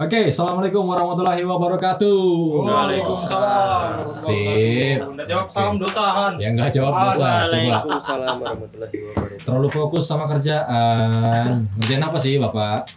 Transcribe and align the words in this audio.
Oke, 0.00 0.32
assalamualaikum 0.32 0.80
warahmatullahi 0.88 1.44
wabarakatuh. 1.44 2.24
Waalaikumsalam. 2.64 4.00
Sip. 4.08 4.96
Udah 4.96 5.28
jawab 5.28 5.44
salam 5.52 5.76
dosahan. 5.76 6.40
Ya 6.40 6.56
nggak 6.56 6.72
jawab 6.72 7.04
dosa, 7.04 7.44
coba. 7.44 7.84
Waalaikumsalam 7.84 8.36
warahmatullahi 8.40 8.96
wabarakatuh. 8.96 9.44
Terlalu 9.44 9.68
fokus 9.68 10.08
sama 10.08 10.24
kerjaan. 10.24 11.68
Ngerjain 11.76 12.00
apa 12.00 12.16
sih, 12.16 12.40
Bapak? 12.40 12.88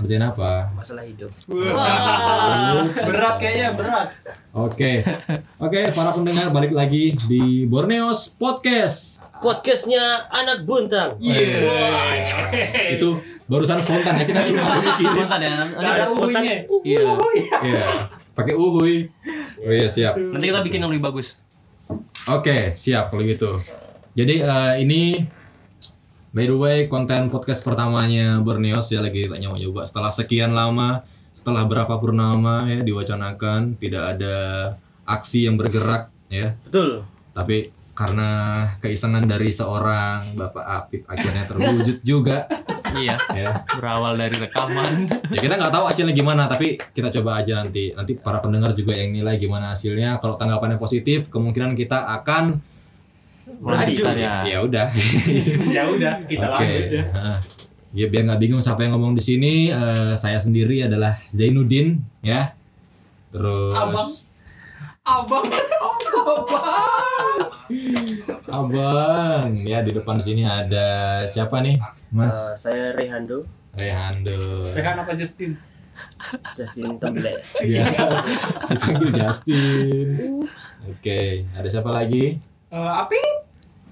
Ngerjain 0.00 0.24
apa? 0.24 0.72
Masalah 0.72 1.04
hidup. 1.04 1.28
Wah, 1.52 2.88
berat 2.88 3.36
kayaknya 3.36 3.76
berat. 3.76 4.08
Oke. 4.56 5.04
Oke, 5.60 5.92
para 5.92 6.16
pendengar 6.16 6.48
balik 6.56 6.72
lagi 6.72 7.20
di 7.28 7.68
Borneos 7.68 8.32
Podcast. 8.32 9.20
Podcastnya 9.42 10.22
anak 10.30 10.62
buntang. 10.62 11.18
Iya. 11.18 12.22
Itu 12.94 13.18
barusan 13.50 13.82
spontan 13.82 14.22
ya 14.22 14.24
kita 14.24 14.38
belum 14.46 14.62
ada 14.62 14.78
mikirin. 14.78 15.12
Spontan 15.18 15.40
ya. 15.42 15.52
Nanti, 15.58 15.82
Ada 15.82 16.04
uhuinya. 16.14 16.54
iya. 16.86 17.00
Iya. 17.66 17.82
Pakai 18.32 18.54
uhuy. 18.54 19.10
Oh 19.66 19.72
iya, 19.74 19.90
siap. 19.90 20.14
Nanti 20.14 20.46
kita 20.46 20.62
bikin 20.62 20.78
yang 20.86 20.94
lebih 20.94 21.10
bagus. 21.10 21.42
Oke, 22.30 22.72
siap 22.78 23.10
kalau 23.10 23.26
gitu. 23.26 23.58
Jadi 24.14 24.46
eh, 24.46 24.74
ini 24.80 25.26
by 26.32 26.44
the 26.46 26.56
way 26.56 26.78
konten 26.86 27.28
podcast 27.28 27.60
pertamanya 27.60 28.40
Borneos 28.40 28.88
ya 28.88 29.02
lagi 29.04 29.26
kita 29.28 29.36
nyoba 29.36 29.84
setelah 29.84 30.14
sekian 30.14 30.54
lama, 30.54 31.02
setelah 31.34 31.66
berapa 31.66 31.92
purnama 31.98 32.70
ya 32.70 32.80
diwacanakan 32.80 33.76
tidak 33.76 34.16
ada 34.16 34.36
aksi 35.04 35.50
yang 35.50 35.58
bergerak 35.58 36.08
ya. 36.30 36.54
Betul. 36.64 37.04
Tapi 37.34 37.81
karena 38.02 38.30
keisengan 38.78 39.22
dari 39.22 39.48
seorang 39.48 40.34
Bapak 40.34 40.64
Apip 40.66 41.06
akhirnya 41.06 41.46
terwujud 41.46 42.02
juga 42.02 42.50
Iya. 42.92 43.16
ya. 43.32 43.64
Berawal 43.72 44.18
dari 44.18 44.36
rekaman. 44.36 45.08
Ya 45.32 45.40
kita 45.40 45.54
nggak 45.56 45.72
tahu 45.72 45.84
hasilnya 45.88 46.12
gimana 46.12 46.44
tapi 46.44 46.76
kita 46.76 47.08
coba 47.08 47.40
aja 47.40 47.62
nanti. 47.62 47.94
Nanti 47.94 48.12
para 48.14 48.36
pendengar 48.36 48.74
juga 48.74 48.92
yang 48.92 49.14
nilai 49.14 49.38
gimana 49.38 49.72
hasilnya. 49.72 50.20
Kalau 50.20 50.36
tanggapannya 50.36 50.76
positif, 50.76 51.32
kemungkinan 51.32 51.72
kita 51.72 52.04
akan 52.20 52.60
Lanjutan 53.62 54.14
ya. 54.16 54.44
ya 54.44 54.58
udah. 54.60 54.86
Ya 55.76 55.82
udah, 55.88 56.12
kita 56.26 56.46
Oke. 56.48 56.62
lanjut 56.62 56.90
ya. 56.92 57.04
Heeh. 57.08 57.38
Ya 57.92 58.06
biar 58.08 58.22
nggak 58.24 58.40
bingung 58.40 58.60
siapa 58.60 58.84
yang 58.84 58.92
ngomong 58.96 59.12
di 59.12 59.22
sini. 59.22 59.54
eh, 59.68 60.14
saya 60.14 60.36
sendiri 60.36 60.84
adalah 60.84 61.16
Zainuddin 61.28 61.96
ya. 62.20 62.52
Terus 63.32 63.72
Abang. 63.72 64.08
Abang. 65.02 65.42
Abang. 68.46 69.50
Ya 69.66 69.82
di 69.82 69.90
depan 69.90 70.22
sini 70.22 70.46
ada 70.46 70.86
siapa 71.26 71.58
nih? 71.58 71.82
Mas 72.14 72.30
Eh, 72.30 72.54
saya 72.54 72.84
Rehando, 72.94 73.42
Rehando. 73.74 74.70
Rehan 74.70 75.02
apa 75.02 75.18
Justin? 75.18 75.58
Justin 76.54 77.02
Temble. 77.02 77.34
Biasa 77.58 78.02
dipanggil 78.70 79.10
Justin. 79.10 80.08
Oke, 80.86 81.50
ada 81.50 81.66
siapa 81.66 81.90
lagi? 81.90 82.38
Eh, 82.70 82.92
Api? 83.02 83.18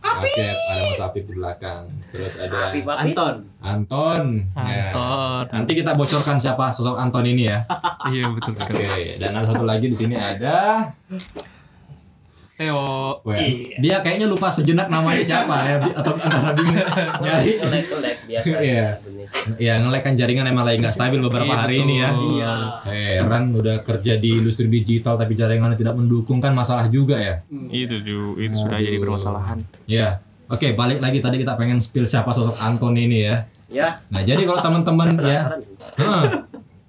Oke, 0.01 0.45
ada 0.49 0.83
Mas 0.89 1.01
Apip 1.01 1.25
di 1.25 1.35
belakang. 1.37 1.85
Terus 2.11 2.35
ada 2.37 2.73
Papi 2.73 2.81
papi. 2.81 3.01
Anton. 3.13 3.35
Anton. 3.61 4.25
Ya. 4.57 4.91
Anton. 4.91 5.45
Nanti 5.53 5.73
kita 5.77 5.93
bocorkan 5.93 6.37
siapa 6.37 6.73
sosok 6.73 6.97
Anton 6.97 7.25
ini 7.25 7.49
ya. 7.49 7.63
Iya 8.11 8.33
betul 8.33 8.57
Oke, 8.57 8.65
sekali. 8.65 9.21
dan 9.21 9.37
ada 9.37 9.47
satu 9.47 9.63
lagi 9.63 9.87
di 9.87 9.95
sini 9.95 10.17
ada 10.17 10.89
Theo. 12.61 13.17
Wah, 13.19 13.41
dia 13.75 13.97
kayaknya 13.99 14.29
lupa 14.29 14.53
sejenak 14.53 14.87
namanya 14.87 15.25
siapa 15.25 15.57
ya 15.65 15.81
atau 15.81 16.13
antara 16.15 16.53
bingung 16.53 16.77
nyari. 17.25 17.57
Kolek 17.57 17.85
kolek 17.89 18.17
biasa. 18.29 18.45
Iya. 18.61 18.87
sebenarnya. 19.01 19.57
Ya 19.57 19.73
ngelek 19.79 20.03
kan 20.03 20.13
jaringan 20.13 20.45
emang 20.45 20.65
lagi 20.65 20.77
nggak 20.79 20.93
stabil 20.93 21.17
beberapa 21.19 21.49
Iya, 21.49 21.57
hari 21.59 21.75
ini 21.81 21.95
ya. 21.97 22.11
Iya. 22.13 22.53
Heran 23.17 23.57
udah 23.57 23.81
kerja 23.81 24.13
di 24.15 24.37
industri 24.37 24.69
digital 24.69 25.17
tapi 25.17 25.33
jaringannya 25.33 25.75
tidak 25.75 25.97
mendukung 25.97 26.37
kan 26.37 26.53
masalah 26.53 26.85
juga 26.87 27.17
ya. 27.17 27.41
Itu 27.71 27.97
ju- 27.99 28.37
itu 28.37 28.53
sudah 28.55 28.77
Aduh. 28.77 28.85
jadi 28.85 28.97
permasalahan. 28.99 29.59
Ya. 29.87 30.21
Oke, 30.47 30.75
balik 30.75 30.99
lagi 30.99 31.19
tadi 31.19 31.39
kita 31.39 31.55
pengen 31.55 31.79
spill 31.79 32.05
siapa 32.05 32.29
sosok 32.29 32.61
Anton 32.61 32.93
ini 32.93 33.25
ya. 33.25 33.47
Ya. 33.71 34.03
Nah, 34.11 34.21
jadi 34.21 34.43
kalau 34.45 34.61
teman-teman 34.61 35.17
ya. 35.23 35.47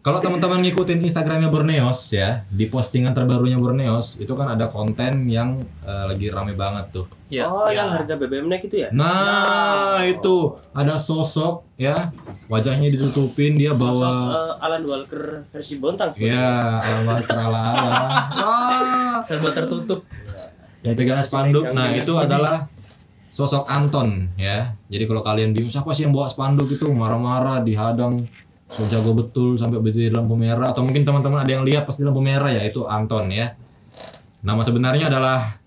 Kalau 0.01 0.17
teman-teman 0.17 0.65
ngikutin 0.65 0.97
Instagramnya 0.97 1.45
Borneos 1.47 2.09
ya, 2.09 2.41
di 2.49 2.65
postingan 2.65 3.13
terbarunya 3.13 3.53
Borneos 3.55 4.17
itu 4.17 4.33
kan 4.33 4.49
ada 4.49 4.65
konten 4.65 5.29
yang 5.29 5.61
eh, 5.85 6.05
lagi 6.09 6.25
rame 6.27 6.57
banget 6.57 6.89
tuh. 6.89 7.05
Ya. 7.29 7.45
Oh, 7.45 7.69
ya. 7.69 7.85
yang 7.85 7.93
harga 7.93 8.17
BBM 8.17 8.49
naik 8.49 8.65
itu 8.65 8.81
ya? 8.81 8.89
Nah, 8.89 10.01
itu 10.01 10.57
ada 10.73 10.97
sosok 10.97 11.69
ya, 11.77 12.09
wajahnya 12.49 12.89
ditutupin 12.89 13.53
dia 13.53 13.71
Sosok 13.71 13.81
bawa 13.93 14.09
eh, 14.33 14.65
Alan 14.65 14.83
Walker 14.83 15.45
versi 15.47 15.77
Bontang. 15.77 16.09
sebenarnya. 16.09 16.81
ya 16.81 17.21
ala 17.29 17.61
ala 17.71 18.01
Ah, 18.33 19.15
Serba 19.21 19.53
tertutup. 19.53 20.01
yang 20.81 20.97
pegangan 20.97 21.21
spanduk. 21.21 21.69
Nah, 21.69 21.93
Yang 21.93 22.09
itu 22.09 22.13
adalah 22.17 22.65
sosok 23.29 23.69
Anton 23.69 24.33
ya. 24.33 24.73
Jadi 24.89 25.05
kalau 25.05 25.21
kalian 25.21 25.53
bingung 25.53 25.69
siapa 25.69 25.93
sih 25.93 26.03
yang 26.03 26.11
bawa 26.11 26.25
spanduk 26.25 26.73
itu 26.73 26.89
marah-marah 26.89 27.61
dihadang 27.61 28.25
so 28.71 28.87
jago 28.87 29.11
betul 29.11 29.59
sampai 29.59 29.83
berdiri 29.83 30.07
di 30.07 30.13
lampu 30.15 30.39
merah 30.39 30.71
atau 30.71 30.79
mungkin 30.81 31.03
teman-teman 31.03 31.43
ada 31.43 31.51
yang 31.51 31.67
lihat 31.67 31.83
pas 31.83 31.99
di 31.99 32.07
lampu 32.07 32.23
merah 32.23 32.47
ya 32.47 32.63
itu 32.63 32.87
Anton 32.87 33.27
ya. 33.27 33.51
Nama 34.41 34.61
sebenarnya 34.63 35.11
adalah 35.11 35.61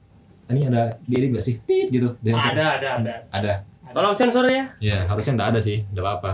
ini 0.48 0.66
ada 0.66 0.96
diri 1.04 1.28
nggak 1.30 1.44
sih? 1.44 1.60
Tit 1.62 1.92
gitu. 1.92 2.16
Dengan 2.18 2.42
Ada, 2.42 2.80
ada, 2.80 2.88
ada. 3.00 3.14
Ada. 3.30 3.52
Tolong 3.94 4.16
sensor 4.16 4.48
ya. 4.50 4.74
Ya 4.82 5.06
harusnya 5.06 5.38
nggak 5.38 5.48
ada 5.54 5.60
sih, 5.62 5.86
nggak 5.94 6.02
apa-apa. 6.02 6.32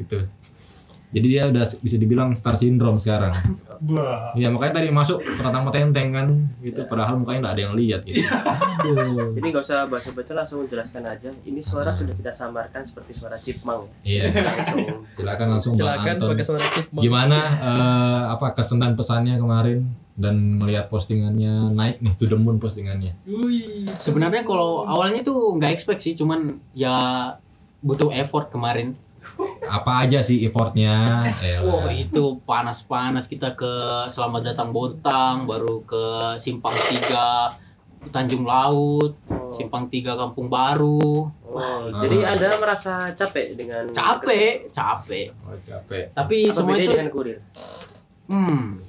Itu. 0.00 0.24
Jadi 1.14 1.26
dia 1.30 1.46
udah 1.46 1.62
bisa 1.78 1.96
dibilang 1.96 2.34
star 2.34 2.58
syndrome 2.58 2.98
sekarang. 2.98 3.30
Wah. 3.86 4.34
Iya 4.34 4.50
makanya 4.50 4.82
tadi 4.82 4.90
masuk 4.90 5.22
petantang 5.22 5.64
petenteng 5.70 6.08
kan 6.10 6.26
gitu. 6.58 6.82
Padahal 6.90 7.22
mukanya 7.22 7.38
nggak 7.46 7.54
ada 7.54 7.62
yang 7.62 7.74
lihat 7.78 8.00
gitu. 8.02 8.26
Aduh. 8.26 9.30
Jadi 9.38 9.46
nggak 9.54 9.62
usah 9.62 9.86
baca-baca 9.86 10.32
langsung 10.34 10.66
jelaskan 10.66 11.06
aja. 11.06 11.30
Ini 11.46 11.60
suara 11.62 11.94
sudah 11.94 12.18
kita 12.18 12.34
samarkan 12.34 12.82
seperti 12.82 13.14
suara 13.14 13.38
chipmunk. 13.38 13.86
Iya. 14.02 14.34
Langsung 14.34 14.80
Silakan 15.14 15.46
langsung 15.54 15.72
Bang 15.78 15.80
Silakan 15.86 16.14
Anton. 16.18 16.28
pakai 16.34 16.44
suara 16.44 16.64
chip. 16.66 16.84
Gimana 16.90 17.38
eh, 17.62 18.22
apa 18.34 18.46
kesan 18.58 18.82
dan 18.82 18.92
pesannya 18.98 19.38
kemarin 19.38 19.86
dan 20.14 20.58
melihat 20.58 20.86
postingannya 20.90 21.74
naik 21.74 21.98
nih 22.02 22.14
to 22.18 22.26
the 22.26 22.38
moon 22.38 22.58
postingannya. 22.58 23.14
Wih. 23.26 23.86
Sebenarnya 23.94 24.42
kalau 24.42 24.86
awalnya 24.86 25.22
tuh 25.22 25.54
nggak 25.58 25.70
expect 25.74 26.02
sih, 26.02 26.14
cuman 26.18 26.58
ya 26.74 26.94
butuh 27.82 28.10
effort 28.14 28.50
kemarin. 28.50 28.98
Apa 29.64 30.04
aja 30.06 30.20
sih 30.20 30.44
effortnya? 30.44 31.24
Wah 31.64 31.88
Elah. 31.88 31.92
itu 31.92 32.38
panas-panas 32.44 33.26
kita 33.26 33.56
ke 33.56 33.72
Selamat 34.12 34.52
Datang 34.52 34.70
Bontang, 34.70 35.48
baru 35.48 35.82
ke 35.82 36.04
Simpang 36.36 36.76
Tiga 36.88 37.50
Tanjung 38.12 38.44
Laut, 38.44 39.16
Simpang 39.56 39.88
Tiga 39.88 40.14
Kampung 40.14 40.52
Baru. 40.52 41.32
Oh, 41.54 41.86
jadi 42.02 42.26
Anda 42.26 42.50
merasa 42.58 43.08
capek 43.14 43.54
dengan 43.56 43.86
Capek, 43.94 44.68
capek. 44.74 45.32
Oh, 45.46 45.56
capek. 45.62 46.04
Tapi 46.12 46.38
Apa 46.50 46.54
semua 46.54 46.76
itu, 46.76 46.90
dengan 46.92 47.08
kurir? 47.08 47.38
hmm. 48.28 48.82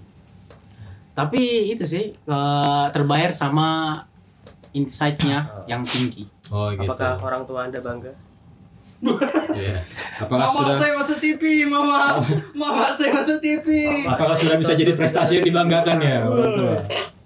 Tapi 1.16 1.72
itu 1.72 1.88
sih 1.88 2.12
eh, 2.12 2.86
terbayar 2.92 3.32
sama 3.32 4.02
insight-nya 4.76 5.64
yang 5.72 5.88
tinggi. 5.88 6.28
Oh 6.52 6.68
gitu. 6.76 6.92
Apakah 6.92 7.24
orang 7.24 7.48
tua 7.48 7.72
Anda 7.72 7.80
bangga? 7.80 8.12
Iya. 9.56 9.76
Apakah 10.24 10.48
Mama 10.48 10.56
sudah 10.56 10.76
saya 10.80 10.94
masuk 10.96 11.18
TV, 11.20 11.68
mama. 11.68 12.20
Mama 12.56 12.88
saya 12.96 13.12
masuk 13.12 13.38
TV. 13.44 13.68
apakah 14.08 14.36
sudah 14.36 14.56
bisa 14.56 14.74
jadi 14.76 14.96
prestasi 14.96 15.40
yang 15.40 15.46
dibanggakan 15.48 15.98
ya? 16.00 16.20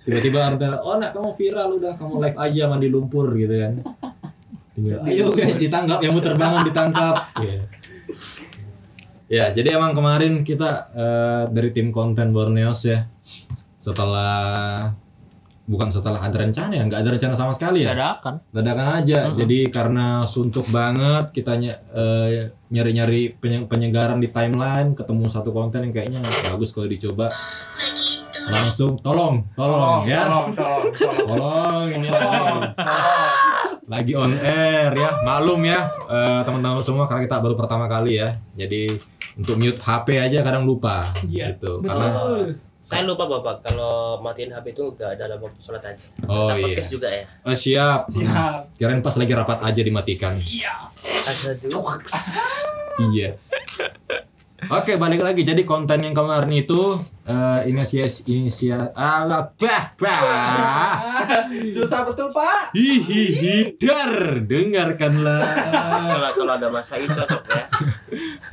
Tiba-tiba 0.05 0.37
orang 0.41 0.81
oh 0.81 0.95
nak 0.97 1.11
kamu 1.13 1.29
viral 1.37 1.69
udah 1.77 1.93
kamu 1.93 2.13
live 2.17 2.37
aja 2.37 2.61
mandi 2.65 2.87
lumpur 2.89 3.29
gitu 3.37 3.53
kan. 3.53 3.73
Tinggal, 4.73 4.99
ayo 5.05 5.25
guys 5.35 5.57
ditangkap 5.59 5.99
yang 6.01 6.13
mau 6.17 6.23
terbangun 6.23 6.61
ditangkap. 6.65 7.15
Iya. 7.37 7.61
Ya, 9.29 9.45
jadi 9.53 9.77
emang 9.77 9.93
kemarin 9.93 10.41
kita 10.41 10.89
eh, 10.89 11.43
dari 11.53 11.69
tim 11.69 11.93
konten 11.93 12.33
Borneos 12.33 12.81
ya 12.89 13.05
setelah 13.77 14.89
bukan 15.69 15.93
setelah 15.93 16.17
ada 16.17 16.33
rencana 16.33 16.73
ya, 16.73 16.81
nggak 16.81 16.99
ada 16.99 17.09
rencana 17.13 17.33
sama 17.37 17.53
sekali 17.53 17.85
ya. 17.85 17.93
Dadakan. 17.93 18.41
dadakan 18.49 18.87
aja. 18.97 19.19
Jadi 19.31 19.69
karena 19.69 20.25
suntuk 20.25 20.65
banget 20.67 21.29
kita 21.29 21.53
ny- 21.55 21.77
eh, 21.93 22.49
nyari-nyari 22.67 23.37
penye- 23.37 23.69
penyegaran 23.69 24.17
di 24.17 24.33
timeline 24.33 24.97
ketemu 24.97 25.29
satu 25.29 25.53
konten 25.53 25.85
yang 25.85 25.93
kayaknya 25.93 26.19
bagus 26.49 26.73
kalau 26.73 26.89
dicoba. 26.89 27.29
Langsung 28.49 28.97
tolong 28.97 29.45
tolong, 29.53 30.09
ya. 30.09 30.25
Tolong, 30.25 30.49
tolong, 30.57 30.83
tolong. 30.89 31.27
tolong 31.29 31.85
ini 31.93 32.07
lagi, 32.09 32.57
lagi 33.85 34.13
on 34.17 34.33
air 34.35 34.89
ya. 34.89 35.09
Maklum 35.21 35.61
ya 35.63 35.85
eh, 36.09 36.41
teman-teman 36.41 36.81
semua 36.81 37.05
karena 37.05 37.29
kita 37.29 37.37
baru 37.37 37.53
pertama 37.53 37.85
kali 37.85 38.17
ya. 38.17 38.33
Jadi 38.57 38.89
untuk 39.37 39.55
mute 39.55 39.77
HP 39.77 40.17
aja 40.17 40.41
kadang 40.41 40.65
lupa 40.65 41.05
Iya, 41.23 41.53
gitu. 41.53 41.79
karena 41.79 42.09
Saya 42.89 43.05
lupa 43.05 43.29
Bapak 43.29 43.61
kalau 43.61 44.17
matiin 44.17 44.49
HP 44.49 44.73
itu 44.73 44.81
nggak 44.89 45.13
dalam 45.13 45.37
waktu 45.37 45.61
sholat 45.61 45.83
aja. 45.85 46.01
oh 46.25 46.49
Kita 46.49 46.53
iya 46.57 46.65
podcast 46.65 46.89
juga 46.89 47.07
ya. 47.07 47.23
oh, 47.45 47.53
siap 47.53 48.01
Siap. 48.09 48.61
kirain 48.75 48.97
pas 48.99 49.13
lagi 49.13 49.29
rapat 49.31 49.59
aja 49.61 49.81
dimatikan 49.83 50.33
Asyhadu. 51.21 51.69
iya 53.13 53.37
Oke, 54.67 54.99
balik 54.99 55.23
lagi. 55.23 55.47
Jadi 55.47 55.63
konten 55.63 56.03
yang 56.03 56.11
kemarin 56.11 56.51
itu 56.51 56.99
eh 57.23 57.63
inisiasi 57.63 58.27
inisia 58.27 58.91
ala 58.91 59.55
bah 59.55 59.95
bah. 59.95 60.19
Susah 61.75 62.03
betul 62.03 62.33
pak. 62.35 62.75
Hihihi 62.75 63.79
dar 63.79 64.43
dengarkanlah. 64.43 65.39
kalau 66.11 66.29
kalau 66.35 66.53
ada 66.57 66.67
masa 66.67 66.99
itu 66.99 67.15
ya 67.15 67.63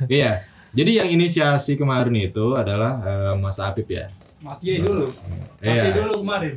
Iya. 0.23 0.31
Jadi 0.71 0.91
yang 0.95 1.09
inisiasi 1.09 1.75
kemarin 1.75 2.15
itu 2.15 2.55
adalah 2.55 3.01
eh, 3.01 3.33
Mas 3.35 3.59
Apip 3.59 3.91
ya. 3.91 4.07
Mas 4.39 4.59
J 4.59 4.79
dulu. 4.79 5.07
Mas 5.57 5.75
J 5.75 5.83
Iya. 5.83 5.93
dulu 5.97 6.13
kemarin. 6.21 6.55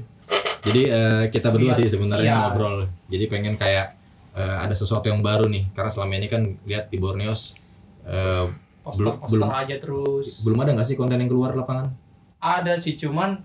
Jadi 0.61 0.83
eh, 0.87 1.25
kita 1.29 1.49
berdua 1.49 1.73
Iya. 1.73 1.79
sih 1.79 1.87
sebenarnya 1.89 2.31
Iya. 2.31 2.41
ngobrol. 2.45 2.77
Jadi 3.07 3.25
pengen 3.27 3.55
kayak 3.55 3.97
eh, 4.31 4.57
ada 4.61 4.73
sesuatu 4.73 5.05
yang 5.05 5.21
baru 5.21 5.47
nih. 5.47 5.73
Karena 5.73 5.91
selama 5.91 6.13
ini 6.15 6.27
kan 6.27 6.43
lihat 6.63 6.87
di 6.87 6.97
Borneos 6.97 7.57
eh, 8.03 8.45
belum 8.83 9.21
Poster-poster 9.21 9.31
belum 9.31 9.51
aja 9.51 9.77
terus. 9.77 10.27
belum 10.41 10.59
ada 10.59 10.71
nggak 10.73 10.87
sih 10.87 10.95
konten 10.95 11.17
yang 11.17 11.29
keluar 11.29 11.53
lapangan? 11.53 11.93
Ada 12.39 12.75
sih 12.75 12.97
cuman 12.97 13.37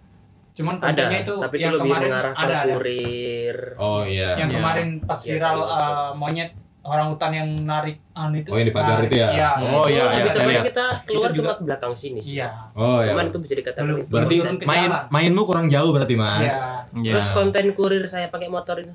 cuman 0.52 0.76
ada 0.78 0.88
kontennya 0.88 1.20
itu 1.22 1.34
tapi 1.38 1.56
itu 1.58 1.62
yang 1.62 1.74
lebih 1.76 1.92
kemarin 1.92 2.12
ada 2.16 2.32
ada. 2.34 2.60
kurir 2.72 3.58
Oh 3.76 4.02
iya. 4.02 4.36
Yang 4.38 4.50
Iya. 4.50 4.58
kemarin 4.58 4.88
pas 5.02 5.20
Iya, 5.20 5.28
viral 5.30 5.58
iya. 5.58 5.76
eh, 5.76 6.12
monyet 6.14 6.50
orang 6.86 7.08
hutan 7.10 7.32
yang 7.32 7.48
narik 7.62 7.98
anu 8.14 8.38
itu. 8.38 8.48
Oh, 8.48 8.56
yang 8.56 8.70
di 8.70 8.76
pagar 8.76 9.02
itu 9.02 9.16
ya? 9.16 9.28
Iya. 9.28 9.50
Oh, 9.74 9.86
iya, 9.86 10.04
Lebih 10.08 10.22
iya, 10.22 10.32
saya 10.32 10.48
lihat. 10.48 10.64
kita 10.66 10.86
keluar 11.04 11.28
Itu 11.28 11.36
juga- 11.36 11.48
cuma 11.48 11.52
ke 11.52 11.64
belakang 11.66 11.94
sini 11.94 12.20
sih 12.20 12.38
Iya. 12.38 12.50
Oh 12.74 13.00
iya. 13.00 13.10
cuman 13.10 13.26
itu 13.28 13.38
bisa 13.40 13.54
dikatakan 13.56 13.84
Belum- 13.84 14.00
itu 14.00 14.12
Berarti 14.12 14.36
main 14.64 14.86
jalan. 14.88 15.04
mainmu 15.10 15.42
kurang 15.44 15.68
jauh 15.68 15.90
berarti 15.90 16.14
Mas. 16.16 16.40
Iya. 16.40 16.54
Iya. 17.02 17.12
terus 17.12 17.28
konten 17.32 17.66
kurir 17.72 18.06
saya 18.06 18.28
pakai 18.28 18.48
motor 18.48 18.78
itu 18.80 18.94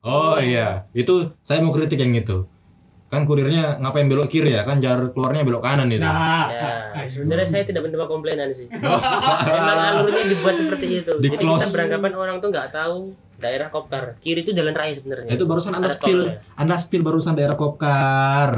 Oh 0.00 0.38
iya, 0.38 0.86
itu 0.92 1.12
saya 1.40 1.60
mau 1.60 1.70
kritik 1.70 1.98
yang 1.98 2.14
itu. 2.14 2.46
Kan 3.06 3.22
kurirnya 3.22 3.76
ngapain 3.76 4.04
belok 4.04 4.26
kiri 4.28 4.50
ya? 4.50 4.62
Kan 4.62 4.78
jar 4.78 4.98
keluarnya 5.10 5.42
belok 5.42 5.60
kanan 5.60 5.86
itu. 5.88 6.00
Nah, 6.00 6.46
ya 6.96 7.04
sebenarnya 7.04 7.42
saya 7.44 7.62
tidak 7.62 7.84
menerima 7.84 8.02
komplainan 8.04 8.50
sih 8.50 8.66
memang 9.46 9.78
alurnya 9.92 10.24
dibuat 10.26 10.54
seperti 10.54 10.86
itu 11.00 11.12
Di 11.16 11.28
jadi 11.28 11.36
close. 11.36 11.60
kita 11.60 11.70
beranggapan 11.76 12.12
orang 12.14 12.36
tuh 12.36 12.48
nggak 12.48 12.68
tahu 12.70 12.98
daerah 13.36 13.68
kopkar 13.68 14.16
kiri 14.18 14.40
itu 14.40 14.50
jalan 14.50 14.72
raya 14.72 14.94
sebenarnya 14.94 15.28
Nah, 15.28 15.36
itu 15.36 15.44
barusan 15.44 15.72
Anda 15.72 15.88
Ada 15.88 15.96
spill. 15.96 16.20
Anda 16.54 16.74
spill 16.76 17.02
barusan 17.02 17.32
daerah 17.32 17.56
Kopkar. 17.56 18.50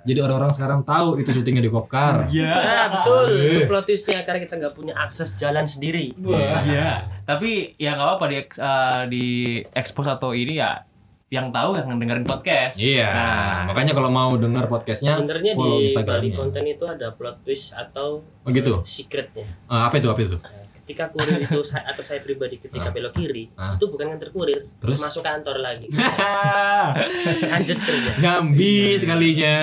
Jadi 0.00 0.16
orang-orang 0.16 0.48
sekarang 0.48 0.80
tahu 0.80 1.20
itu 1.20 1.28
syutingnya 1.28 1.60
di 1.60 1.68
Kopkar. 1.68 2.24
Ya 2.32 2.88
betul, 2.88 3.28
itu 3.36 3.60
plot 3.68 3.84
twistnya 3.84 4.24
karena 4.24 4.40
kita 4.40 4.56
nggak 4.56 4.72
punya 4.72 4.94
akses 4.96 5.36
jalan 5.36 5.68
sendiri. 5.68 6.16
Iya. 6.16 7.04
Tapi 7.22 7.76
ya 7.76 7.92
nggak 7.92 8.06
apa-apa 8.08 8.24
di 8.26 8.36
eh, 8.40 9.02
di 9.08 9.26
expose 9.70 10.08
atau 10.10 10.32
ini 10.32 10.56
ya 10.56 10.80
yang 11.28 11.54
tahu 11.54 11.78
yang 11.78 11.94
dengerin 11.94 12.24
podcast. 12.24 12.80
Iya. 12.80 13.06
Nah, 13.06 13.58
Makanya 13.70 13.92
kalau 13.92 14.10
mau 14.10 14.34
dengar 14.34 14.66
podcastnya 14.66 15.14
Sebenarnya 15.14 15.52
di 15.54 15.94
balik 15.94 16.32
konten 16.34 16.64
itu 16.64 16.84
ada 16.88 17.14
plot 17.14 17.46
twist 17.46 17.70
atau 17.70 18.24
Oh 18.24 18.48
gitu. 18.50 18.82
secretnya. 18.82 19.46
Eh, 19.46 19.82
apa 19.84 19.94
itu? 20.00 20.08
Apa 20.10 20.20
itu? 20.24 20.36
Nah, 20.40 20.59
ketika 20.90 21.06
kurir 21.08 21.38
itu 21.38 21.62
saya, 21.70 21.86
atau 21.86 22.02
saya 22.02 22.18
pribadi 22.18 22.58
ketika 22.58 22.90
belok 22.90 23.14
kiri 23.14 23.46
Ah. 23.54 23.78
itu 23.78 23.86
bukan 23.86 24.10
nganter 24.10 24.28
kurir, 24.28 24.66
Terus? 24.76 24.98
masuk 24.98 25.22
kantor 25.22 25.62
lagi, 25.62 25.86
lanjut 27.52 27.78
kerja. 27.78 28.10
Nyambi 28.18 28.98
sekalinya. 28.98 29.56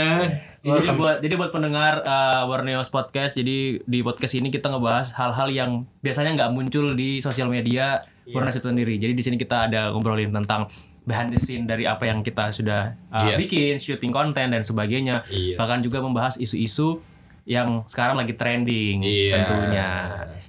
jadi 0.58 0.90
buat 0.94 1.18
jadi 1.20 1.36
buat 1.36 1.52
pendengar 1.52 2.00
uh, 2.02 2.44
Warneos 2.46 2.88
podcast, 2.88 3.36
jadi 3.36 3.80
di 3.82 4.00
podcast 4.02 4.34
ini 4.34 4.48
kita 4.48 4.68
ngebahas 4.68 5.12
hal-hal 5.14 5.48
yang 5.50 5.72
biasanya 6.02 6.36
nggak 6.36 6.52
muncul 6.52 6.92
di 6.94 7.20
sosial 7.20 7.48
media 7.48 8.04
Warneos 8.26 8.56
itu 8.56 8.68
sendiri. 8.68 8.96
Jadi 8.96 9.14
di 9.14 9.24
sini 9.24 9.36
kita 9.36 9.68
ada 9.68 9.92
ngobrolin 9.92 10.28
tentang 10.30 10.68
behind 11.04 11.32
the 11.32 11.40
scene 11.40 11.64
dari 11.64 11.84
apa 11.84 12.04
yang 12.04 12.20
kita 12.20 12.52
sudah 12.52 12.96
uh, 13.08 13.32
Yes. 13.32 13.40
bikin, 13.40 13.74
shooting 13.78 14.12
konten 14.12 14.52
dan 14.52 14.60
sebagainya. 14.60 15.24
Yes. 15.28 15.56
Bahkan 15.56 15.80
juga 15.80 16.00
membahas 16.00 16.36
isu-isu 16.36 17.00
yang 17.48 17.88
sekarang 17.88 18.16
lagi 18.16 18.36
trending 18.36 19.00
Iya. 19.00 19.40
tentunya. 19.42 19.90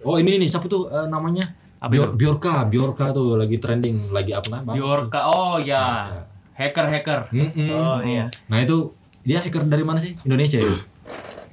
Oh 0.02 0.18
ini 0.18 0.34
nih 0.36 0.46
siapa 0.46 0.66
tuh 0.66 0.86
eh, 0.88 1.06
namanya? 1.06 1.54
Apa 1.78 1.88
Bior- 1.88 2.10
itu? 2.10 2.18
Biorka, 2.18 2.66
Biorka 2.66 3.06
tuh 3.10 3.38
lagi 3.38 3.56
trending, 3.56 4.10
lagi 4.10 4.34
apa 4.34 4.50
namanya? 4.52 4.74
Biorka, 4.74 5.20
oh 5.24 5.56
ya, 5.56 6.10
hacker-hacker. 6.52 7.30
Mm-mm. 7.30 7.70
Oh 7.70 8.02
iya. 8.02 8.26
Nah 8.46 8.58
itu 8.58 8.90
dia 9.20 9.38
hacker 9.38 9.62
dari 9.64 9.82
mana 9.82 9.98
sih? 9.98 10.18
Indonesia 10.20 10.58
ya? 10.58 10.74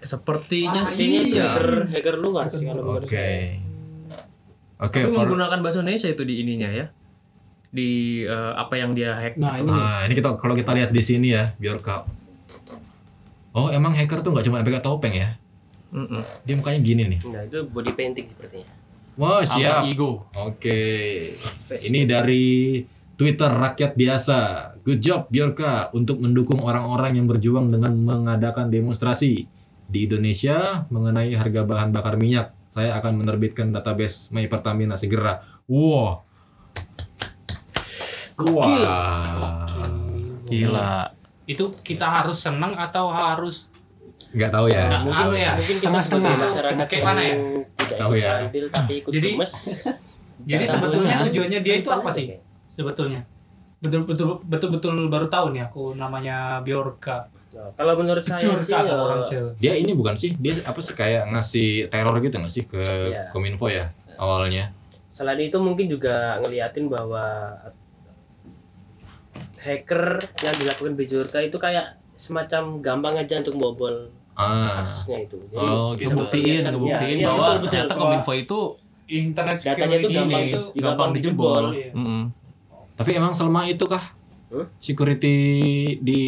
Sepertinya 0.01 0.81
Aslinya 0.81 0.89
sih. 1.21 1.29
itu 1.29 1.35
ya. 1.35 1.45
hacker, 1.47 1.67
hacker 1.89 2.15
luar 2.17 2.45
sih 2.47 2.61
kalau 2.63 2.81
menurut 2.83 3.05
Oke. 3.05 3.13
saya. 3.15 3.61
Oke, 4.77 4.99
Tapi 4.99 5.07
for- 5.07 5.23
menggunakan 5.23 5.59
bahasa 5.61 5.77
Indonesia 5.79 6.09
itu 6.09 6.23
di 6.23 6.35
ininya 6.37 6.69
ya. 6.69 6.85
Di 7.67 7.89
eh, 8.23 8.53
apa 8.55 8.73
yang 8.75 8.91
dia 8.91 9.13
hack 9.13 9.35
Nah, 9.35 9.55
gitu. 9.55 9.63
ini 9.63 9.71
Nah, 9.71 9.99
ini 10.03 10.13
kita 10.15 10.29
kalau 10.35 10.53
kita 10.53 10.73
lihat 10.73 10.89
di 10.89 11.01
sini 11.01 11.31
ya, 11.31 11.53
Biorka. 11.55 12.01
Oh, 13.55 13.71
emang 13.71 13.95
hacker 13.95 14.19
tuh 14.19 14.35
nggak 14.35 14.45
cuma 14.51 14.59
pakai 14.59 14.83
topeng 14.83 15.15
ya? 15.15 15.39
Mm-mm. 15.95 16.19
Dia 16.43 16.53
mukanya 16.59 16.79
gini 16.83 17.03
nih. 17.07 17.19
Nah 17.23 17.47
itu 17.47 17.63
body 17.71 17.95
painting 17.95 18.27
sepertinya. 18.27 18.67
Wah, 19.15 19.47
siap. 19.47 19.87
Alter 19.87 19.95
ego. 19.95 20.27
Oke. 20.35 20.79
Ini 21.71 22.03
dari 22.03 22.83
Twitter 23.15 23.47
rakyat 23.47 23.95
biasa. 23.95 24.37
Good 24.83 24.99
job 24.99 25.31
Biorka 25.31 25.87
untuk 25.95 26.19
mendukung 26.19 26.67
orang-orang 26.67 27.15
yang 27.15 27.31
berjuang 27.31 27.71
dengan 27.71 27.95
mengadakan 27.95 28.67
demonstrasi 28.67 29.47
di 29.87 29.99
Indonesia 30.03 30.83
mengenai 30.91 31.31
harga 31.31 31.63
bahan 31.63 31.95
bakar 31.95 32.19
minyak. 32.19 32.51
Saya 32.67 32.99
akan 32.99 33.23
menerbitkan 33.23 33.71
database 33.71 34.35
My 34.35 34.51
Pertamina 34.51 34.99
segera. 34.99 35.39
Wow. 35.63 36.27
Wah. 38.51 38.67
Gila. 40.51 41.14
Itu 41.45 41.65
kita 41.79 42.05
harus 42.05 42.37
senang 42.37 42.73
atau 42.73 43.09
harus 43.09 43.69
Nggak 44.35 44.51
tahu 44.51 44.67
ya. 44.67 44.83
Nggak, 44.85 45.01
Mungkin 45.01 45.25
ya, 45.37 45.51
mungkin 45.55 45.75
kita 45.77 45.99
sebagai 46.01 46.35
masyarakat 46.37 46.85
Kayak 46.85 47.05
mana 47.05 47.21
ya? 47.21 47.27
yang 47.29 47.41
tidak 47.77 47.97
Tahu 47.97 48.11
ya. 48.13 48.31
andil 48.37 48.65
tapi 48.67 48.93
ikut 48.99 49.11
Jadi- 49.13 49.31
gemes. 49.31 49.51
jadi 50.51 50.65
sebetulnya 50.67 51.15
tujuannya 51.23 51.59
dia 51.61 51.75
itu 51.77 51.89
apa 51.89 52.09
sih? 52.11 52.25
Sebetulnya? 52.75 53.21
Betul 53.79 54.01
betul 54.03 54.27
betul 54.43 54.69
betul 54.71 54.93
baru 55.07 55.27
tahu 55.27 55.55
nih 55.55 55.63
aku 55.63 55.93
namanya 55.93 56.59
Biorka. 56.59 57.31
Nah, 57.55 57.71
kalau 57.71 57.95
menurut 57.95 58.19
saya 58.19 58.35
sih 58.35 58.49
Biorka 58.49 58.75
kata 58.75 58.91
eh, 58.91 58.99
orang. 58.99 59.19
Dia 59.55 59.73
ini 59.73 59.91
bukan 59.95 60.15
sih? 60.15 60.35
Dia 60.35 60.59
apa 60.61 60.79
sih 60.79 60.91
kayak 60.91 61.31
ngasih 61.31 61.69
teror 61.87 62.15
gitu 62.19 62.35
nggak 62.35 62.51
sih 62.51 62.63
ke 62.65 62.81
Iya. 62.83 63.31
Kominfo 63.31 63.67
ya 63.67 63.87
awalnya? 64.15 64.75
selain 65.15 65.39
itu 65.39 65.55
mungkin 65.55 65.87
juga 65.87 66.35
ngeliatin 66.43 66.91
bahwa 66.91 67.55
hacker 69.65 70.03
yang 70.39 70.55
dilakukan 70.55 70.93
Bejorka 70.93 71.39
itu 71.39 71.57
kayak 71.57 71.85
semacam 72.13 72.61
gampang 72.79 73.15
aja 73.17 73.41
untuk 73.41 73.57
bobol 73.57 74.13
Ah. 74.33 74.79
aksesnya 74.79 75.25
itu. 75.25 75.39
Jadi 75.47 75.57
Oh, 75.57 75.91
gitu. 75.91 76.11
Ngebuktiin, 76.11 76.43
memperlihatkan- 76.61 76.71
ngebuktiin 76.71 77.07
Iya, 77.09 77.17
iya, 77.17 77.25
bahwa 77.25 77.39
betul, 77.39 77.55
betul. 77.57 77.71
ternyata 77.73 77.93
Kominfo 77.95 78.31
itu 78.35 78.59
Internet 79.07 79.55
Datanya 79.55 79.75
security 79.75 80.03
tuh 80.03 80.11
gampang 80.11 80.41
ini. 80.41 80.51
tuh 80.51 80.65
gampang 80.75 81.09
dijebol. 81.11 81.63
Iya. 81.71 81.89
Mm-mm. 81.93 82.23
Tapi 82.93 83.09
emang 83.11 83.31
selama 83.31 83.61
itu 83.65 83.85
kah 83.85 84.05
security 84.79 85.35
di 85.99 86.21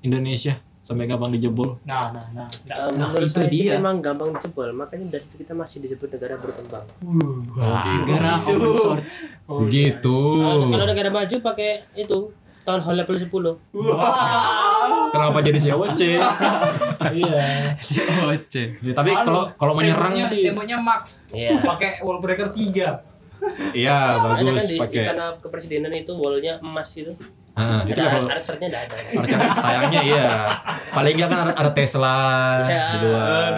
Indonesia 0.00 0.54
sampai 0.80 1.04
gampang 1.04 1.28
dijebol? 1.30 1.76
Nah, 1.82 2.08
nah, 2.10 2.24
nah. 2.32 2.48
Eh, 2.48 2.88
Nah, 2.94 3.08
menurut 3.08 3.26
itu 3.26 3.34
saya 3.34 3.44
sih 3.46 3.60
dia. 3.62 3.76
memang 3.76 3.98
gampang 3.98 4.32
dijebol, 4.32 4.72
makanya 4.72 5.04
dari 5.10 5.22
situ 5.22 5.36
kita 5.38 5.52
masih 5.52 5.78
disebut 5.80 6.08
negara 6.10 6.34
berkembang. 6.34 6.86
Oh, 6.98 7.44
gitu. 7.44 8.04
Negara 8.06 8.30
open 8.38 8.56
source. 8.74 9.16
Oh, 9.44 9.58
Begitu. 9.60 10.16
Nah, 10.38 10.70
kalau 10.70 10.86
negara 10.86 11.10
maju 11.10 11.36
pakai 11.42 11.70
itu 11.94 12.18
town 12.68 12.80
hall 12.80 12.92
level 12.94 13.16
10. 13.16 13.32
Kenapa 15.08 15.38
jadi 15.40 15.58
COC? 15.62 16.00
Iya. 17.10 17.42
COC. 17.74 18.54
Ya, 18.78 18.92
tapi 18.92 19.10
kalau 19.14 19.48
kalau 19.54 19.72
menyerang 19.72 20.12
Temboknya- 20.12 20.28
sih 20.28 20.44
temboknya 20.44 20.76
Max. 20.78 21.24
Iya. 21.30 21.56
Pakai 21.58 22.00
wall 22.00 22.20
breaker 22.20 22.52
3. 22.52 23.00
iya 23.72 24.18
kan 24.18 24.42
bagus 24.42 24.66
di 24.66 24.76
pakai. 24.76 24.98
istana 25.00 25.30
kepresidenan 25.38 25.94
itu 25.94 26.10
wallnya 26.12 26.58
emas 26.58 26.90
itu. 26.92 27.14
Ah, 27.54 27.82
itu 27.82 27.94
Ada 27.96 28.10
kalau 28.12 28.26
archernya 28.28 28.66
enggak 28.68 28.82
ada. 28.84 28.96
Archer 29.14 29.38
sayangnya 29.56 30.00
iya. 30.04 30.26
Paling 30.88 31.14
enggak 31.14 31.28
kan 31.28 31.38
ada, 31.40 31.52
ada 31.54 31.70
Tesla 31.72 32.18
Ya, 32.64 32.84
di 32.92 32.98
luar. 33.00 33.52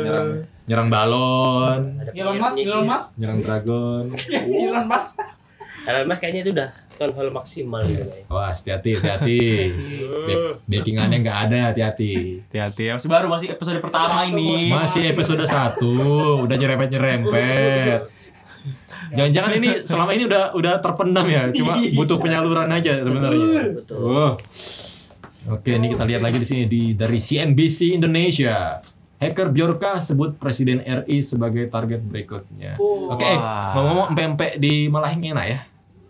Nyerang, 0.00 0.28
nyerang 0.64 0.88
balon, 0.88 1.80
Ada 1.98 2.10
Elon 2.12 2.34
Musk, 2.36 2.50
penyihir. 2.52 2.66
Elon 2.68 2.84
Musk. 2.84 3.08
nyerang 3.14 3.38
dragon. 3.40 4.04
Elon 4.62 4.86
Musk. 4.86 5.14
Elon 5.88 6.04
Musk 6.04 6.20
kayaknya 6.20 6.40
itu 6.44 6.50
udah 6.52 6.68
town 7.00 7.12
hall 7.16 7.30
maksimal 7.32 7.80
gitu. 7.80 8.04
Wah, 8.28 8.52
hati-hati, 8.52 9.00
hati-hati. 9.00 9.40
Back- 10.28 10.60
Backingannya 10.68 11.16
nggak 11.24 11.38
ada, 11.48 11.58
hati-hati. 11.72 12.44
Hati-hati 12.44 12.82
ya. 12.84 12.92
Masih 13.00 13.08
baru 13.08 13.26
masih 13.32 13.46
episode 13.56 13.80
pertama 13.80 14.28
ini. 14.28 14.68
Masih 14.68 15.08
episode 15.08 15.40
1, 15.48 15.80
udah 16.44 16.56
nyerempet-nyerempet. 16.60 18.04
Jangan-jangan 19.08 19.52
ini 19.56 19.68
selama 19.88 20.12
ini 20.12 20.28
udah 20.28 20.52
udah 20.52 20.74
terpendam 20.84 21.24
ya, 21.24 21.48
cuma 21.56 21.80
butuh 21.80 22.20
penyaluran 22.20 22.68
aja 22.68 23.00
sebenarnya. 23.00 23.72
Betul. 23.72 23.96
Oh. 23.96 24.32
Oke, 25.48 25.80
ini 25.80 25.88
kita 25.88 26.04
lihat 26.04 26.20
lagi 26.20 26.36
di 26.36 26.44
sini 26.44 26.62
di 26.68 26.92
dari 26.92 27.16
CNBC 27.16 27.96
Indonesia. 27.96 28.84
Hacker 29.18 29.48
Bjorka 29.50 29.96
sebut 29.98 30.36
Presiden 30.36 30.84
RI 30.84 31.24
sebagai 31.24 31.66
target 31.66 32.04
berikutnya. 32.04 32.76
Oke, 32.78 33.24
eh, 33.24 33.34
Wah. 33.34 33.72
ngomong-ngomong 33.74 34.08
empek 34.14 34.60
di 34.60 34.86
Malahing 34.86 35.32
enak 35.32 35.46
ya 35.48 35.60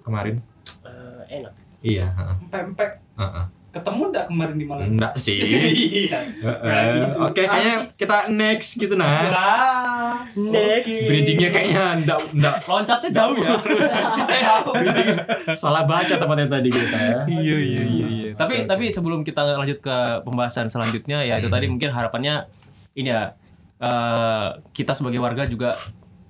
kemarin. 0.08 0.36
Eh, 0.82 1.22
enak. 1.38 1.52
Iya, 1.84 2.06
heeh. 2.10 2.36
Pempek. 2.50 2.90
Heeh. 3.14 3.44
Ketemu 3.68 4.02
enggak 4.08 4.26
kemarin 4.32 4.56
di 4.56 4.64
Malang? 4.64 4.88
Enggak 4.96 5.14
sih. 5.20 5.38
Iya. 6.08 6.18
Heeh. 6.64 7.20
Oke, 7.20 7.44
kayaknya 7.44 7.76
kita 8.00 8.32
next 8.32 8.80
gitu 8.80 8.96
nah. 8.96 9.28
Lah. 9.28 10.24
Next. 10.32 11.04
Bridgingnya 11.04 11.52
kayaknya 11.52 12.00
enggak 12.00 12.18
enggak 12.32 12.54
Loncatnya 12.64 13.10
jauh 13.12 13.36
ya. 13.36 13.54
salah 15.52 15.84
baca 15.84 16.14
tempatnya 16.16 16.48
tadi 16.48 16.68
kita 16.72 16.96
ya. 16.96 17.18
Iya 17.28 17.56
iya 17.60 17.82
iya 17.84 18.06
iya. 18.08 18.30
Tapi 18.32 18.64
tapi 18.64 18.88
sebelum 18.88 19.20
kita 19.20 19.60
lanjut 19.60 19.84
ke 19.84 19.96
pembahasan 20.24 20.72
selanjutnya 20.72 21.20
ya 21.22 21.36
itu 21.36 21.52
tadi 21.52 21.68
mungkin 21.68 21.92
harapannya 21.92 22.48
ini 22.96 23.12
ya 23.12 23.36
eh, 23.84 24.48
kita 24.72 24.96
sebagai 24.96 25.20
warga 25.20 25.44
juga 25.44 25.76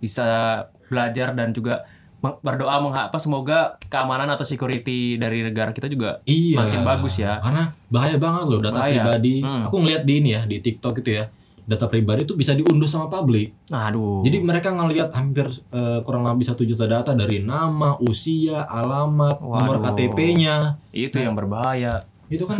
bisa 0.02 0.66
belajar 0.90 1.38
dan 1.38 1.54
juga 1.54 1.86
berdoa 2.18 2.76
mengha- 2.78 3.06
apa 3.06 3.16
semoga 3.16 3.58
keamanan 3.84 4.26
atau 4.28 4.42
security 4.42 5.14
dari 5.14 5.40
negara 5.40 5.70
kita 5.70 5.86
juga 5.86 6.18
Iya. 6.24 6.58
makin 6.58 6.82
bagus 6.82 7.16
ya. 7.16 7.38
Karena 7.38 7.70
bahaya 7.86 8.16
banget 8.16 8.44
loh 8.44 8.58
data 8.58 8.78
Bahaya. 8.80 9.00
pribadi. 9.00 9.38
Hmm. 9.38 9.64
Aku 9.64 9.78
ngeliat 9.78 10.02
di 10.02 10.14
ini 10.16 10.30
ya 10.30 10.42
di 10.42 10.58
TikTok 10.58 10.98
itu 10.98 11.10
ya. 11.14 11.30
Data 11.62 11.84
pribadi 11.84 12.24
itu 12.24 12.32
bisa 12.32 12.52
diunduh 12.52 12.84
sama 12.84 13.06
publik. 13.06 13.52
Aduh. 13.68 14.24
Jadi 14.24 14.40
mereka 14.40 14.72
ngelihat 14.72 15.12
hampir 15.12 15.46
eh, 15.68 16.00
kurang 16.00 16.24
lebih 16.24 16.42
satu 16.42 16.62
juta 16.62 16.84
data 16.84 17.12
dari 17.12 17.38
nama, 17.38 17.94
usia, 17.98 18.64
alamat, 18.64 19.38
nomor 19.38 19.76
Waduh. 19.76 19.84
KTP-nya. 19.86 20.80
itu 20.90 21.14
yang 21.14 21.32
berbahaya. 21.32 22.02
Itu 22.26 22.44
kan 22.44 22.58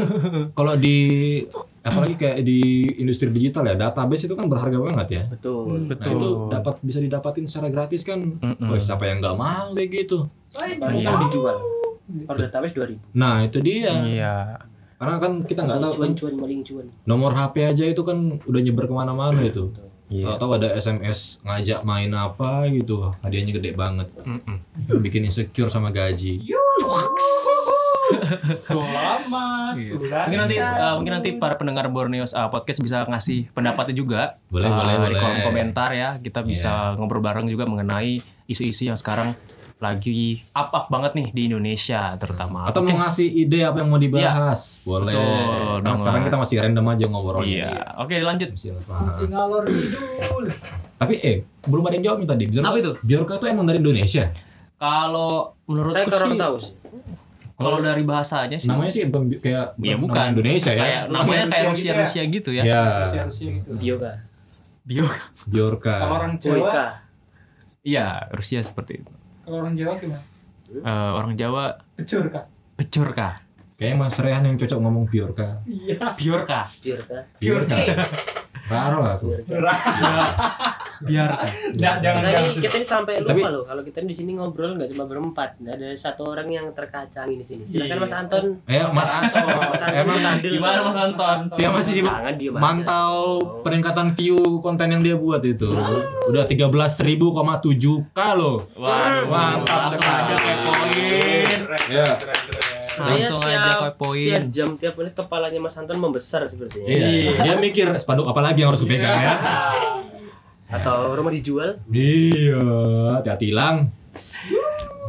kalau 0.53 0.77
di 0.77 0.97
apalagi 1.89 2.15
kayak 2.15 2.39
di 2.41 2.61
industri 2.97 3.29
digital 3.29 3.65
ya, 3.65 3.75
database 3.75 4.25
itu 4.25 4.35
kan 4.35 4.47
berharga 4.47 4.79
banget 4.79 5.09
ya. 5.11 5.23
Betul. 5.27 5.89
Nah 5.89 6.11
itu 6.11 6.29
dapat 6.49 6.75
bisa 6.81 6.99
didapatin 6.99 7.45
secara 7.45 7.69
gratis 7.69 8.03
kan. 8.03 8.21
Mm-mm. 8.35 8.69
Wah, 8.69 8.79
siapa 8.79 9.05
yang 9.05 9.19
nggak 9.19 9.35
mau 9.35 9.73
kayak 9.73 9.89
gitu? 9.91 10.29
Paling 10.51 10.81
Iya. 10.99 11.13
dijual. 11.25 11.57
Per 12.25 12.37
database 12.39 12.73
2000. 12.73 13.01
Nah 13.13 13.43
itu 13.43 13.59
dia. 13.59 13.93
Iya. 13.99 14.35
Karena 14.97 15.15
kan 15.17 15.33
kita 15.43 15.63
nggak 15.63 15.79
tahu 15.79 15.93
kan 15.95 16.01
Cuan-cuan 16.11 16.35
maling 16.37 16.61
cuan. 16.63 16.87
nomor 17.05 17.31
HP 17.31 17.55
aja 17.63 17.85
itu 17.85 18.03
kan 18.03 18.19
udah 18.41 18.61
nyebar 18.61 18.85
ke 18.85 18.95
mana-mana 18.95 19.41
itu. 19.41 19.71
Iya. 20.09 20.25
Tahu-tahu 20.35 20.51
ada 20.57 20.69
SMS 20.73 21.39
ngajak 21.43 21.85
main 21.85 22.09
apa 22.11 22.65
gitu, 22.67 23.13
hadiahnya 23.21 23.53
gede 23.55 23.71
banget. 23.73 24.09
Mm-mm. 24.19 24.57
Bikin 24.99 25.23
insecure 25.23 25.69
sama 25.69 25.93
gaji. 25.93 26.41
Selamat. 28.55 29.73
Iya. 29.75 29.93
ulang 29.95 30.25
Mungkin 30.25 30.39
nanti 30.41 30.57
eh, 30.57 30.93
mungkin 30.97 31.13
nanti 31.15 31.31
para 31.37 31.55
pendengar 31.55 31.87
Borneos 31.89 32.33
uh, 32.33 32.49
podcast 32.49 32.81
bisa 32.81 33.05
ngasih 33.05 33.53
pendapatnya 33.53 33.95
juga. 33.95 34.21
Boleh, 34.49 34.67
Eh, 34.67 34.75
boleh, 34.75 34.95
di 34.95 35.01
boleh. 35.07 35.21
kolom 35.21 35.41
komentar 35.45 35.91
ya. 35.93 36.17
Kita 36.17 36.41
bisa 36.43 36.95
ngobrol 36.95 37.21
bareng 37.21 37.47
juga 37.47 37.65
mengenai 37.65 38.19
isu-isu 38.47 38.89
yang 38.89 38.97
sekarang 38.97 39.33
lagi 39.79 40.43
up-up 40.51 40.91
banget 40.91 41.15
nih 41.15 41.27
di 41.31 41.43
Indonesia 41.47 42.19
terutama. 42.19 42.67
Atau 42.67 42.83
mau 42.83 42.99
ngasih 42.99 43.29
ide 43.29 43.63
apa 43.63 43.79
yang 43.79 43.89
mau 43.89 44.01
dibahas? 44.01 44.83
Boleh. 44.83 45.15
Betul, 45.15 45.79
Karena 45.79 45.95
sekarang 45.95 46.23
kita 46.27 46.37
masih 46.37 46.57
random 46.59 46.87
aja 46.89 47.05
ngobrolnya. 47.07 47.47
Iya. 47.47 47.71
Oke, 48.03 48.19
lanjut. 48.19 48.51
Silva. 48.59 49.07
ngalor 49.23 49.63
ngidul. 49.65 50.45
Tapi 50.99 51.15
eh 51.23 51.37
belum 51.63 51.85
ada 51.87 51.95
yang 51.95 52.05
jawab 52.11 52.19
nih 52.19 52.29
tadi. 52.29 52.45
Bjorka, 52.51 52.67
Apa 52.67 52.77
itu? 52.77 52.93
Bjorka 53.07 53.33
tuh 53.39 53.47
emang 53.47 53.71
dari 53.71 53.79
Indonesia. 53.79 54.35
Kalau 54.79 55.55
menurutku 55.67 55.95
Saya 55.95 56.07
kurang 56.07 56.35
tahu 56.35 56.55
sih. 56.59 56.75
Kalau 57.59 57.83
dari 57.83 58.07
bahasanya 58.07 58.55
sih 58.55 58.71
Namanya 58.71 58.93
sih 58.95 59.03
kayak 59.43 59.75
ya 59.83 59.99
nama 59.99 60.03
bukan 60.07 60.27
Indonesia 60.31 60.71
ya. 60.71 60.79
Kayak 60.79 61.03
namanya 61.11 61.45
kayak 61.51 61.67
Rusia 61.75 61.93
Rusia 61.93 61.93
Rusia 61.99 62.23
gitu 62.31 62.31
gitu 62.31 62.51
ya. 62.55 62.63
Ya, 62.63 62.83
Rusia-Rusia 63.11 63.49
gitu. 63.59 63.71
Bioga. 63.75 64.13
Bio. 64.87 65.05
Bjorka. 65.51 65.97
Kalau 66.07 66.17
orang 66.17 66.35
Jawa. 66.39 67.03
Iya, 67.83 68.31
Rusia 68.33 68.63
seperti 68.63 69.05
itu. 69.05 69.13
kalau 69.43 69.65
orang 69.65 69.75
Jawa 69.75 69.97
gimana? 69.97 70.23
Eh, 70.69 71.11
orang 71.17 71.33
Jawa 71.35 71.81
Kecur 71.97 72.29
kak. 72.29 72.45
pecur 72.77 73.09
kah? 73.17 73.35
Kayaknya 73.81 73.97
Mas 73.97 74.19
Rehan 74.19 74.45
yang 74.45 74.57
cocok 74.59 74.79
ngomong 74.79 75.05
Bjorka. 75.11 75.63
Iya. 75.67 75.99
Bior 76.15 76.43
kah? 76.47 76.67
Bioga. 77.39 77.87
Raro 78.69 79.01
aku. 79.03 79.27
Biar 81.01 81.31
kah? 81.33 81.49
Jangan 81.73 82.01
Nah, 82.19 82.29
jangan. 82.29 82.53
kita 82.55 82.75
ini 82.75 82.85
sampai 82.85 83.15
Tapi- 83.19 83.39
lupa 83.39 83.49
loh 83.49 83.63
kalau 83.63 83.81
kita 83.81 83.99
di 84.01 84.13
sini 84.13 84.35
ngobrol 84.35 84.75
nggak 84.75 84.93
cuma 84.93 85.05
berempat, 85.05 85.57
Nggak 85.59 85.75
ada 85.75 85.89
satu 85.95 86.29
orang 86.29 86.49
yang 86.49 86.67
terkacang 86.71 87.29
di 87.31 87.41
sini. 87.41 87.63
Silakan 87.65 87.99
Mas 87.99 88.13
Anton. 88.13 88.45
Eh, 88.65 88.85
Mas 88.87 89.09
Anton, 89.09 89.45
Mas 89.47 89.81
Anton 89.81 89.97
Emang 89.97 90.19
Tandil. 90.19 90.51
Gimana 90.53 90.79
Mas 90.81 90.97
Anton? 90.97 91.39
dia 91.51 91.69
masih 91.71 91.93
sibuk 91.95 92.13
mantau 92.55 93.17
peningkatan 93.61 94.13
view 94.13 94.37
konten 94.59 94.91
yang 94.91 95.01
dia 95.01 95.15
buat 95.15 95.41
itu. 95.41 95.71
Udah 96.27 96.45
13.000,7 96.45 97.09
k 98.11 98.21
loh. 98.35 98.69
Waduh, 98.75 99.25
Mantap 99.27 99.95
sekali. 99.95 100.35
Ya. 101.89 102.05
Langsung 102.99 103.41
aja 103.43 103.73
kepoin. 103.93 104.27
Setiap 104.27 104.45
jam 104.51 104.69
tiap 104.75 104.95
menit 104.99 105.15
kepalanya 105.15 105.59
Mas 105.63 105.77
Anton 105.79 105.99
membesar 105.99 106.43
sepertinya. 106.51 106.87
Iya. 106.87 107.39
Dia 107.45 107.55
mikir 107.59 107.87
spanduk 108.03 108.27
apa 108.27 108.41
lagi 108.43 108.63
yang 108.63 108.75
harus 108.75 108.83
gue 108.83 108.91
pegang 108.91 109.19
ya? 109.19 109.35
Atau 110.77 111.17
rumah 111.17 111.33
dijual? 111.33 111.81
Iya, 111.89 112.61
hati-hati 113.19 113.45
hilang. 113.49 113.89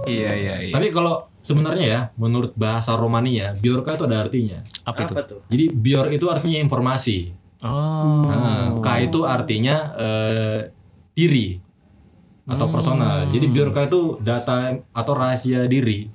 Iya 0.08 0.32
iya 0.32 0.56
iya. 0.70 0.74
Tapi 0.74 0.88
kalau 0.94 1.28
sebenarnya 1.44 1.86
ya, 1.86 2.02
menurut 2.16 2.56
bahasa 2.56 2.96
Romania, 2.96 3.52
Bjorka 3.60 4.00
itu 4.00 4.08
ada 4.08 4.24
artinya. 4.24 4.64
Apa 4.88 5.04
itu? 5.04 5.14
Apa 5.18 5.24
tuh? 5.28 5.40
Jadi 5.52 5.66
Bjor 5.76 6.08
itu 6.16 6.26
artinya 6.32 6.60
informasi. 6.64 7.36
Oh. 7.60 8.24
Nah, 8.24 8.80
K 8.80 8.88
itu 9.12 9.28
artinya 9.28 9.76
eh, 10.00 10.60
diri 11.12 11.60
atau 12.50 12.68
personal. 12.72 13.30
Jadi 13.30 13.46
Bjorka 13.52 13.86
itu 13.86 14.18
data 14.24 14.74
atau 14.96 15.14
rahasia 15.14 15.68
diri 15.70 16.10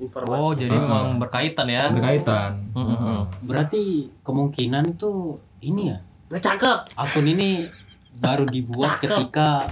Informasi. 0.00 0.40
Oh, 0.40 0.52
jadi 0.52 0.72
Ah. 0.72 0.80
memang 0.80 1.06
berkaitan 1.16 1.66
ya. 1.66 1.88
berkaitan. 1.88 2.50
Mm-mm. 2.72 3.28
Berarti 3.42 4.08
kemungkinan 4.20 4.84
itu 4.90 5.36
ini 5.60 5.88
ya. 5.88 5.98
Nggak 6.26 6.42
cakep. 6.42 6.78
Akun 6.94 7.26
ini 7.26 7.68
baru 8.16 8.44
dibuat 8.44 8.96
Cakep. 8.96 9.08
ketika 9.28 9.68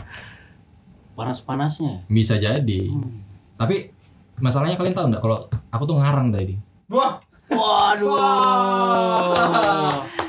panas-panasnya. 1.14 2.04
Bisa 2.06 2.36
jadi. 2.36 2.92
Tapi 3.56 3.90
masalahnya 4.36 4.76
kalian 4.76 4.92
tahu 4.92 5.06
nggak 5.08 5.20
kalau 5.20 5.38
aku 5.68 5.82
tuh 5.84 5.96
ngarang 5.96 6.28
tadi. 6.28 6.54
Wah. 6.88 7.16
Waduh. 7.48 8.14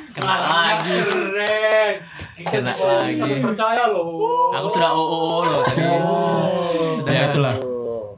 Kena 0.09 0.35
lagi. 0.41 0.95
Keren. 1.03 1.91
Kena 2.39 2.71
lagi. 2.73 3.13
sangat 3.13 3.43
percaya 3.43 3.83
loh. 3.85 4.07
Aku 4.53 4.67
sudah 4.69 4.89
OO 4.89 5.43
loh 5.43 5.61
tadi. 5.61 5.83
Sudah 6.95 7.11
Ya 7.11 7.27
itulah. 7.27 7.53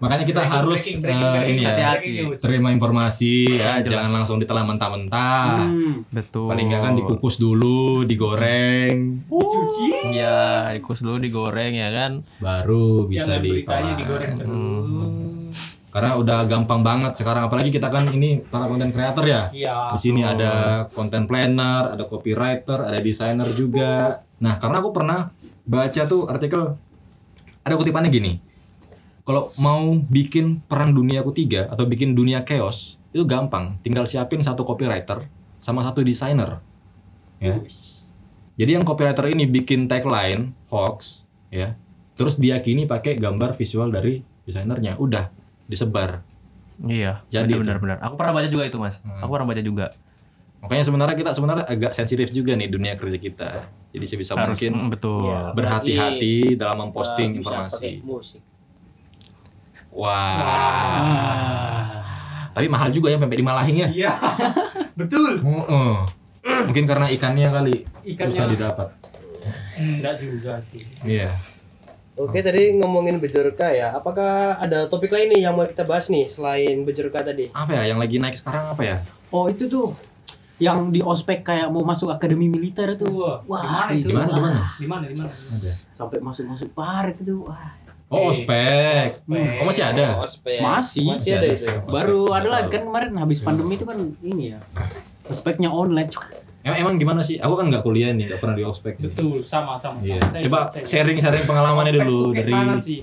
Makanya 0.02 0.26
kita 0.26 0.42
harus 0.42 0.82
Breaking, 0.82 1.00
breaking, 1.00 1.30
breaking. 1.30 1.46
ini 1.48 1.62
ya 1.62 1.70
Hati-hati. 1.70 1.94
Breaking 2.02 2.26
news. 2.26 2.40
terima 2.42 2.70
informasi 2.70 3.34
ya, 3.54 3.72
Jelas. 3.78 3.86
jangan 3.86 4.12
langsung 4.12 4.38
ditelan 4.42 4.66
mentah-mentah. 4.66 5.62
Hmm. 5.62 5.94
Betul. 6.10 6.50
Paling 6.50 6.66
nggak 6.68 6.82
kan 6.82 6.94
dikukus 6.98 7.36
dulu, 7.38 8.02
digoreng, 8.04 9.22
Dicuci. 9.24 9.90
Iya, 10.12 10.74
dikukus 10.74 11.06
dulu 11.06 11.22
digoreng 11.22 11.72
ya 11.72 11.90
kan. 11.92 12.12
baru 12.38 13.06
bisa 13.06 13.38
ditelan. 13.38 13.94
digoreng 13.94 14.34
terus. 14.34 15.58
Karena 15.92 16.16
udah 16.16 16.48
gampang 16.48 16.82
banget 16.82 17.14
sekarang 17.14 17.46
apalagi 17.46 17.68
kita 17.68 17.92
kan 17.92 18.08
ini 18.10 18.42
para 18.42 18.66
konten 18.66 18.90
kreator 18.90 19.22
ya. 19.22 19.52
Iya. 19.52 19.94
Di 19.94 20.00
sini 20.00 20.24
ada 20.24 20.88
content 20.88 21.28
planner, 21.28 21.94
ada 21.94 22.04
copywriter, 22.04 22.80
ada 22.82 22.98
desainer 22.98 23.46
juga. 23.52 24.24
Nah, 24.40 24.58
karena 24.58 24.80
aku 24.80 24.90
pernah 24.90 25.30
baca 25.62 26.02
tuh 26.08 26.26
artikel 26.26 26.74
ada 27.62 27.74
kutipannya 27.76 28.10
gini. 28.10 28.50
Kalau 29.32 29.56
mau 29.56 29.96
bikin 29.96 30.60
perang 30.68 30.92
dunia 30.92 31.24
ketiga 31.32 31.72
atau 31.72 31.88
bikin 31.88 32.12
dunia 32.12 32.44
chaos 32.44 33.00
itu 33.16 33.24
gampang, 33.24 33.80
tinggal 33.80 34.04
siapin 34.04 34.44
satu 34.44 34.68
copywriter 34.68 35.24
sama 35.56 35.88
satu 35.88 36.04
desainer. 36.04 36.60
Ya. 37.40 37.64
Jadi 38.60 38.76
yang 38.76 38.84
copywriter 38.84 39.32
ini 39.32 39.48
bikin 39.48 39.88
tagline 39.88 40.52
hoax, 40.68 41.24
ya. 41.48 41.80
Terus 42.20 42.36
diyakini 42.44 42.84
pakai 42.84 43.16
gambar 43.16 43.56
visual 43.56 43.88
dari 43.88 44.20
desainernya, 44.44 45.00
udah 45.00 45.32
disebar. 45.64 46.28
Iya. 46.84 47.24
Jadi 47.32 47.56
benar 47.56 47.80
benar. 47.80 47.98
Aku 48.04 48.20
pernah 48.20 48.36
baca 48.36 48.52
juga 48.52 48.68
itu, 48.68 48.84
Mas. 48.84 49.00
Aku 49.00 49.32
pernah 49.32 49.48
baca 49.48 49.64
juga. 49.64 49.96
Makanya 50.60 50.84
sebenarnya 50.92 51.16
kita 51.16 51.32
sebenarnya 51.32 51.66
agak 51.72 51.96
sensitif 51.96 52.36
juga 52.36 52.60
nih 52.60 52.68
dunia 52.68 53.00
kerja 53.00 53.16
kita. 53.16 53.64
Jadi 53.96 54.06
sebisa 54.12 54.36
Harus 54.36 54.60
mungkin 54.60 54.72
mm, 54.76 54.90
betul. 54.92 55.24
Iya. 55.24 55.56
berhati-hati 55.56 56.36
dalam 56.60 56.84
memposting 56.84 57.40
informasi. 57.40 58.04
pakai 58.04 58.04
musik. 58.04 58.51
Wah. 59.92 61.88
Tapi 62.52 62.68
mahal 62.68 62.92
juga 62.92 63.12
ya 63.12 63.18
pempek 63.20 63.40
di 63.40 63.46
Malahing 63.46 63.78
ya. 63.88 63.90
Iya. 63.92 64.14
Betul. 65.00 65.40
Heeh. 65.40 65.94
Mungkin 66.42 66.84
karena 66.90 67.08
ikannya 67.12 67.48
kali 67.52 67.76
Ikannya. 68.04 68.32
susah 68.34 68.48
didapat. 68.50 68.88
Enggak 69.78 70.16
juga 70.20 70.60
sih. 70.60 70.84
Iya. 71.04 71.32
Oke 72.20 72.44
tadi 72.44 72.76
ngomongin 72.76 73.18
bejorka 73.24 73.72
ya. 73.72 73.96
Apakah 73.96 74.60
ada 74.60 74.86
topik 74.92 75.10
lain 75.10 75.32
nih 75.32 75.48
yang 75.48 75.56
mau 75.56 75.64
kita 75.66 75.88
bahas 75.88 76.12
nih 76.12 76.28
selain 76.28 76.84
bejorka 76.84 77.24
tadi? 77.24 77.50
Apa 77.56 77.82
ya 77.82 77.96
yang 77.96 78.00
lagi 78.00 78.20
naik 78.20 78.36
sekarang 78.36 78.76
apa 78.76 78.84
ya? 78.84 78.98
Oh 79.32 79.48
itu 79.48 79.66
tuh 79.72 79.96
yang 80.62 80.94
di 80.94 81.02
ospek 81.02 81.42
kayak 81.42 81.74
mau 81.74 81.82
masuk 81.82 82.14
akademi 82.14 82.46
militer 82.46 82.94
itu. 82.94 83.10
Wah, 83.10 83.42
Wah, 83.50 83.62
di 83.66 83.68
mana 83.74 83.92
itu? 83.98 84.08
Di 84.08 84.14
mana, 84.14 84.30
di 84.30 84.42
mana? 84.42 84.62
Di 84.78 84.86
mana? 84.86 85.06
Di 85.10 85.16
mana? 85.18 85.32
Ada. 85.34 85.72
Sampai 85.90 86.22
masuk-masuk 86.22 86.70
parit 86.78 87.18
itu. 87.18 87.42
Wah. 87.50 87.81
Oh, 88.12 88.28
ospek. 88.28 89.24
Oh, 89.24 89.66
masih 89.66 89.88
ada. 89.88 90.20
Ospek. 90.20 90.60
Masih. 90.60 91.08
Masih 91.08 91.32
ada 91.32 91.42
ada 91.42 91.48
itu. 91.48 91.66
Baru 91.88 92.28
Ospek, 92.28 92.36
ada 92.36 92.48
lagi 92.52 92.70
kan 92.70 92.84
kemarin 92.84 93.12
habis 93.16 93.40
pandemi 93.40 93.74
itu 93.74 93.88
kan 93.88 93.96
ini 94.20 94.52
ya. 94.52 94.60
Ospeknya 95.26 95.72
online. 95.72 96.12
Emang, 96.62 96.78
emang 96.78 96.94
gimana 96.96 97.22
sih? 97.22 97.40
Aku 97.40 97.56
kan 97.56 97.66
nggak 97.66 97.82
kuliah 97.82 98.12
nih, 98.12 98.28
nggak 98.28 98.38
pernah 98.38 98.54
di 98.54 98.62
ospek. 98.62 99.00
nih. 99.00 99.10
Betul, 99.10 99.40
sama 99.42 99.74
sama. 99.74 99.98
sama. 99.98 100.06
Iya. 100.06 100.20
Saya 100.28 100.44
Coba 100.44 100.60
sharing-sharing 100.76 101.46
pengalamannya 101.46 101.94
Ospek 101.94 102.06
dulu 102.06 102.26
dari 102.36 102.54
sih? 102.78 103.00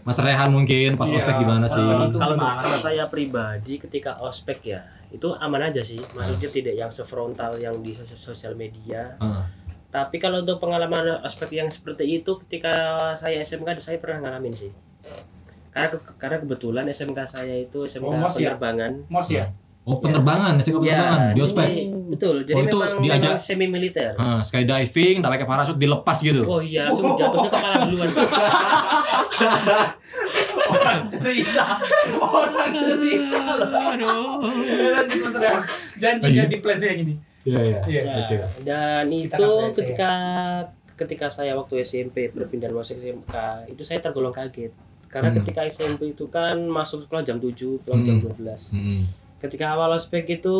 Mas 0.00 0.20
Rehan 0.20 0.48
mungkin 0.48 0.94
pas 0.94 1.08
Iya. 1.08 1.16
ospek 1.18 1.34
gimana 1.34 1.66
sih? 1.66 1.80
Kalau 1.80 2.36
sih? 2.38 2.80
saya 2.80 3.04
pribadi 3.08 3.74
ketika 3.76 4.20
ospek 4.20 4.58
ya 4.62 4.80
itu 5.08 5.32
aman 5.32 5.64
aja 5.64 5.80
sih 5.80 5.96
maksudnya 6.10 6.50
tidak 6.50 6.74
yang 6.74 6.90
sefrontal 6.90 7.54
yang 7.56 7.72
di 7.80 7.94
sos- 7.94 8.12
sosial 8.14 8.52
media 8.52 9.16
Ah. 9.16 9.46
Tapi 9.94 10.18
kalau 10.18 10.42
untuk 10.42 10.58
pengalaman 10.58 11.22
ospek 11.22 11.54
yang 11.54 11.68
seperti 11.68 12.02
itu 12.16 12.34
ketika 12.42 12.74
saya 13.14 13.38
SMK 13.40 13.78
saya 13.78 13.96
pernah 13.96 14.26
ngalamin 14.26 14.50
sih 14.50 14.70
karena 15.70 15.86
ke- 15.88 16.16
karena 16.16 16.36
kebetulan 16.36 16.82
SMK 16.84 17.18
saya 17.28 17.54
itu 17.60 17.78
SMK 17.84 18.02
Oh, 18.04 18.10
Mos 18.12 18.34
ya? 18.34 18.50
penerbangan 18.50 18.92
Mos 19.06 19.28
ya? 19.28 19.46
Oh, 19.84 20.00
penerbangan, 20.00 20.56
SMK 20.56 20.80
penerbangan 20.80 21.20
di 21.30 21.40
ospek. 21.40 21.68
ini- 21.68 21.92
betul 22.06 22.36
jadi 22.40 22.56
Oh, 22.56 22.64
itu 22.64 22.76
memang, 22.76 22.98
diajak- 23.00 23.32
memang 23.32 23.42
semi 23.44 23.66
militer 23.68 24.10
Ah, 24.16 24.40
skydiving, 24.40 25.20
tak 25.20 25.30
pakai 25.30 25.46
parasut 25.46 25.76
dilepas 25.76 26.18
gitu. 26.18 26.42
oh 26.42 26.58
iya 26.58 26.86
langsung 26.86 27.14
jatuhnya 27.14 27.48
kepala 27.48 27.76
duluan 27.84 28.08
Orang 30.64 31.04
cerita. 31.06 31.64
Orang 32.16 32.72
cerita. 32.80 33.38
Aduh. 33.86 34.40
Rehan. 34.40 35.06
Janji 35.94 36.24
Oh, 36.24 36.30
iya? 36.30 36.42
ya 36.42 36.44
di 36.46 36.58
place 36.58 36.82
yang 36.82 36.98
ini. 37.00 37.14
Iya, 37.44 37.60
iya. 37.60 37.78
Iya. 37.84 38.00
Ya, 38.02 38.14
Oke. 38.18 38.36
dan 38.62 39.04
Kita 39.06 39.36
itu 39.36 39.44
percaya. 39.44 39.68
ketika 39.70 40.10
ketika 40.94 41.26
saya 41.28 41.52
waktu 41.52 41.74
SMP 41.80 42.30
berpindah 42.30 42.70
masuk 42.70 42.96
SMK 42.96 43.34
itu 43.68 43.82
saya 43.82 43.98
tergolong 43.98 44.30
kaget 44.30 44.70
karena 45.06 45.28
Hmm. 45.28 45.38
ketika 45.38 45.60
SMP 45.64 46.10
itu 46.10 46.26
kan 46.26 46.54
masuk 46.60 47.04
sekolah 47.04 47.20
jam 47.20 47.36
7 47.36 47.52
pulang 47.78 48.00
jam 48.00 48.16
Hmm. 48.16 48.24
12 48.28 48.70
Hmm. 48.70 49.02
ketika 49.38 49.70
awal 49.70 49.92
ospek 49.92 50.24
itu 50.32 50.56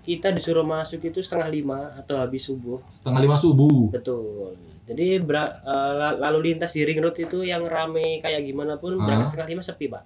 kita 0.00 0.30
disuruh 0.30 0.62
masuk 0.62 1.02
itu 1.02 1.18
setengah 1.18 1.48
lima 1.48 1.80
atau 1.94 2.16
habis 2.16 2.42
subuh 2.42 2.80
Setengah 2.88 3.20
lima 3.20 3.36
subuh. 3.36 3.90
betul 3.90 4.54
jadi 4.84 5.18
eh, 5.18 5.52
la- 5.92 6.16
lalu 6.16 6.48
lintas 6.48 6.70
di 6.70 6.80
ring 6.80 6.96
road 6.96 7.12
itu 7.14 7.42
yang 7.42 7.60
rame 7.60 8.22
kayak 8.22 8.40
gimana 8.40 8.78
pun 8.78 8.94
Ah. 8.94 9.02
berangkat 9.02 9.26
setengah 9.28 9.50
lima 9.50 9.62
sepi 9.62 9.86
pak 9.86 10.02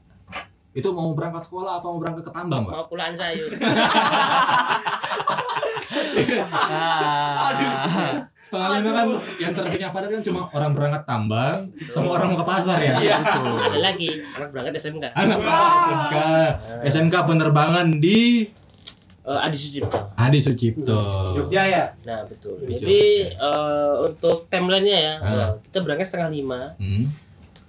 Itu 0.70 0.88
mau 0.90 1.10
berangkat 1.10 1.42
sekolah 1.44 1.78
apa 1.78 1.86
mau 1.86 1.98
berangkat 1.98 2.24
ke 2.24 2.32
tambang, 2.32 2.62
Pak? 2.62 2.72
mau 2.72 2.86
pulaan 2.86 3.12
sayur 3.12 3.50
Ah. 6.52 8.14
Setengah 8.40 8.68
lima 8.76 8.90
kan 8.92 9.06
yang 9.36 9.52
terdengar 9.52 9.90
pada 9.90 10.06
kan 10.06 10.20
cuma 10.20 10.40
orang 10.50 10.70
berangkat 10.72 11.02
tambang 11.04 11.58
sama 11.86 12.08
orang 12.12 12.28
mau 12.30 12.38
ke 12.38 12.46
pasar 12.46 12.78
ya. 12.78 12.94
ada 12.98 13.78
lagi 13.80 14.10
anak 14.28 14.48
berangkat 14.50 14.74
SMK 14.76 15.04
Anak 15.12 15.38
SMK, 15.38 16.14
SMK 16.84 17.14
penerbangan 17.24 17.86
di 17.96 18.46
Eh, 19.20 19.36
Adi 19.38 19.54
Sucipto 19.54 20.00
Adi 20.16 20.40
Sucipto. 20.40 21.00
Jogja 21.36 21.62
ya? 21.62 21.84
Nah 22.02 22.24
betul. 22.24 22.56
Jadi 22.64 23.28
eh, 23.28 23.94
untuk 24.00 24.48
timelinenya 24.48 24.98
ya, 24.98 25.14
Ah. 25.20 25.30
eh, 25.30 25.50
kita 25.62 25.78
berangkat 25.80 26.08
setengah 26.08 26.30
lima, 26.32 26.60
Hmm. 26.74 27.12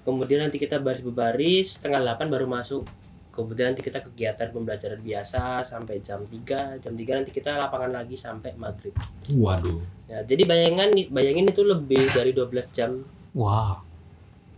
Kemudian 0.01 0.43
nanti 0.43 0.58
kita 0.58 0.81
baris 0.81 1.01
berbaris 1.01 1.77
setengah 1.77 2.01
delapan 2.01 2.27
baru 2.29 2.48
masuk. 2.48 2.84
Kemudian 3.31 3.72
nanti 3.72 3.79
kita 3.79 4.03
kegiatan 4.03 4.51
pembelajaran 4.51 5.00
biasa 5.00 5.63
sampai 5.63 6.03
jam 6.03 6.20
3 6.27 6.84
jam 6.84 6.91
3 6.91 7.24
nanti 7.24 7.31
kita 7.31 7.55
lapangan 7.55 8.03
lagi 8.03 8.20
sampai 8.20 8.51
maghrib. 8.60 8.91
Waduh. 9.31 9.79
Ya, 10.12 10.20
jadi 10.27 10.43
bayangan 10.43 10.91
bayangin 11.08 11.48
itu 11.48 11.63
lebih 11.63 12.12
dari 12.12 12.36
12 12.36 12.67
jam 12.75 13.00
Wah. 13.31 13.79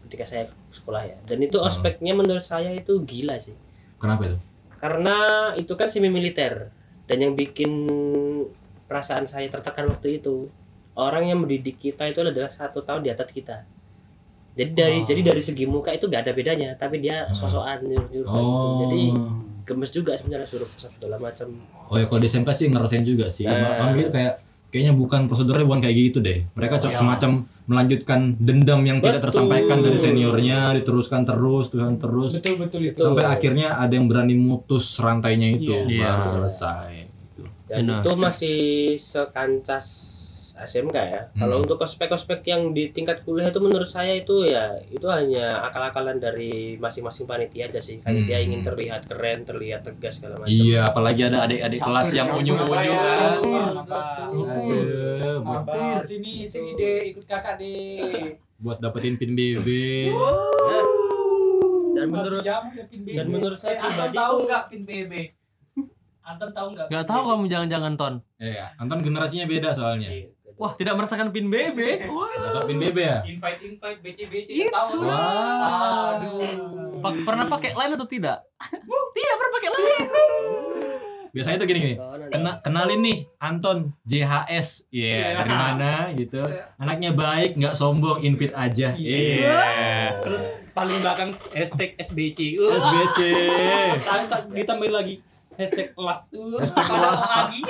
ketika 0.09 0.25
saya 0.25 0.49
sekolah 0.73 1.05
ya. 1.05 1.17
Dan 1.29 1.45
itu 1.45 1.61
Ah. 1.61 1.69
ospeknya 1.69 2.17
menurut 2.17 2.41
saya 2.41 2.73
itu 2.73 2.97
gila 3.05 3.37
sih. 3.37 3.53
Kenapa 4.01 4.25
itu? 4.25 4.37
Karena 4.81 5.17
itu 5.53 5.73
kan 5.77 5.87
semi 5.93 6.09
militer 6.09 6.73
dan 7.05 7.17
yang 7.21 7.37
bikin 7.37 7.69
perasaan 8.89 9.29
saya 9.29 9.45
tertekan 9.53 9.85
waktu 9.85 10.17
itu 10.17 10.49
orang 10.97 11.29
yang 11.29 11.39
mendidik 11.45 11.77
kita 11.77 12.09
itu 12.09 12.25
adalah 12.25 12.49
satu 12.49 12.81
tahun 12.81 13.05
di 13.05 13.13
atas 13.13 13.29
kita. 13.29 13.69
Jadi 14.53 14.71
dari 14.71 14.97
Oh. 15.01 15.05
jadi 15.05 15.21
dari 15.23 15.41
segi 15.41 15.65
muka 15.65 15.89
itu 15.89 16.05
gak 16.05 16.23
ada 16.23 16.33
bedanya, 16.33 16.69
tapi 16.73 17.01
dia 17.01 17.25
sosokan 17.29 17.81
nyuruh 17.83 18.05
nyuruh 18.07 18.29
Oh. 18.29 18.79
Jadi 18.85 19.01
gemes 19.63 19.89
juga 19.89 20.13
sebenarnya 20.13 20.45
suruh 20.45 20.67
pesan 20.67 20.91
segala 20.93 21.17
macam. 21.17 21.47
Oh 21.87 21.97
ya 21.97 22.05
kalau 22.05 22.19
di 22.19 22.27
SMK 22.27 22.49
sih 22.51 22.67
ngerasain 22.69 23.01
juga 23.01 23.27
sih. 23.27 23.43
Nah. 23.43 23.81
Nah. 23.81 23.95
gitu 23.95 24.11
kayak 24.11 24.33
kayaknya 24.69 24.93
bukan 24.93 25.25
prosedurnya 25.25 25.63
bukan 25.63 25.81
kayak 25.81 25.95
gitu 25.95 26.17
deh. 26.19 26.45
Mereka 26.53 26.81
cuma 26.81 26.93
semacam 26.93 27.31
melanjutkan 27.63 28.35
dendam 28.35 28.81
yang 28.83 28.99
tidak 28.99 29.21
Betul. 29.21 29.25
tersampaikan 29.29 29.77
dari 29.79 29.95
seniornya, 29.95 30.75
diteruskan 30.75 31.23
terus, 31.23 31.71
teruskan 31.71 31.95
terus 31.95 32.31
Betul 32.35 32.55
betul 32.59 32.81
itu. 32.83 32.99
sampai 32.99 33.23
akhirnya 33.23 33.79
ada 33.79 33.93
yang 33.93 34.05
berani 34.05 34.35
mutus 34.35 34.99
rantainya 34.99 35.47
itu 35.55 35.71
Iya. 35.87 36.03
baru 36.03 36.25
selesai. 36.41 36.89
Gitu. 37.07 37.43
Dan 37.69 37.83
itu 37.89 38.09
masih 38.13 38.59
sekancas 38.97 39.85
SMK 40.63 40.97
ya. 40.97 41.21
Kalau 41.33 41.55
Hmm. 41.55 41.63
untuk 41.63 41.77
ospek-ospek 41.77 42.41
yang 42.43 42.71
di 42.71 42.89
tingkat 42.89 43.21
kuliah 43.21 43.47
itu 43.47 43.57
menurut 43.57 43.85
saya 43.85 44.13
itu 44.13 44.43
ya 44.43 44.71
itu 44.85 45.03
hanya 45.05 45.61
akal-akalan 45.61 46.17
dari 46.17 46.51
masing-masing 46.75 47.23
panitia 47.23 47.67
aja 47.67 47.79
sih. 47.79 47.99
Kayak 47.99 48.23
dia 48.23 48.35
Hmm. 48.35 48.45
ingin 48.45 48.61
terlihat 48.63 49.01
keren, 49.05 49.39
terlihat 49.43 49.81
tegas 49.83 50.17
segala 50.17 50.37
macam. 50.37 50.49
Iya, 50.49 50.79
apalagi 50.85 51.21
ada 51.23 51.37
adik-adik 51.43 51.79
kelas 51.79 52.09
yang 52.11 52.29
unyu-unyu 52.31 52.93
kan. 52.93 53.37
Betul. 53.37 53.73
Aduh, 54.33 55.37
buat, 55.41 55.63
Abah, 55.63 55.99
sini 55.99 56.43
sini 56.43 56.71
deh 56.73 57.09
ikut 57.09 57.23
kakak 57.23 57.57
deh. 57.57 58.33
buat 58.63 58.79
dapetin 58.79 59.15
pin 59.15 59.33
BB. 59.33 59.67
Nah, 60.09 60.85
dan 61.93 62.07
menurut 62.09 62.41
ya 62.41 62.57
dan 63.13 63.25
menurut 63.27 63.55
saya 63.55 63.75
Eh, 63.75 63.81
pribadi 63.81 64.15
tahu 64.15 64.35
nggak 64.43 64.63
pin 64.67 64.81
BB? 64.83 65.13
Anton 66.23 66.49
tahu 66.49 66.67
nggak? 66.71 66.87
Gak 66.87 67.03
pin 67.03 67.09
tahu 67.09 67.21
kamu 67.27 67.43
jangan-jangan 67.45 67.93
ton. 67.93 68.13
Eh, 68.39 68.55
Anton 68.77 68.99
generasinya 68.99 69.45
beda 69.45 69.69
soalnya. 69.69 70.07
Iya, 70.07 70.31
Wah, 70.53 70.71
tidak 70.73 70.93
merasakan 70.93 71.29
pin 71.29 71.47
BB. 71.47 71.79
Wah. 72.13 72.63
Pin 72.63 72.77
BB 72.77 72.97
ya? 72.97 73.19
Invite 73.25 73.59
invite 73.63 73.99
BC 73.99 74.19
BC 74.27 74.47
Itu. 74.49 74.69
tahu. 74.69 75.03
Wah. 75.03 76.17
Aduh. 76.17 76.41
Pa- 77.01 77.23
pernah 77.23 77.45
pakai 77.47 77.73
line 77.73 77.93
atau 77.93 78.07
tidak? 78.07 78.37
tidak 79.15 79.35
pernah 79.35 79.51
pakai 79.51 79.69
line. 79.71 80.07
Biasanya 81.33 81.57
tuh 81.57 81.65
gini 81.65 81.79
gini. 81.81 81.95
Nanti. 81.97 82.29
Kena, 82.29 82.51
kenalin 82.61 83.01
nih 83.01 83.17
Anton 83.41 83.89
JHS. 84.05 84.85
Iya, 84.93 85.41
dari 85.41 85.49
mana 85.49 86.13
gitu. 86.13 86.45
Anaknya 86.77 87.09
baik, 87.09 87.57
nggak 87.57 87.73
sombong, 87.73 88.21
invite 88.21 88.53
aja. 88.53 88.93
Iya. 88.93 90.21
Terus 90.21 90.43
paling 90.77 90.93
belakang 91.01 91.33
hashtag 91.33 91.97
SBC. 91.97 92.61
Uh, 92.61 92.77
SBC. 92.77 93.17
Ditambahin 94.53 94.93
lagi 94.93 95.15
hashtag 95.57 95.97
kelas. 95.97 96.29
Uh, 96.29 96.61
Hashtag 96.61 96.85
pada 96.85 97.01
kelas. 97.17 97.21
lagi. 97.25 97.61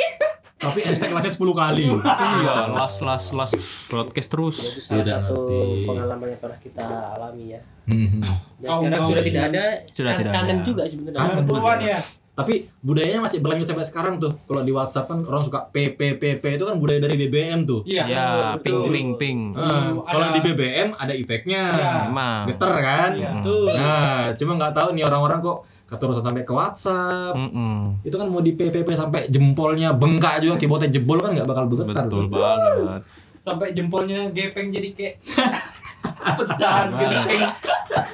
Tapi 0.63 0.79
hashtag 0.81 1.09
kelasnya 1.09 1.33
10 1.33 1.53
kali. 1.53 1.85
Iya, 1.93 2.53
las 2.71 2.95
las 2.99 3.23
las 3.29 3.51
broadcast 3.85 4.29
terus. 4.29 4.57
Itu 4.59 4.79
salah 4.81 4.95
Tidak 4.99 5.17
satu 5.21 5.35
ngerti. 5.43 5.85
pengalaman 5.85 6.27
yang 6.27 6.39
pernah 6.39 6.59
kita 6.59 6.85
alami 7.13 7.43
ya. 7.49 7.59
Mhm. 7.83 8.19
Dan 8.57 8.65
Kaum- 8.65 8.83
sekarang 8.85 9.03
sudah 9.05 9.23
tidak 9.23 9.43
ada. 9.45 9.63
Sudah 9.87 10.09
kan- 10.09 10.19
tidak 10.19 10.31
kangen 10.33 10.55
ada. 10.55 10.65
juga 10.65 10.81
sebenarnya. 10.85 11.19
Kangen. 11.19 11.79
Ya. 11.83 11.99
Tapi 12.33 12.53
budayanya 12.81 13.21
masih 13.21 13.39
berlanjut 13.39 13.69
sampai 13.69 13.85
sekarang 13.85 14.17
tuh. 14.17 14.33
Kalau 14.41 14.65
di 14.65 14.73
WhatsApp 14.73 15.05
kan 15.05 15.21
orang 15.21 15.45
suka 15.45 15.69
PPPP 15.69 16.57
itu 16.57 16.65
kan 16.65 16.75
budaya 16.75 16.97
dari 16.97 17.13
BBM 17.15 17.61
tuh. 17.61 17.85
Iya. 17.85 18.03
Ya, 18.07 18.25
ping 18.57 18.89
ping 18.89 19.09
ping. 19.15 19.39
Dulu 19.53 20.01
kalau 20.01 20.33
di 20.33 20.41
BBM 20.41 20.97
ada 20.97 21.13
efeknya. 21.13 21.63
Iya. 21.69 21.91
Emang. 22.07 22.49
Geter 22.49 22.73
kan? 22.73 23.11
Iya. 23.13 23.31
Tuh. 23.39 23.69
Nah, 23.69 24.33
cuma 24.33 24.51
nggak 24.55 24.73
tahu 24.73 24.87
nih 24.91 25.03
orang-orang 25.03 25.39
kok 25.39 25.57
keterusan 25.93 26.23
sampai 26.23 26.41
ke 26.41 26.51
WhatsApp. 26.51 27.31
Mm-mm. 27.31 28.01
Itu 28.01 28.15
kan 28.15 28.27
mau 28.27 28.39
di 28.39 28.51
PPP 28.51 28.89
sampai 28.91 29.27
jempolnya 29.27 29.91
bengkak 29.91 30.39
juga 30.39 30.57
keyboardnya 30.57 30.89
jebol 30.89 31.17
kan 31.17 31.31
nggak 31.31 31.45
bakal 31.45 31.63
bergetar 31.65 32.03
Betul 32.03 32.25
tuh. 32.25 32.33
banget. 32.33 33.01
Sampai 33.37 33.67
jempolnya 33.71 34.27
gepeng 34.29 34.69
jadi 34.69 34.89
kayak 34.91 35.15
pecahan 36.37 36.87
gepeng. 36.93 37.43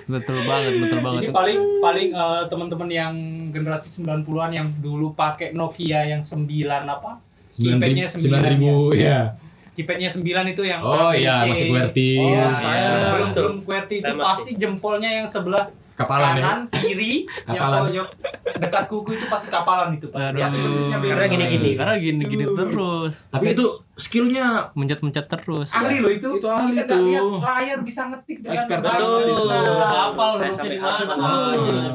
Betul 0.07 0.39
banget, 0.43 0.73
betul 0.79 0.99
banget. 0.99 1.19
Jadi 1.21 1.27
paling 1.31 1.59
paling 1.79 2.09
eh, 2.09 2.43
teman-teman 2.47 2.89
yang 2.89 3.13
generasi 3.49 3.87
90-an 3.95 4.25
yang 4.51 4.67
dulu 4.75 5.13
pakai 5.13 5.53
Nokia 5.53 6.03
yang 6.03 6.19
9 6.19 6.43
apa? 6.81 7.21
Keypadnya 7.47 8.05
9 8.05 8.13
sembilan 8.17 8.41
ribu 8.47 8.93
ya. 8.93 9.29
Keypadnya 9.71 10.09
9 10.11 10.25
itu 10.49 10.63
yang 10.63 10.81
Oh 10.81 11.09
iya 11.09 11.45
masih 11.45 11.71
QWERTY. 11.71 12.09
Oh, 12.17 12.27
Iya. 12.27 12.45
saya 12.53 12.85
belum 13.15 13.29
belum 13.31 13.57
QWERTY 13.63 13.95
itu 14.01 14.13
pasti 14.17 14.51
jempolnya 14.53 15.09
yang 15.13 15.25
sebelah 15.25 15.69
Kapalan 15.99 16.31
ya. 16.31 16.41
kanan 16.41 16.59
kiri 16.71 17.13
yang 17.47 17.59
Kapalan. 17.59 17.79
pojok 17.83 18.07
dekat 18.55 18.83
kuku 18.87 19.09
itu 19.13 19.25
pasti 19.27 19.47
kapalan 19.47 19.89
itu 19.93 20.07
Pak. 20.07 20.19
Aduh. 20.25 20.39
Pasti 20.39 20.57
bentuknya 20.57 20.97
beda. 20.97 21.11
Karena 21.11 21.27
gini-gini. 21.29 21.71
Karena 21.75 21.93
gini-gini 21.95 22.43
terus. 22.49 23.13
Tapi 23.27 23.45
itu 23.51 23.65
skillnya 23.93 24.45
Mencet-mencet 24.71 25.25
terus. 25.27 25.69
Ahli 25.71 25.99
loh 25.99 26.09
itu. 26.09 26.29
Itu 26.33 26.47
ahli 26.47 26.71
lihat 26.73 26.87
layar 26.89 27.77
bisa 27.81 28.07
ngetik 28.07 28.39
dengan 28.39 28.55
Expert 28.55 28.79
banget 28.81 29.21
itu. 29.25 29.43
Saya 29.43 30.09
harusnya 30.15 30.63
di 30.65 30.79
mana. 30.79 31.13
Iya. 31.53 31.91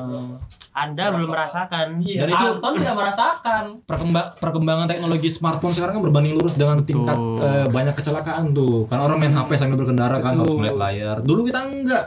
Anda 0.74 1.04
belum 1.08 1.30
merasakan. 1.30 2.02
Iya, 2.02 2.18
Dan 2.20 2.28
itu- 2.34 2.50
Anton 2.52 2.72
tidak 2.76 2.96
merasakan. 2.96 3.64
perkembang 3.86 4.26
perkembangan 4.34 4.86
teknologi 4.86 5.30
smartphone 5.30 5.70
sekarang 5.70 5.94
kan 5.94 6.02
berbanding 6.02 6.34
lurus 6.34 6.54
dengan 6.54 6.82
tingkat 6.82 7.14
eh, 7.38 7.66
banyak 7.68 7.94
kecelakaan 7.94 8.50
tuh. 8.50 8.82
Kan 8.84 8.98
orang 8.98 9.16
main 9.16 9.32
HP 9.32 9.54
sambil 9.54 9.78
berkendara 9.78 10.18
kan 10.18 10.34
harus 10.34 10.50
melihat 10.52 10.74
layar. 10.76 11.16
Dulu 11.20 11.46
kita 11.46 11.62
enggak. 11.62 12.04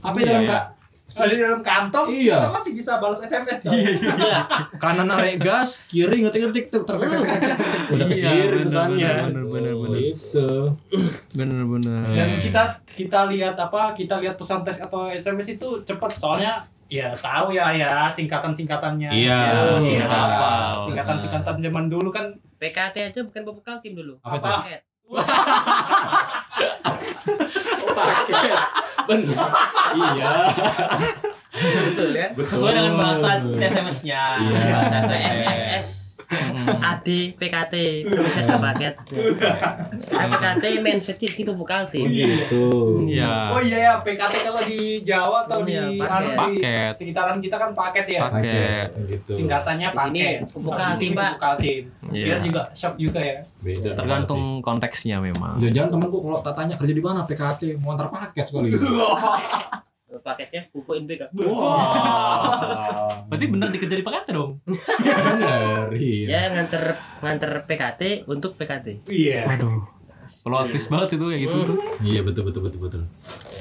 HP 0.00 0.16
dalam 0.22 0.44
kak 0.44 0.64
Kalau 1.10 1.26
di 1.26 1.36
dalam 1.36 1.60
kantong, 1.60 2.06
Iya. 2.08 2.38
kita 2.38 2.50
masih 2.50 2.72
bisa 2.72 2.92
balas 2.96 3.18
SMS. 3.20 3.58
coy. 3.60 3.76
kanan 4.76 5.06
narik 5.06 5.38
gas, 5.38 5.84
kiri 5.84 6.20
ngetik-ngetik 6.20 6.68
tuh 6.68 6.82
tek 6.82 6.96
tek 6.96 7.10
tek 7.10 7.20
tek, 7.20 7.40
tek, 7.40 7.52
tek. 7.52 7.58
udah 7.90 8.06
Iya, 8.06 8.14
kekirim 8.30 8.38
bener, 8.40 8.64
pesannya. 8.64 9.12
bener, 9.26 9.44
bener, 9.44 9.74
bener. 9.76 9.98
Gitu. 10.00 10.48
Bener 11.32 11.62
bener. 11.64 12.02
Dan 12.08 12.28
kita 12.38 12.62
kita 12.86 13.20
lihat 13.26 13.54
apa? 13.54 13.90
Kita 13.92 14.14
lihat 14.16 14.34
pesan 14.34 14.62
teks 14.62 14.80
atau 14.80 15.08
SMS 15.08 15.48
itu 15.52 15.68
cepat 15.82 16.10
soalnya 16.12 16.54
ya 16.86 17.14
tahu 17.14 17.50
ya 17.50 17.70
ya 17.70 18.06
singkatan-singkatannya. 18.08 19.10
Iya, 19.10 19.38
Ya, 19.70 19.78
singkat. 19.78 20.10
apa? 20.10 20.50
Singkatan-singkatan 20.84 21.56
zaman 21.60 21.84
dulu 21.86 22.10
kan 22.10 22.26
PKT 22.56 22.96
aja 23.04 23.20
bukan 23.22 23.42
pupuk 23.42 23.62
kaltim 23.62 23.94
dulu. 23.94 24.18
Apa 24.20 24.36
itu? 24.36 24.89
Paket. 27.90 28.58
Bener. 29.10 29.36
Iya. 29.90 30.32
Betul 31.90 32.08
ya. 32.14 32.26
Sesuai 32.38 32.72
dengan 32.78 32.94
bahasa 32.94 33.42
SMS-nya. 33.42 34.22
Iya. 34.38 34.86
Bahasa 34.86 35.14
MMS 35.14 36.09
AD 36.80 37.08
PKT 37.34 37.74
Indonesia 38.06 38.56
paket. 38.56 38.94
PKT 40.06 40.64
mindsetnya 40.78 41.28
di 41.28 41.42
pupuk 41.42 41.66
kaltim. 41.66 42.06
Gitu. 42.06 42.66
Iya. 43.10 43.50
Oh 43.50 43.58
iya 43.58 43.78
ya, 43.80 43.92
PKT 43.98 44.34
kalau 44.46 44.62
di 44.62 45.02
Jawa 45.02 45.42
atau 45.42 45.66
di, 45.66 45.74
Iya, 45.74 45.90
paket. 45.98 46.06
anu, 46.06 46.28
di 46.28 46.38
Paket. 46.38 46.92
sekitaran 46.94 47.36
kita 47.42 47.56
kan 47.58 47.70
paket 47.74 48.06
ya. 48.06 48.20
Paket. 48.30 48.88
Gitu. 49.10 49.32
Singkatannya 49.34 49.88
paket. 49.90 50.36
sini 50.46 50.70
kaltim, 50.70 51.10
Pak. 51.12 51.30
pupuk 51.34 51.40
kaltim. 51.40 51.82
Iya. 52.10 52.24
Kita 52.24 52.36
juga 52.40 52.62
shop 52.72 52.94
juga 52.94 53.20
ya. 53.20 53.38
Beda. 53.60 53.90
Tergantung 53.92 54.42
konteksnya 54.60 55.18
memang. 55.18 55.58
Jangan 55.60 55.90
temanku 55.90 56.18
kalau 56.22 56.38
tak 56.40 56.54
tanya 56.54 56.74
kerja 56.78 56.94
di 56.94 57.02
mana 57.02 57.26
PKT 57.26 57.82
mau 57.82 57.92
antar 57.92 58.08
paket 58.08 58.46
sekali. 58.46 58.70
Paketnya 60.18 60.66
pupuk 60.74 60.98
NPK. 61.06 61.30
Wah. 61.46 63.06
Berarti 63.30 63.46
bener 63.46 63.68
dikerja 63.70 63.94
di 63.94 64.02
paket 64.02 64.34
dong. 64.34 64.58
Bener. 64.66 65.86
Iya. 65.94 66.26
Ya 66.26 66.40
nganter 66.50 66.98
nganter 67.22 67.52
PKT 67.70 68.26
untuk 68.26 68.58
PKT. 68.58 69.06
Iya. 69.06 69.46
Waduh. 69.46 70.00
Pelotis 70.40 70.86
banget 70.86 71.18
itu 71.18 71.24
kayak 71.26 71.42
gitu 71.42 71.56
tuh. 71.66 71.76
Iya 72.06 72.20
betul 72.22 72.42
betul 72.46 72.62
betul 72.62 72.80
betul. 72.86 73.02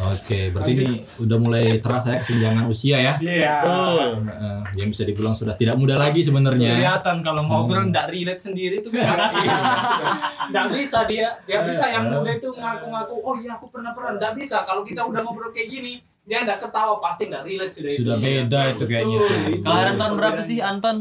Oke, 0.05 0.53
berarti 0.53 0.71
ini 0.77 1.01
udah 1.17 1.37
mulai 1.41 1.65
terasa 1.81 2.13
ya 2.13 2.17
kesenjangan 2.21 2.65
usia 2.69 2.97
ya. 3.01 3.13
Iya. 3.17 3.53
Eh, 3.65 4.61
yang 4.77 4.89
bisa 4.93 5.03
dibilang 5.03 5.33
sudah 5.33 5.57
tidak 5.57 5.75
muda 5.81 5.97
lagi 5.97 6.21
sebenarnya. 6.21 6.77
Kelihatan 6.77 7.25
kalau 7.25 7.41
ngobrol 7.41 7.89
nggak 7.89 8.13
relate 8.13 8.41
sendiri 8.41 8.85
tuh 8.85 8.93
nggak 10.49 10.67
bisa 10.73 11.05
dia 11.09 11.29
dia 11.45 11.59
bisa 11.65 11.89
yang 11.89 12.09
muda 12.09 12.31
itu 12.37 12.49
ngaku-ngaku 12.53 13.15
oh 13.17 13.35
iya 13.37 13.57
aku 13.57 13.69
pernah 13.69 13.91
pernah 13.93 14.17
nggak 14.17 14.33
bisa 14.37 14.61
kalau 14.65 14.81
kita 14.81 15.01
udah 15.05 15.21
ngobrol 15.21 15.49
kayak 15.53 15.69
gini 15.69 16.01
dia 16.29 16.45
nggak 16.45 16.61
ketawa 16.61 17.01
pasti 17.01 17.25
nggak 17.25 17.41
relate 17.41 17.73
sudah 17.73 17.89
Sudah 17.89 18.15
itu 18.15 18.25
beda 18.29 18.61
itu 18.69 18.83
kayaknya. 18.85 19.17
Betul. 19.17 19.65
Kelahiran 19.65 19.95
tahun 19.97 20.13
berapa 20.13 20.41
sih 20.45 20.57
Anton? 20.61 20.95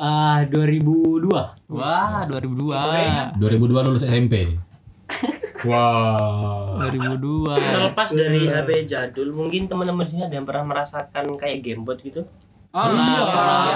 Ah, 0.00 0.40
2002. 0.48 1.68
Wah, 1.68 2.24
2002. 2.24 3.36
2002 3.36 3.86
lulus 3.92 4.08
SMP. 4.08 4.56
Wah. 5.68 6.80
2002. 6.80 7.60
Terlepas 7.60 8.08
dari 8.14 8.48
HP 8.48 8.70
jadul, 8.88 9.36
mungkin 9.36 9.68
teman-teman 9.68 10.06
sini 10.08 10.24
ada 10.24 10.32
yang 10.32 10.46
pernah 10.48 10.64
merasakan 10.64 11.36
kayak 11.36 11.60
gamebot 11.60 11.98
gitu. 12.00 12.24
Oh, 12.72 12.84
Iya. 12.88 13.24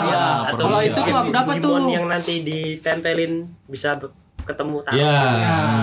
iya. 0.09 0.25
Atau 0.53 0.69
Kalau 0.69 0.81
itu 0.81 0.99
tuh 1.01 1.15
aku 1.17 1.31
dapat 1.33 1.55
tuh. 1.61 1.77
Yang 1.91 2.07
nanti 2.07 2.35
ditempelin 2.45 3.33
bisa 3.67 3.99
ketemu 4.45 4.77
tangan. 4.83 4.99
Ya, 4.99 5.19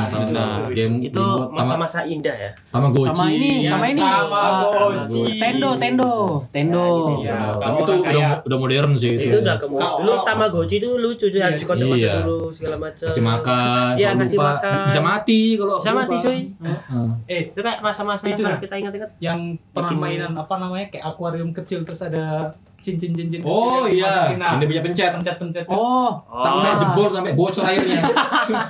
Nah, 0.10 0.26
nah, 0.30 0.52
game 0.68 0.96
Itu 1.02 1.24
masa-masa 1.50 2.04
indah 2.04 2.32
ya. 2.32 2.52
Tamagotchi. 2.70 3.12
Sama 3.12 3.26
ini, 3.28 3.52
sama 3.64 3.86
ini. 3.88 4.02
Tamagotchi. 4.02 5.24
Tendo, 5.36 5.70
tendo, 5.76 6.12
tendo. 6.50 6.86
Iya. 7.20 7.52
Tapi 7.52 7.80
Kalau 7.80 7.80
itu 7.82 7.94
udah 8.06 8.30
udah 8.42 8.58
modern 8.58 8.92
sih 8.94 9.12
itu. 9.14 9.26
Itu 9.26 9.38
ya. 9.38 9.44
udah 9.44 9.56
kemu. 9.58 9.76
Kalau- 9.76 9.98
Dulu 10.00 10.14
Tamagotchi 10.24 10.76
itu 10.78 10.90
lucu 10.96 11.26
cuy, 11.28 11.40
harus 11.40 11.62
Iya. 11.92 12.14
dulu 12.22 12.50
segala 12.50 12.76
macam. 12.80 13.06
kasih 13.06 13.24
makan, 13.24 13.92
Iya, 13.96 14.10
kalau 14.10 14.22
kasih 14.22 14.38
lupa, 14.38 14.50
makan. 14.52 14.82
bisa 14.86 15.00
mati 15.02 15.40
kalau 15.56 15.76
Bisa 15.76 15.90
lupa. 15.90 16.02
mati 16.02 16.16
cuy. 16.20 16.40
Heeh. 16.60 17.08
eh 17.28 17.42
Itu 17.50 17.60
kayak 17.60 17.80
masa-masa 17.80 18.24
Itu 18.26 18.42
kita 18.44 18.76
ingat-ingat. 18.76 19.10
yang 19.20 19.40
pernah 19.70 19.92
Bikin- 19.92 20.02
mainan 20.02 20.32
apa 20.36 20.54
namanya 20.56 20.88
kayak 20.90 21.06
akuarium 21.06 21.50
kecil 21.52 21.82
terus 21.82 22.02
ada 22.02 22.52
cincin-cincin 22.92 23.40
Oh 23.42 23.86
kecil 23.86 24.02
yang 24.02 24.34
iya, 24.34 24.56
ini 24.56 24.66
punya 24.66 24.82
pencet. 24.82 25.12
pencet-pencet 25.14 25.66
Oh, 25.66 26.18
Sampai 26.34 26.74
jebol 26.74 27.06
sampai 27.08 27.34
bocor 27.34 27.62
airnya. 27.62 28.02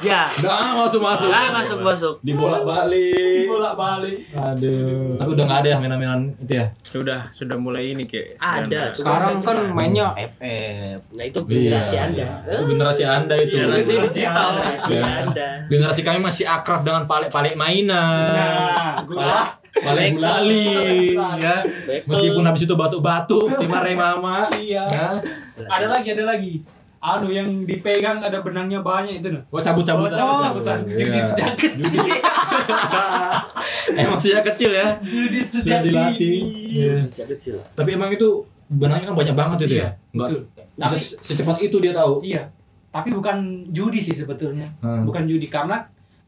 Ya. 0.01 0.27
Udah 0.39 0.75
masuk 0.77 0.99
masuk. 0.99 1.29
Ah, 1.29 1.53
masuk 1.53 1.79
masuk. 1.79 2.13
Dibolak 2.19 2.63
balik. 2.63 3.47
bolak 3.47 3.73
balik 3.73 4.17
Aduh. 4.31 5.15
Tapi 5.15 5.29
udah 5.29 5.43
nggak 5.45 5.59
ada 5.61 5.69
ya 5.69 5.77
mainan-mainan 5.77 6.21
itu 6.37 6.53
ya. 6.53 6.65
sudah 6.81 7.19
sudah 7.29 7.55
mulai 7.55 7.93
ini 7.93 8.03
kayak 8.03 8.35
Ada. 8.35 8.91
Sekarang 8.91 9.39
kan 9.39 9.69
mainnya 9.69 10.11
FF. 10.13 10.99
Nah 11.11 11.23
itu 11.23 11.39
generasi 11.41 11.93
Iya, 11.93 12.03
Anda. 12.05 12.17
iya. 12.17 12.29
Itu 12.51 12.63
generasi 12.67 13.03
Anda 13.03 13.35
itu. 13.37 13.55
Generasi 13.57 13.91
digital. 14.03 14.49
Generasi 14.53 14.91
Iya. 14.91 15.03
Anda. 15.21 15.47
Generasi 15.67 16.01
kami 16.01 16.19
masih 16.19 16.45
akrab 16.45 16.81
dengan 16.81 17.03
palik-palik 17.05 17.53
mainan. 17.53 18.31
nah 18.31 18.99
gula 19.01 19.45
Balik 19.79 20.07
gulali 20.13 21.15
ya. 21.15 21.55
Meskipun 22.03 22.43
habis 22.43 22.63
itu 22.63 22.73
batu-batu 22.73 23.39
dimarahin 23.55 23.95
mama. 23.95 24.47
iya 24.53 24.83
Ya. 24.85 25.07
ada 25.65 25.87
lagi 25.89 26.11
ada 26.11 26.25
lagi 26.25 26.53
anu 26.99 27.27
yang 27.29 27.63
dipegang 27.63 28.19
ada 28.19 28.39
benangnya 28.39 28.79
banyak 28.79 29.19
itu 29.19 29.29
nah 29.29 29.39
Oh 29.47 29.57
cabut-cabutan. 29.57 30.15
Oh, 30.15 30.43
cabut-cabutan. 30.43 30.77
Iya. 30.85 30.97
Judi 30.99 31.19
sejak 31.21 31.51
kecil. 31.55 32.03
Emang 33.95 34.19
sejak 34.19 34.43
kecil 34.45 34.71
ya. 34.71 34.87
Judi 34.99 35.39
Sudah 35.39 35.79
sejak 35.79 35.81
dilatih. 35.81 36.17
dini. 36.19 36.41
Iya. 36.75 36.95
Sejak 37.07 37.27
kecil. 37.33 37.55
Tapi 37.71 37.89
emang 37.93 38.09
itu 38.09 38.27
benangnya 38.69 39.09
kan 39.09 39.15
banyak 39.15 39.31
banget 39.33 39.57
itu 39.63 39.75
ya. 39.77 39.89
Enggak 40.11 40.27
betul. 40.29 40.41
bisa 40.69 40.83
Tapi- 40.85 40.99
se- 41.01 41.17
secepat 41.21 41.57
itu 41.61 41.77
dia 41.77 41.93
tahu. 41.93 42.13
Iya. 42.21 42.43
Tapi 42.89 43.09
bukan 43.09 43.37
judi 43.69 43.99
sih 43.99 44.13
sebetulnya. 44.13 44.67
Hmm. 44.79 45.05
Bukan 45.05 45.23
judi 45.23 45.47
karena 45.47 45.79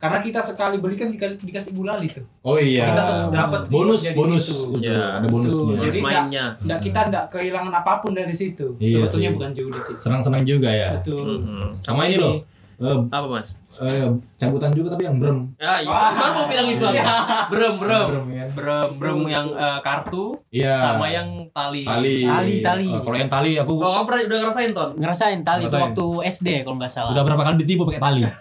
karena 0.02 0.18
kita 0.18 0.42
sekali 0.42 0.76
beli 0.76 0.98
kan 0.98 1.08
dikasih, 1.08 1.38
dikasih 1.40 1.72
gulali 1.72 2.10
tuh. 2.10 2.26
Oh 2.42 2.58
iya. 2.58 2.84
Kita 2.84 3.02
tuh 3.04 3.18
dapat 3.30 3.62
bonus 3.70 4.02
bonus. 4.12 4.44
situ. 4.44 4.82
Iya. 4.82 5.22
Ada 5.22 5.28
bonusnya. 5.28 5.64
Betul. 5.70 5.86
Jadi 5.86 6.00
mainnya. 6.02 6.46
Nggak 6.60 6.80
kita 6.82 7.00
nggak 7.08 7.26
kehilangan 7.30 7.74
apa 7.76 7.94
pun 8.00 8.12
dari 8.12 8.34
situ. 8.34 8.74
Iya 8.76 9.06
sebetulnya 9.06 9.30
sih. 9.30 9.36
bukan 9.38 9.50
judi 9.54 9.80
sih. 9.80 9.96
Senang-senang 9.96 10.42
juga 10.42 10.68
ya. 10.68 10.98
Betul. 10.98 11.46
Sama 11.80 12.04
ini 12.04 12.18
loh. 12.18 12.42
eh, 12.82 12.98
Apa 13.08 13.30
mas? 13.30 13.54
eh, 13.78 14.10
cabutan 14.36 14.74
juga 14.74 14.92
tapi 14.92 15.06
yang 15.06 15.16
brem. 15.16 15.54
Ya, 15.56 15.80
iya. 15.80 15.94
Baru 16.12 16.32
mau 16.34 16.46
bilang 16.46 16.66
itu. 16.68 16.82
Iya. 16.84 17.06
Brem, 17.48 17.74
brem. 17.78 18.06
Brem 18.10 18.26
ya. 18.34 18.46
Brem, 18.52 18.88
brem 18.98 19.20
yang 19.30 19.48
eh, 19.54 19.80
kartu 19.80 20.34
Iya. 20.50 20.82
sama 20.82 21.06
yang 21.08 21.30
tali. 21.54 21.86
tali. 21.86 22.26
Tali, 22.26 22.56
tali. 22.60 22.90
Eh, 22.90 23.00
kalau 23.00 23.16
yang 23.16 23.30
tali 23.30 23.52
aku 23.56 23.78
Oh, 23.78 23.94
kamu 23.94 24.06
pernah 24.10 24.22
udah 24.26 24.40
ngerasain 24.42 24.70
ton? 24.74 24.90
ngerasain 24.98 25.40
tali 25.42 25.62
itu 25.62 25.70
Ngerasain. 25.70 25.84
waktu 25.88 26.06
SD 26.28 26.48
kalau 26.62 26.76
nggak 26.76 26.90
salah. 26.90 27.14
udah 27.14 27.22
berapa 27.24 27.42
kali 27.46 27.56
ditipu 27.62 27.86
pakai 27.86 28.02
tali. 28.02 28.22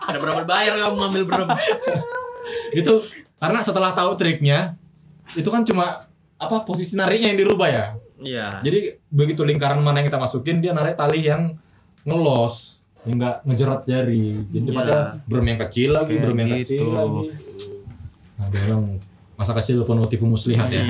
Sudah 0.00 0.20
berapa 0.20 0.42
bayar 0.42 0.74
kamu 0.78 0.96
ngambil 0.96 1.22
brem? 1.24 1.48
itu 2.72 2.92
karena 3.38 3.60
setelah 3.62 3.90
tahu 3.92 4.14
triknya 4.14 4.74
itu 5.34 5.48
kan 5.48 5.62
cuma 5.62 6.06
apa 6.36 6.56
posisi 6.66 6.98
nariknya 6.98 7.32
yang 7.32 7.38
dirubah 7.38 7.68
ya. 7.70 7.84
Iya. 8.22 8.46
Jadi 8.62 8.78
begitu 9.08 9.42
lingkaran 9.42 9.82
mana 9.82 10.02
yang 10.02 10.08
kita 10.10 10.20
masukin 10.20 10.58
dia 10.58 10.70
narik 10.70 10.94
tali 10.94 11.26
yang 11.26 11.54
ngelos, 12.02 12.82
yang 13.06 13.18
nggak 13.18 13.36
ngejerat 13.46 13.80
jari. 13.86 14.26
Jadi 14.46 14.66
Iya. 14.68 14.76
pada 14.78 14.96
brem 15.26 15.46
yang 15.46 15.60
kecil 15.66 15.90
lagi, 15.94 16.14
Kayak 16.14 16.22
brem 16.22 16.38
yang 16.38 16.50
gitu. 16.50 16.58
kecil 16.62 16.86
lagi. 16.90 17.22
Nah, 18.38 18.46
dia 18.50 18.60
emang 18.66 18.84
masa 19.34 19.52
kecil 19.54 19.82
penuh 19.82 20.06
tipu 20.06 20.26
muslihat 20.26 20.66
ya. 20.70 20.82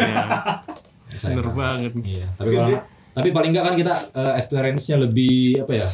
Sayang 1.13 1.41
Bener 1.41 1.49
banget. 1.53 1.93
Iya, 2.01 2.27
tapi 2.37 2.51
kalau 2.57 2.81
tapi 3.13 3.29
paling 3.29 3.51
enggak 3.53 3.65
kan 3.69 3.75
kita 3.77 3.95
eh, 4.17 4.33
experience-nya 4.41 4.97
lebih 4.97 5.61
apa 5.61 5.73
ya? 5.85 5.89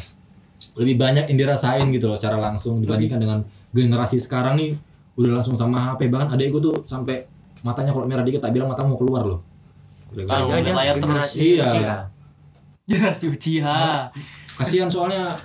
Lebih 0.79 0.95
banyak 0.95 1.25
yang 1.27 1.37
dirasain 1.37 1.85
gitu 1.91 2.07
loh 2.07 2.15
secara 2.15 2.39
langsung 2.39 2.79
dibandingkan 2.79 3.19
dengan 3.19 3.39
generasi 3.75 4.17
sekarang 4.17 4.55
nih 4.55 4.71
udah 5.19 5.43
langsung 5.43 5.59
sama 5.59 5.91
HP 5.91 6.07
bahkan 6.07 6.31
adekku 6.31 6.63
tuh 6.63 6.87
sampai 6.87 7.27
matanya 7.59 7.91
kalau 7.91 8.07
merah 8.07 8.23
dikit 8.23 8.39
tak 8.39 8.55
bilang 8.55 8.71
mata 8.71 8.87
mau 8.87 8.95
keluar 8.95 9.27
loh. 9.27 9.43
Lihat 10.15 10.47
layar 10.71 10.95
terus. 10.97 11.03
generasi 11.03 11.43
Iya. 11.43 11.67
Uchiha. 11.67 11.97
Generasi 12.87 13.25
Uchiha. 13.27 13.81
Kasihan 14.59 14.89
soalnya 14.91 15.35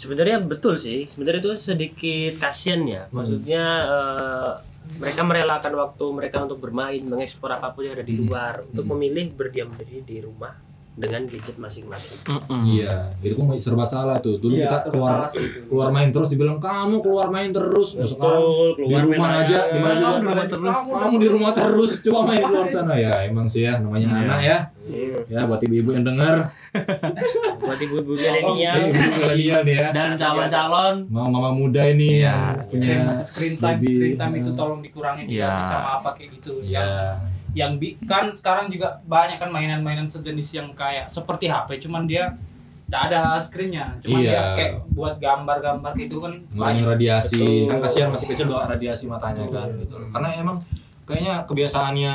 Sebenarnya 0.00 0.40
betul 0.40 0.80
sih. 0.80 1.04
Sebenarnya 1.04 1.44
itu 1.44 1.52
sedikit 1.60 2.40
kasihan 2.40 2.80
ya. 2.88 3.02
Maksudnya 3.12 3.64
eh, 3.84 4.50
mereka 4.96 5.20
merelakan 5.28 5.72
waktu 5.76 6.04
mereka 6.08 6.36
untuk 6.40 6.56
bermain, 6.64 7.04
mengekspor 7.04 7.52
apa 7.52 7.68
pun 7.76 7.84
yang 7.84 8.00
ada 8.00 8.06
di 8.08 8.16
luar, 8.16 8.64
untuk 8.64 8.88
memilih 8.96 9.36
berdiam 9.36 9.68
diri 9.76 10.00
di 10.00 10.24
rumah 10.24 10.69
dengan 11.00 11.24
gadget 11.24 11.56
masing-masing. 11.56 12.20
Iya, 12.62 13.08
itu 13.18 13.32
kan 13.32 13.56
serba 13.56 13.82
salah 13.82 14.16
tuh. 14.16 14.36
Dulu 14.36 14.52
Iya, 14.54 14.68
kita 14.68 14.92
keluar 14.92 15.26
itu. 15.26 15.64
keluar 15.64 15.88
main 15.88 16.12
terus 16.12 16.28
dibilang 16.28 16.60
kamu 16.60 17.00
keluar 17.00 17.26
main 17.26 17.48
terus. 17.48 17.96
Nah, 17.96 18.04
sekarang 18.04 18.36
Betul, 18.38 18.68
di 18.68 18.74
keluar 18.84 19.02
rumah 19.02 19.16
main 19.26 19.40
aja, 19.42 19.58
di 19.66 19.78
mana 19.80 19.92
juga 19.94 20.06
Kamu 20.06 20.20
di 20.20 20.28
rumah 20.28 20.46
terus. 20.46 20.78
Kamu 20.92 21.16
di 21.16 21.28
rumah 21.28 21.52
terus, 21.52 21.90
coba 22.00 22.18
main 22.22 22.38
di 22.38 22.46
luar 22.46 22.68
sana 22.68 22.94
ya. 22.94 23.14
Emang 23.24 23.46
sih 23.48 23.62
ya, 23.62 23.80
namanya 23.80 24.08
anak 24.14 24.40
ya. 24.42 24.58
Hmm. 24.80 25.22
Ya, 25.26 25.40
buat 25.46 25.60
ibu-ibu 25.60 25.90
yang 25.92 26.02
dengar, 26.02 26.50
Buat 27.60 27.78
ibu-ibu 27.78 28.12
milenial, 28.12 28.74
eh, 28.76 28.90
ibu 28.90 29.18
milenial 29.20 29.62
ya. 29.64 29.86
Dan 29.90 30.14
calon-calon 30.14 30.94
Mama 31.06 31.28
mama 31.30 31.50
muda 31.52 31.82
ini 31.84 32.22
Iya. 32.22 32.62
yang 32.62 32.66
punya 32.66 32.94
Screen, 33.22 33.22
screen 33.22 33.54
time, 33.56 33.78
baby. 33.78 33.90
screen 33.90 34.16
time 34.16 34.34
itu 34.36 34.50
tolong 34.52 34.80
dikurangin 34.80 35.26
Iya. 35.26 35.46
ya. 35.46 35.66
sama 35.66 35.88
apa 35.98 36.08
kayak 36.14 36.28
gitu. 36.38 36.52
Ya, 36.62 37.14
yang 37.52 37.76
bi 37.76 37.98
kan 38.00 38.28
sekarang 38.28 38.68
juga 38.68 39.02
banyak 39.02 39.36
kan 39.36 39.48
mainan-mainan 39.48 40.06
sejenis 40.06 40.48
yang 40.52 40.68
kayak 40.70 41.06
seperti 41.06 41.46
HP 41.46 41.80
cuman 41.80 42.04
dia 42.04 42.34
tidak 42.84 43.02
ada 43.06 43.20
screennya 43.38 43.86
cuman 43.98 44.18
Iya. 44.18 44.30
dia 44.30 44.42
kayak 44.52 44.72
buat 44.90 45.14
gambar-gambar 45.16 45.92
itu 45.96 46.16
kan 46.16 46.32
ngurangin 46.48 46.58
banyak. 46.80 46.90
radiasi 46.92 47.38
Betul. 47.38 47.66
kan 47.66 47.78
kasihan 47.80 48.08
masih 48.08 48.26
kecil 48.28 48.46
doa 48.46 48.64
radiasi 48.64 49.04
matanya 49.04 49.46
kan 49.46 49.68
gitu 49.74 49.94
karena 50.08 50.28
emang 50.36 50.56
kayaknya 51.04 51.34
kebiasaannya 51.44 52.14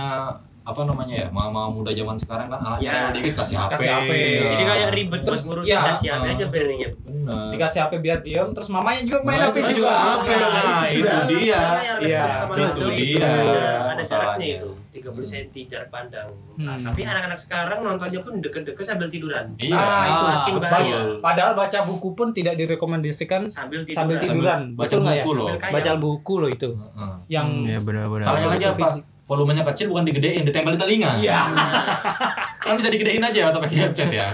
apa 0.66 0.82
namanya 0.82 1.16
ya 1.16 1.28
mama 1.30 1.70
muda 1.70 1.92
zaman 1.92 2.18
sekarang 2.18 2.48
kan 2.48 2.58
anaknya 2.58 2.90
Ya. 2.90 3.14
dikit 3.14 3.38
kasih 3.38 3.54
HP, 3.56 3.72
Kasih 3.72 3.90
HP. 3.92 4.12
Ya. 4.12 4.48
Jadi 4.50 4.64
kayak 4.66 4.90
ribet 4.92 5.22
terus 5.22 5.42
ngurus 5.46 5.64
ya, 5.64 5.78
dasi 5.86 6.06
HP 6.08 6.26
aja 6.28 6.46
beraninya. 6.48 6.90
Bener. 6.98 7.48
dikasih 7.52 7.80
HP 7.82 7.94
biar 8.00 8.20
diam 8.20 8.48
terus 8.50 8.68
mamanya 8.68 9.02
juga 9.02 9.20
main 9.22 9.38
Nah, 9.38 9.46
HP 9.46 9.58
itu 9.60 9.72
juga, 9.78 9.94
HP 9.94 10.28
nah 10.34 10.84
itu 10.88 11.18
dia 11.30 11.62
Iya, 12.00 12.24
itu 12.50 12.86
dia 12.96 13.32
Ada 13.92 14.04
syaratnya 14.04 14.48
itu 14.58 14.70
30 14.96 15.12
cm 15.22 15.68
jarak 15.68 15.90
pandang. 15.90 16.32
Nah, 16.56 16.72
Hmm. 16.72 16.88
tapi 16.88 17.04
anak-anak 17.04 17.36
sekarang 17.36 17.80
nontonnya 17.80 18.20
pun 18.20 18.40
deket-deket 18.40 18.86
sambil 18.86 19.08
tiduran. 19.08 19.52
iya 19.58 19.76
Nah, 19.76 20.06
itu 20.06 20.24
makin 20.26 20.54
betul. 20.56 20.64
bahaya. 20.66 20.98
Padahal 21.20 21.52
baca 21.54 21.80
buku 21.84 22.10
pun 22.12 22.28
tidak 22.32 22.56
direkomendasikan 22.56 23.42
Sambil 23.48 23.84
tiduran. 23.84 23.98
sambil 23.98 24.18
tiduran. 24.18 24.60
Baca 24.74 24.94
nggak 24.94 25.12
ya? 25.12 25.22
buku 25.22 25.32
loh. 25.34 25.48
Sambil 25.52 25.74
Baca 25.74 25.92
buku 25.98 26.34
loh 26.38 26.50
itu. 26.50 26.70
Heeh. 26.72 27.14
Yang 27.28 27.48
ya 27.66 27.80
benar-benar 27.80 28.26
Salahnya 28.26 28.50
lagi 28.50 28.66
apa? 28.66 28.88
Volumenya 29.26 29.66
kecil 29.66 29.90
bukan 29.90 30.06
digedein, 30.06 30.46
ditempel 30.46 30.72
di 30.72 30.80
telinga. 30.80 31.18
Iya. 31.18 31.42
kan 32.62 32.78
bisa 32.78 32.88
digedein 32.88 33.20
aja 33.20 33.50
atau 33.50 33.58
pakai 33.58 33.78
headset 33.80 34.10
ya. 34.12 34.28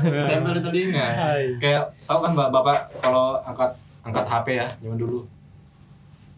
Tempel 0.00 0.52
di 0.54 0.62
telinga. 0.62 1.06
Hai. 1.06 1.44
Kayak 1.56 1.92
tahu 2.02 2.18
kan 2.20 2.30
Mbak 2.32 2.48
Bapak 2.50 2.78
kalau 2.98 3.36
angkat 3.42 3.70
angkat 4.00 4.24
HP 4.24 4.46
ya 4.54 4.66
zaman 4.80 4.96
dulu. 4.96 5.28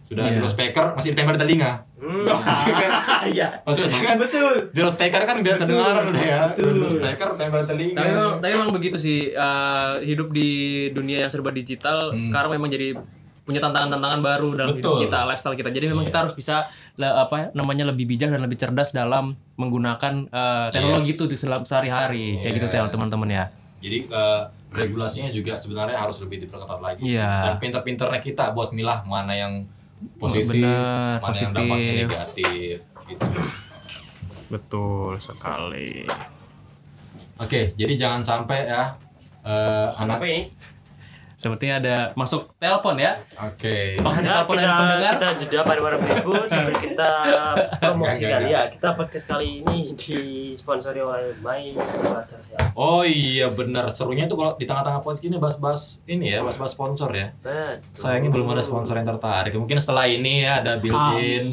Sudah 0.07 0.23
Iya. 0.23 0.39
di 0.39 0.47
speaker 0.47 0.95
masih 0.95 1.11
ditempel 1.13 1.35
di 1.35 1.41
telinga. 1.43 1.73
Hmm. 1.97 2.25
Iya. 3.27 3.49
Maksudnya 3.61 3.91
kan 4.05 4.17
betul. 4.25 4.53
Di 4.71 4.81
speaker 4.87 5.23
kan 5.23 5.37
biar 5.41 5.57
kedengaran 5.57 6.05
udah 6.07 6.25
ya. 6.25 6.43
Di 6.55 6.63
speaker 6.89 7.29
tempel 7.35 7.59
di 7.61 7.69
telinga. 7.69 7.99
Tapi 7.99 8.09
memang, 8.09 8.33
tapi 8.39 8.53
memang 8.55 8.71
begitu 8.71 8.97
sih 8.97 9.19
eh, 9.29 9.93
hidup 10.03 10.31
di 10.31 10.51
dunia 10.91 11.21
yang 11.21 11.31
serba 11.31 11.51
digital 11.51 12.15
sekarang 12.17 12.53
memang 12.53 12.69
jadi 12.69 12.95
punya 13.43 13.59
tantangan-tantangan 13.61 14.21
baru 14.21 14.49
dalam 14.55 14.75
hidup 14.75 14.83
Betul. 14.95 14.99
kita, 15.05 15.19
lifestyle 15.25 15.55
kita. 15.55 15.71
Jadi 15.71 15.87
memang 15.87 16.03
kita 16.03 16.19
harus 16.21 16.35
bisa 16.35 16.67
le- 16.95 17.07
apa 17.17 17.51
namanya 17.53 17.87
lebih 17.87 18.03
bijak 18.05 18.27
dan 18.29 18.43
lebih 18.43 18.55
cerdas 18.57 18.91
dalam 18.91 19.35
menggunakan 19.57 20.27
eh, 20.27 20.67
teknologi 20.71 21.11
Yes. 21.11 21.17
itu 21.17 21.25
di 21.27 21.37
selam 21.37 21.63
sehari-hari. 21.63 22.39
Kayak 22.41 22.53
gitu 22.57 22.67
Yes. 22.69 22.91
teman-teman 22.91 23.29
ya. 23.29 23.45
Jadi 23.79 23.99
eh, 24.05 24.43
regulasinya 24.69 25.31
juga 25.31 25.55
sebenarnya 25.55 25.95
harus 25.97 26.19
lebih 26.21 26.43
diperketat 26.43 26.81
lagi 26.81 27.03
sih. 27.07 27.15
Iya. 27.15 27.31
Dan 27.45 27.55
pinter-pinternya 27.61 28.19
kita 28.21 28.51
buat 28.51 28.71
milah 28.71 29.03
mana 29.03 29.31
yang 29.33 29.63
positif, 30.17 30.51
Bener, 30.53 31.19
mana 31.21 31.35
yang 31.37 31.53
dampaknya 31.53 31.77
positif. 31.77 32.07
negatif 32.09 32.79
gitu. 33.07 33.27
Betul 34.47 35.13
sekali. 35.19 36.07
Oke, 37.37 37.77
jadi 37.77 37.93
jangan 37.99 38.23
sampai 38.25 38.65
ya 38.65 38.97
eh, 39.45 39.89
anak 40.01 40.19
Apa 40.23 40.27
ini? 40.27 40.43
Sepertinya 41.47 41.75
ada 41.79 41.97
masuk 42.13 42.51
telepon 42.59 42.99
ya. 42.99 43.23
Oke. 43.39 43.95
Apakah 43.97 44.19
ada 44.19 44.27
Nah, 44.27 44.35
telepon 44.43 44.55
dari 44.57 44.67
kita, 44.67 44.77
pendengar? 44.77 45.13
kita 45.15 45.29
jeda 45.39 45.59
pada 45.63 45.81
para 45.81 45.97
berikut 45.97 46.45
sambil 46.51 46.77
kita 46.77 47.11
promosikan 47.79 48.39
Enggak, 48.43 48.51
ya. 48.51 48.63
Kita 48.67 48.89
podcast 48.93 49.25
kali 49.25 49.63
ini 49.63 49.79
disponsori 49.95 50.99
oleh 50.99 51.39
My 51.39 51.63
Water 52.03 52.41
ya. 52.49 52.59
Oh 52.75 53.01
iya 53.01 53.47
benar 53.49 53.93
serunya 53.93 54.27
tuh 54.27 54.35
kalau 54.35 54.53
di 54.55 54.67
tengah-tengah 54.67 55.01
podcast 55.01 55.23
ini 55.23 55.37
bahas-bahas 55.37 56.03
ini 56.05 56.35
ya, 56.35 56.43
bahas-bahas 56.43 56.73
sponsor 56.73 57.15
ya. 57.15 57.31
Betul. 57.39 57.79
Sayangnya 57.95 58.31
belum 58.33 58.47
ada 58.51 58.61
sponsor 58.61 58.97
yang 58.97 59.07
tertarik. 59.07 59.55
Mungkin 59.55 59.79
setelah 59.79 60.05
ini 60.05 60.43
ya 60.43 60.59
ada 60.59 60.77
built-in. 60.77 61.47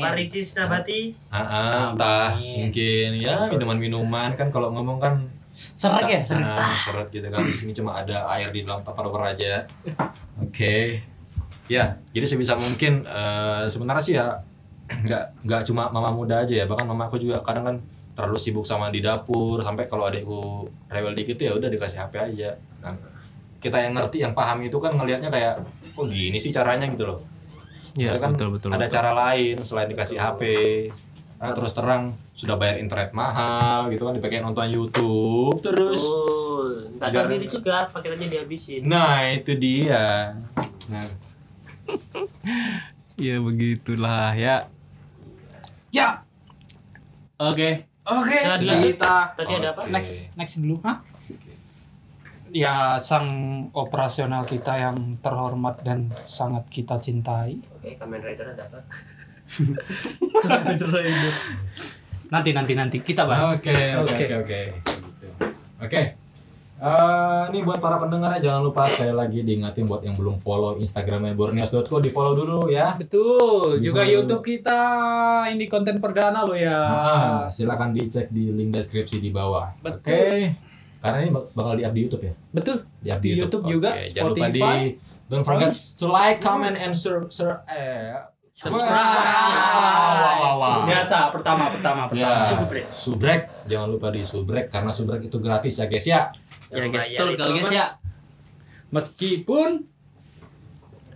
Pak 0.00 0.12
Ricis 0.14 0.56
Nabati 0.56 1.12
ah, 1.28 1.92
entah 1.92 2.32
mungkin 2.34 3.08
ya 3.16 3.44
minuman-minuman 3.46 4.32
kan 4.32 4.48
kalau 4.48 4.72
ngomong 4.72 4.96
kan 4.96 5.14
Seret 5.54 6.10
ya, 6.10 6.20
seret. 6.26 6.42
Nah, 6.42 6.74
seret 6.74 7.08
gitu 7.14 7.30
kan. 7.30 7.38
Di 7.46 7.54
sini 7.54 7.70
cuma 7.70 7.94
ada 8.02 8.26
air 8.34 8.50
di 8.50 8.66
dalam 8.66 8.82
tupperware 8.82 9.38
aja. 9.38 9.62
Oke. 10.42 10.98
Ya, 11.70 11.96
jadi 12.10 12.26
sebisa 12.26 12.58
mungkin 12.58 13.06
eh, 13.06 13.64
sebenarnya 13.70 14.02
sih 14.02 14.14
ya 14.18 14.34
nggak 14.84 15.48
nggak 15.48 15.62
cuma 15.64 15.88
mama 15.88 16.12
muda 16.12 16.44
aja 16.44 16.52
ya, 16.52 16.66
bahkan 16.68 16.84
mamaku 16.84 17.16
juga 17.16 17.40
kadang 17.40 17.64
kan 17.64 17.76
terlalu 18.12 18.36
sibuk 18.36 18.66
sama 18.68 18.92
di 18.92 19.00
dapur 19.00 19.62
sampai 19.64 19.88
kalau 19.88 20.06
adekku 20.10 20.68
rewel 20.92 21.14
dikit 21.16 21.40
ya 21.40 21.56
udah 21.56 21.70
dikasih 21.70 22.04
HP 22.04 22.14
aja. 22.18 22.50
Nah, 22.84 22.92
kita 23.62 23.80
yang 23.80 23.96
ngerti, 23.96 24.20
yang 24.20 24.36
paham 24.36 24.60
itu 24.60 24.76
kan 24.76 24.92
ngelihatnya 24.92 25.32
kayak 25.32 25.62
oh 25.96 26.04
gini 26.04 26.36
sih 26.36 26.52
caranya 26.52 26.84
gitu 26.90 27.08
loh. 27.08 27.22
Iya, 27.94 28.18
kan 28.18 28.34
betul 28.34 28.58
betul. 28.58 28.68
Ada 28.74 28.86
betul. 28.90 28.94
cara 28.98 29.10
lain 29.14 29.56
selain 29.62 29.88
dikasih 29.88 30.18
HP. 30.18 30.42
Nah, 31.44 31.52
terus 31.52 31.76
terang 31.76 32.16
sudah 32.32 32.56
bayar 32.56 32.80
internet 32.80 33.12
mahal 33.12 33.92
gitu 33.92 34.08
kan 34.08 34.16
dipakai 34.16 34.40
nonton 34.40 34.64
YouTube 34.72 35.60
terus. 35.60 36.00
Oh, 36.00 36.72
tahu 36.96 37.28
diri 37.28 37.44
juga 37.44 37.84
paketannya 37.92 38.32
dihabisin. 38.32 38.88
Nah, 38.88 39.28
itu 39.28 39.52
dia. 39.52 40.32
Nah, 40.88 41.04
Ya 43.14 43.38
begitulah 43.38 44.34
ya. 44.34 44.66
Ya. 45.94 46.26
Oke. 47.38 47.86
Oke. 48.02 48.38
Tadi 48.42 48.66
Kita 48.66 49.38
tadi 49.38 49.52
ada 49.54 49.70
apa? 49.70 49.86
Next 49.86 50.34
next 50.34 50.58
dulu. 50.58 50.82
Hah? 50.82 50.98
Ya 52.50 52.98
sang 52.98 53.26
operasional 53.74 54.46
kita 54.46 54.78
yang 54.78 55.18
terhormat 55.22 55.82
dan 55.86 56.10
sangat 56.26 56.66
kita 56.70 56.98
cintai. 56.98 57.58
Oke, 57.78 57.94
Kamen 57.98 58.22
Rider 58.22 58.54
ada 58.54 58.66
apa? 58.66 58.82
Nanti 62.32 62.50
nanti 62.50 62.72
nanti 62.74 62.96
kita 62.98 63.28
bahas. 63.28 63.60
Oke, 63.60 63.74
oke, 64.00 64.10
oke, 64.10 64.36
oke. 64.42 64.60
Oke. 65.84 66.02
Eh, 66.84 67.42
ini 67.54 67.64
buat 67.64 67.78
para 67.78 67.96
pendengar 67.96 68.34
jangan 68.42 68.60
lupa 68.66 68.82
sekali 68.84 69.14
lagi 69.14 69.40
diingatin 69.40 69.86
buat 69.86 70.02
yang 70.02 70.18
belum 70.18 70.42
follow 70.42 70.76
Instagramnya 70.76 71.32
borneos.co 71.32 71.96
di 72.02 72.10
follow 72.10 72.34
dulu 72.34 72.68
ya. 72.68 72.98
Betul. 72.98 73.78
Di 73.78 73.88
Juga 73.88 74.02
follow. 74.02 74.14
YouTube 74.20 74.42
kita 74.44 74.80
ini 75.48 75.64
konten 75.70 76.02
perdana 76.02 76.42
lo 76.44 76.52
ya. 76.52 76.80
Ah, 76.82 77.40
silakan 77.48 77.94
dicek 77.94 78.28
di 78.28 78.50
link 78.52 78.74
deskripsi 78.74 79.22
di 79.22 79.30
bawah. 79.30 79.70
Oke. 79.80 80.52
Karena 80.98 81.16
ini 81.22 81.30
bak- 81.30 81.52
bakal 81.54 81.72
di-up 81.78 81.92
di 81.94 82.00
YouTube 82.04 82.24
ya. 82.26 82.34
Betul. 82.50 82.76
Di, 83.00 83.08
up 83.12 83.20
Di 83.22 83.28
YouTube 83.32 83.64
juga, 83.70 83.90
Oke, 83.94 84.04
Jangan 84.10 84.30
lupa 84.34 84.46
di 84.50 84.62
don't 85.24 85.44
forget 85.46 85.72
to 85.96 86.06
like, 86.10 86.42
comment 86.42 86.76
and 86.76 86.92
sur, 86.92 87.30
eh, 87.64 88.33
Subscribe. 88.54 88.86
Biasa 90.84 91.16
pertama 91.28 91.64
pertama 91.68 92.06
Ya, 92.08 92.38
pertama. 92.38 92.46
Subrek. 92.46 92.84
subrek. 92.88 93.40
Jangan 93.66 93.88
lupa 93.88 94.08
di 94.08 94.22
subrek 94.22 94.70
karena 94.70 94.90
subrek 94.90 95.22
itu 95.22 95.36
gratis 95.36 95.74
ya 95.74 95.86
guys 95.86 96.06
ya. 96.06 96.20
Ya 96.70 96.86
guys, 96.86 97.04
Lumayan 97.04 97.10
betul 97.10 97.26
itu 97.26 97.34
sekali 97.34 97.52
guys 97.52 97.66
apa? 97.66 97.74
ya. 97.74 97.86
Meskipun 98.90 99.70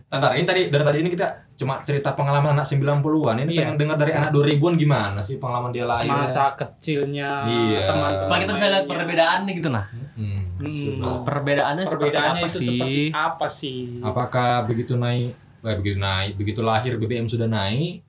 Ntar 0.09 0.33
ini 0.35 0.42
tadi 0.42 0.62
dari 0.66 0.83
tadi 0.83 0.98
ini 0.98 1.12
kita 1.12 1.29
cuma 1.55 1.85
cerita 1.85 2.11
pengalaman 2.11 2.57
anak 2.57 2.64
90-an. 2.64 3.37
Ini 3.38 3.44
Iya. 3.46 3.61
pengen 3.61 3.77
dengar 3.77 3.96
dari 3.98 4.11
anak 4.11 4.33
2000-an 4.33 4.74
gimana 4.74 5.20
sih 5.20 5.37
pengalaman 5.37 5.68
dia 5.68 5.85
lahir. 5.85 6.09
masa 6.09 6.57
kecilnya 6.57 7.44
Iya. 7.44 7.85
teman 7.87 8.16
Supaya 8.16 8.40
kita 8.40 8.53
bisa 8.53 8.66
lihat 8.68 8.87
perbedaannya 8.88 9.53
gitu 9.53 9.68
nah. 9.68 9.85
Hmm. 10.16 10.40
Hmm. 10.59 11.22
Perbedaannya 11.22 11.85
seperti 11.85 12.09
Perbedaannya 12.11 12.33
apa 12.35 12.40
itu 12.42 12.57
sih? 12.57 12.66
seperti 12.72 12.96
apa 13.12 13.46
sih? 13.46 13.79
Apakah 14.01 14.48
begitu 14.64 14.96
naik 14.96 15.37
eh, 15.61 15.75
begitu 15.75 15.97
naik, 15.97 16.33
begitu 16.35 16.61
lahir 16.61 16.94
BBM 16.94 17.27
sudah 17.27 17.47
naik? 17.47 18.03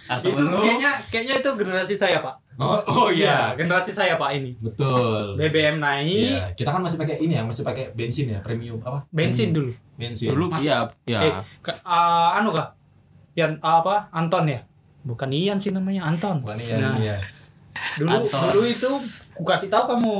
Atau 0.07 0.29
Itu 0.29 0.55
kayaknya 0.55 0.91
kayaknya 1.09 1.35
itu 1.41 1.49
generasi 1.53 1.95
saya 1.95 2.21
pak. 2.21 2.35
Oh, 2.57 2.81
oh 2.87 3.09
iya. 3.09 3.53
generasi 3.53 3.89
saya 3.89 4.13
pak 4.15 4.33
ini. 4.33 4.53
Betul. 4.55 5.35
BBM 5.35 5.77
naik, 5.77 6.33
Iya, 6.33 6.45
kita 6.53 6.69
kan 6.69 6.81
masih 6.81 6.97
pakai 6.97 7.17
ini 7.19 7.33
ya, 7.33 7.43
masih 7.43 7.61
pakai 7.61 7.91
bensin 7.91 8.29
ya, 8.29 8.39
premium 8.41 8.81
apa? 8.81 9.05
bensin 9.09 9.49
dulu. 9.51 9.73
Bensin. 9.93 10.29
dulu 10.29 10.53
iya 10.55 10.85
ya. 11.03 11.19
Eh, 11.19 11.33
ke- 11.59 11.81
ah, 11.81 12.33
anu 12.33 12.49
kah? 12.51 12.73
Yang 13.33 13.57
apa? 13.59 14.09
Anton 14.11 14.45
ya? 14.47 14.61
Bukan 15.01 15.29
Ian 15.29 15.57
sih 15.57 15.69
namanya 15.69 16.05
Anton. 16.05 16.41
Bukan 16.41 16.57
iya, 16.57 16.77
Nah, 16.79 16.97
iya. 16.97 17.17
dulu 17.95 18.09
Anton. 18.15 18.41
dulu 18.53 18.65
itu 18.65 18.89
ku 19.33 19.41
kasih 19.41 19.69
tahu 19.69 19.83
kamu 19.87 20.15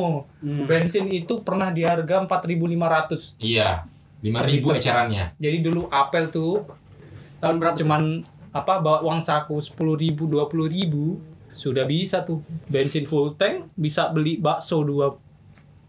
bensin 0.65 1.05
itu 1.07 1.41
pernah 1.41 1.69
di 1.69 1.81
harga 1.81 2.21
4.500 2.21 3.37
Iya. 3.39 3.85
5000 4.19 4.77
ecerannya. 4.77 5.25
jadi 5.37 5.57
dulu 5.61 5.87
apel 5.87 6.27
tuh 6.27 6.65
tahun 7.37 7.61
berapa 7.61 7.77
cuman 7.77 8.01
apa 8.49 8.81
bawa 8.81 9.05
uang 9.05 9.21
saku 9.21 9.61
10.000 9.61 10.17
20.000 10.17 11.53
sudah 11.53 11.85
bisa 11.85 12.21
tuh 12.21 12.41
bensin 12.65 13.05
full 13.05 13.33
tank 13.33 13.69
bisa 13.73 14.09
beli 14.09 14.37
bakso 14.37 14.81
dua 14.81 15.13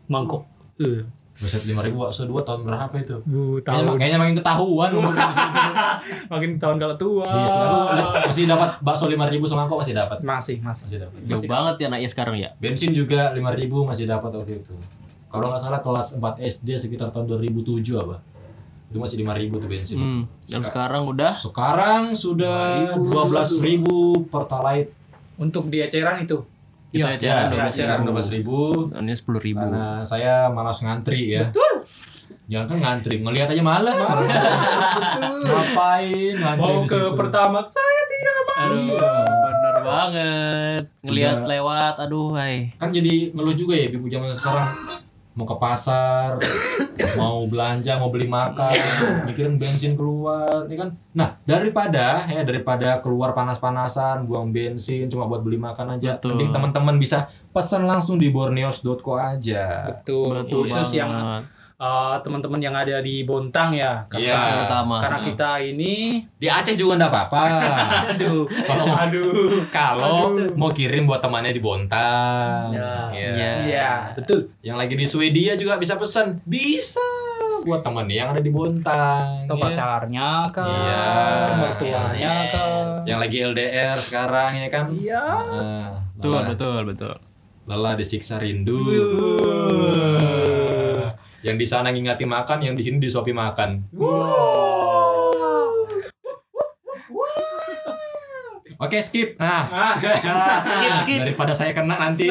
mangkok 0.07 0.45
eh 0.79 1.05
Buset 1.39 1.63
5000 1.63 1.95
bakso 1.95 2.27
2 2.27 2.35
tahun 2.43 2.61
berapa 2.67 2.91
itu? 2.99 3.15
uh, 3.15 3.63
Kayaknya, 3.63 3.87
tahun 3.87 3.95
kayaknya 3.95 4.19
makin 4.19 4.35
ketahuan 4.43 4.91
sini. 4.91 5.63
makin 6.35 6.51
tahun 6.59 6.77
kalau 6.83 6.97
tua 6.99 7.31
Iya, 7.31 7.47
selalu 7.47 7.79
masih 8.27 8.45
dapat 8.51 8.71
bakso 8.83 9.05
5000 9.07 9.47
semangkok 9.47 9.79
masih 9.79 9.95
dapat. 9.95 10.19
masih 10.19 10.57
masih 10.59 10.85
Masih 10.91 10.99
dapat. 10.99 11.19
Jauh 11.31 11.43
banget 11.47 11.75
ya 11.79 11.87
anaknya 11.95 12.09
sekarang 12.11 12.37
ya. 12.43 12.51
Bensin 12.59 12.91
juga 12.91 13.31
5000 13.39 13.71
masih 13.87 14.05
dapat 14.11 14.31
waktu 14.35 14.53
itu. 14.59 14.75
Kalau 15.29 15.45
nggak 15.47 15.61
salah 15.61 15.81
kelas 15.81 16.17
4 16.17 16.41
SD 16.41 16.69
sekitar 16.79 17.13
tahun 17.13 17.29
2007 17.29 17.85
apa? 17.95 18.17
Itu 18.89 18.97
masih 18.97 19.21
5000 19.21 19.53
tuh 19.55 19.69
bensin. 19.69 19.99
Hmm. 20.01 20.23
Dan 20.49 20.65
sekarang 20.65 21.05
udah 21.05 21.29
Sekarang 21.29 22.17
sudah 22.17 22.97
12.000 22.97 23.85
Pertalite. 24.27 24.97
Untuk 25.37 25.69
di 25.69 25.79
eceran 25.79 26.25
itu. 26.25 26.41
itu 26.89 27.05
Ya, 27.05 27.13
aja 27.13 27.53
di 27.53 27.57
eceran 27.61 28.01
12.000 28.03 28.97
Ini 28.97 29.13
sepuluh 29.13 29.37
ribu. 29.39 29.61
karena 29.61 30.01
saya 30.03 30.49
malas 30.49 30.81
ngantri 30.81 31.37
ya. 31.37 31.53
Betul. 31.53 31.85
Jangan 32.49 32.65
kan 32.65 32.79
ngantri, 32.81 33.21
ngelihat 33.21 33.53
aja 33.53 33.61
malas. 33.61 33.93
Ngapain 35.45 36.33
ngantri 36.33 36.65
Mau 36.65 36.81
ke 36.85 37.01
pertama 37.13 37.61
saya 37.63 38.03
tidak 38.09 38.37
mau. 38.41 38.57
Aduh, 38.65 38.97
bener 39.45 39.77
banget. 39.85 40.83
Ngelihat 41.05 41.39
lewat, 41.45 41.95
aduh, 42.01 42.33
hai. 42.35 42.73
Kan 42.77 42.89
jadi 42.89 43.37
ngeluh 43.37 43.53
juga 43.53 43.77
ya 43.77 43.93
ibu 43.93 44.09
zaman 44.09 44.33
sekarang 44.33 44.69
mau 45.39 45.47
ke 45.47 45.55
pasar, 45.55 46.35
mau 47.15 47.39
belanja, 47.47 47.95
mau 47.95 48.11
beli 48.11 48.27
makan, 48.27 48.75
mikirin 49.31 49.55
bensin 49.55 49.95
keluar, 49.95 50.67
ya 50.67 50.77
kan? 50.83 50.91
Nah, 51.15 51.39
daripada 51.47 52.27
ya 52.27 52.43
daripada 52.43 52.99
keluar 52.99 53.39
panas-panasan, 53.39 54.27
buang 54.27 54.51
bensin 54.51 55.07
cuma 55.07 55.31
buat 55.31 55.47
beli 55.47 55.63
makan 55.63 55.95
aja, 55.95 56.19
Betul. 56.19 56.35
mending 56.35 56.51
teman-teman 56.51 56.99
bisa 56.99 57.31
pesan 57.55 57.87
langsung 57.87 58.19
di 58.19 58.35
borneos.co 58.35 59.15
aja. 59.15 59.95
Betul. 59.95 60.43
Betul 60.43 60.67
Khusus 60.67 60.99
yang 60.99 61.47
eh, 61.79 62.17
teman-teman 62.21 62.59
yang 62.59 62.75
ada 62.75 62.99
di 62.99 63.23
Bontang 63.23 63.71
ya. 63.71 64.03
Iya. 64.11 64.61
Pertama. 64.61 64.99
Karena 64.99 65.19
kita 65.23 65.51
ini 65.61 66.19
Di 66.35 66.47
Aceh 66.47 66.75
juga 66.75 66.99
enggak 66.99 67.11
apa-apa. 67.11 67.43
aduh 68.11 68.43
Kalau 68.45 68.87
aduh 68.93 69.63
kalau 69.69 70.19
mau 70.55 70.71
kirim 70.71 71.07
buat 71.07 71.19
temannya 71.19 71.51
di 71.51 71.63
Bontang. 71.63 72.71
Ya. 72.71 73.09
Iya. 73.09 73.31
Iya. 73.31 73.53
iya 73.65 73.91
betul 74.13 74.51
Yang 74.59 74.77
lagi 74.77 74.95
di 74.95 75.07
Swedia 75.07 75.53
juga 75.55 75.79
bisa 75.79 75.95
pesan. 75.95 76.43
Bisa 76.45 77.03
buat 77.61 77.83
temen 77.83 78.07
yang 78.07 78.31
ada 78.31 78.39
di 78.39 78.51
Bontang. 78.51 79.45
atau 79.45 79.55
ya. 79.55 79.63
pacarnya 79.65 80.31
kan 80.49 80.67
Iya. 80.69 81.07
mertuanya 81.55 82.31
kan 82.49 82.85
Yang 83.05 83.19
lagi 83.21 83.37
LDR 83.45 83.97
sekarang 83.97 84.51
ya 84.57 84.69
kan. 84.69 84.85
iya 84.91 85.23
Nah, 85.49 85.89
Betul, 86.15 86.43
betul, 86.45 86.81
betul. 86.85 87.15
lelah 87.65 87.95
disiksa 87.95 88.39
rindu. 88.39 88.83
Yang 91.43 91.57
di 91.63 91.67
sana 91.71 91.89
ngingati 91.95 92.25
makan, 92.27 92.59
yang 92.67 92.75
di 92.75 92.83
sini 92.83 92.99
disuapi 92.99 93.31
makan. 93.31 93.87
Oke 98.79 98.99
skip. 99.03 99.35
Nah, 99.43 99.67
daripada 101.23 101.51
saya 101.55 101.75
kena 101.75 101.99
nanti. 101.99 102.31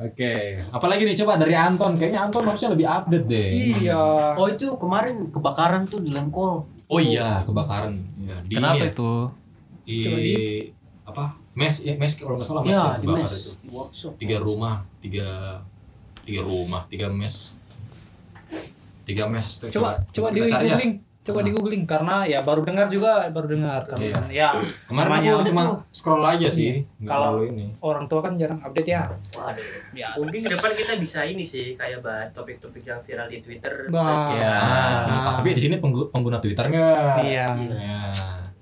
Oke, 0.00 0.56
apalagi 0.72 1.04
nih 1.04 1.12
coba 1.12 1.36
dari 1.36 1.52
Anton. 1.52 1.92
Kayaknya 1.92 2.20
Anton 2.24 2.48
harusnya 2.48 2.72
lebih 2.72 2.88
update 2.88 3.26
deh. 3.28 3.48
iya 3.52 4.32
Oh 4.32 4.48
itu 4.48 4.72
kemarin 4.80 5.28
kebakaran 5.28 5.84
tuh 5.84 6.00
di 6.00 6.08
Lengkol. 6.08 6.64
Oh 6.88 6.98
iya, 6.98 7.44
kebakaran. 7.44 8.00
Ya, 8.24 8.40
di 8.40 8.54
Kenapa 8.56 8.80
ini 8.80 8.82
ya, 8.82 8.88
itu? 8.96 9.12
Di 9.84 10.00
apa? 11.04 11.36
Mes, 11.52 11.84
ya, 11.84 12.00
mes 12.00 12.16
kalau 12.16 12.40
nggak 12.40 12.48
salah 12.48 12.62
mes 12.64 12.72
Ya, 12.72 12.80
yang 12.80 12.96
di 12.96 13.06
kebakar 13.12 13.28
mes. 13.28 13.34
itu. 13.36 13.52
Di 13.60 13.68
workshop. 13.68 14.12
Tiga 14.16 14.36
rumah, 14.40 14.74
tiga 15.04 15.28
tiga 16.24 16.40
rumah, 16.48 16.82
tiga 16.88 17.06
mes. 17.12 17.59
Tiga 19.02 19.24
mes. 19.24 19.46
Tuh, 19.58 19.68
coba 19.70 20.00
coba 20.06 20.28
di 20.30 20.40
cari 20.42 20.66
ya. 20.66 20.74
googling 20.74 20.94
coba 21.20 21.44
di 21.44 21.52
googling 21.52 21.84
karena 21.84 22.24
ya 22.24 22.40
baru 22.40 22.64
dengar 22.64 22.88
juga 22.88 23.28
baru 23.28 23.44
dengar 23.46 23.84
karena 23.84 24.02
Iya. 24.02 24.14
kan, 24.14 24.26
ya 24.30 24.48
Kemarin 24.88 25.08
namanya 25.12 25.30
aku 25.30 25.42
cuma 25.46 25.62
scroll 25.90 26.24
aja 26.24 26.48
sih, 26.48 26.80
nggak 26.96 27.12
Kalau- 27.12 27.44
ini. 27.44 27.66
orang 27.78 28.04
tua 28.06 28.20
kan 28.20 28.32
jarang 28.34 28.56
update 28.58 28.88
ya 28.88 29.04
Waduh. 29.30 29.60
biasa 29.92 30.16
Mungkin 30.16 30.40
ke 30.40 30.48
depan 30.48 30.70
kita 30.72 30.92
bisa 30.96 31.20
ini 31.22 31.44
sih 31.44 31.76
kayak 31.76 32.00
bahas 32.00 32.32
topik-topik 32.32 32.80
yang 32.82 32.98
viral 32.98 33.28
di 33.28 33.38
Twitter. 33.38 33.72
Bah. 33.86 34.32
Ya, 34.32 34.54
Ah, 35.04 35.36
tapi 35.36 35.52
di 35.52 35.60
sini 35.60 35.76
penggu- 35.76 36.08
pengguna 36.08 36.40
Twitter 36.40 36.64
nggak? 36.66 37.20
iya 37.22 37.46
Ya. 37.52 38.00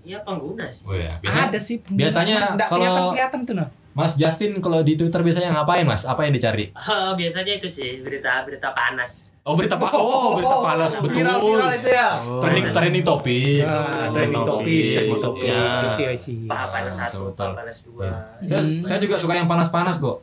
Iya 0.05 0.19
pengguna 0.21 0.67
sih. 0.67 0.85
Oh 0.85 0.97
ya, 0.97 1.15
biasanya 1.19 1.47
ada 1.47 1.61
sih 1.61 1.77
biasanya 1.85 2.37
nggak 2.55 2.69
kalau- 2.69 2.83
kelihatan 2.83 3.05
kelihatan 3.13 3.41
tuh 3.45 3.55
nah 3.55 3.69
Mas 3.93 4.15
Justin 4.15 4.59
kalau 4.59 4.81
di 4.81 4.95
Twitter 4.95 5.21
biasanya 5.21 5.51
ngapain 5.53 5.83
Mas? 5.83 6.03
Apa 6.03 6.23
yang 6.23 6.33
dicari? 6.33 6.71
Ah, 6.73 7.15
biasanya 7.19 7.55
itu 7.55 7.67
sih 7.67 7.99
berita-berita 8.01 8.71
panas. 8.73 9.31
Oh 9.49 9.57
berita 9.57 9.75
pa 9.75 9.89
Oh 9.91 10.37
berita 10.37 10.57
panas 10.61 10.93
betul. 10.95 11.25
viral 11.25 11.41
viral 11.41 11.71
itu 11.73 11.89
ya 11.89 12.09
Trending 12.39 12.67
trending 12.69 13.01
topik. 13.03 13.65
Nah, 13.65 13.73
Oh, 14.05 14.13
trending 14.13 14.45
topik, 14.45 14.85
topik 14.85 14.95
trending 14.95 15.17
topik 15.19 15.49
isi 15.89 16.03
isi 16.07 16.35
panas 16.45 16.93
satu, 16.93 17.33
panas 17.33 17.77
dua. 17.83 18.05
Iya. 18.39 18.61
Saya, 18.61 18.61
saya 18.85 18.99
juga 19.01 19.17
suka 19.17 19.33
yang 19.33 19.49
panas-panas 19.49 19.97
kok. 19.97 20.21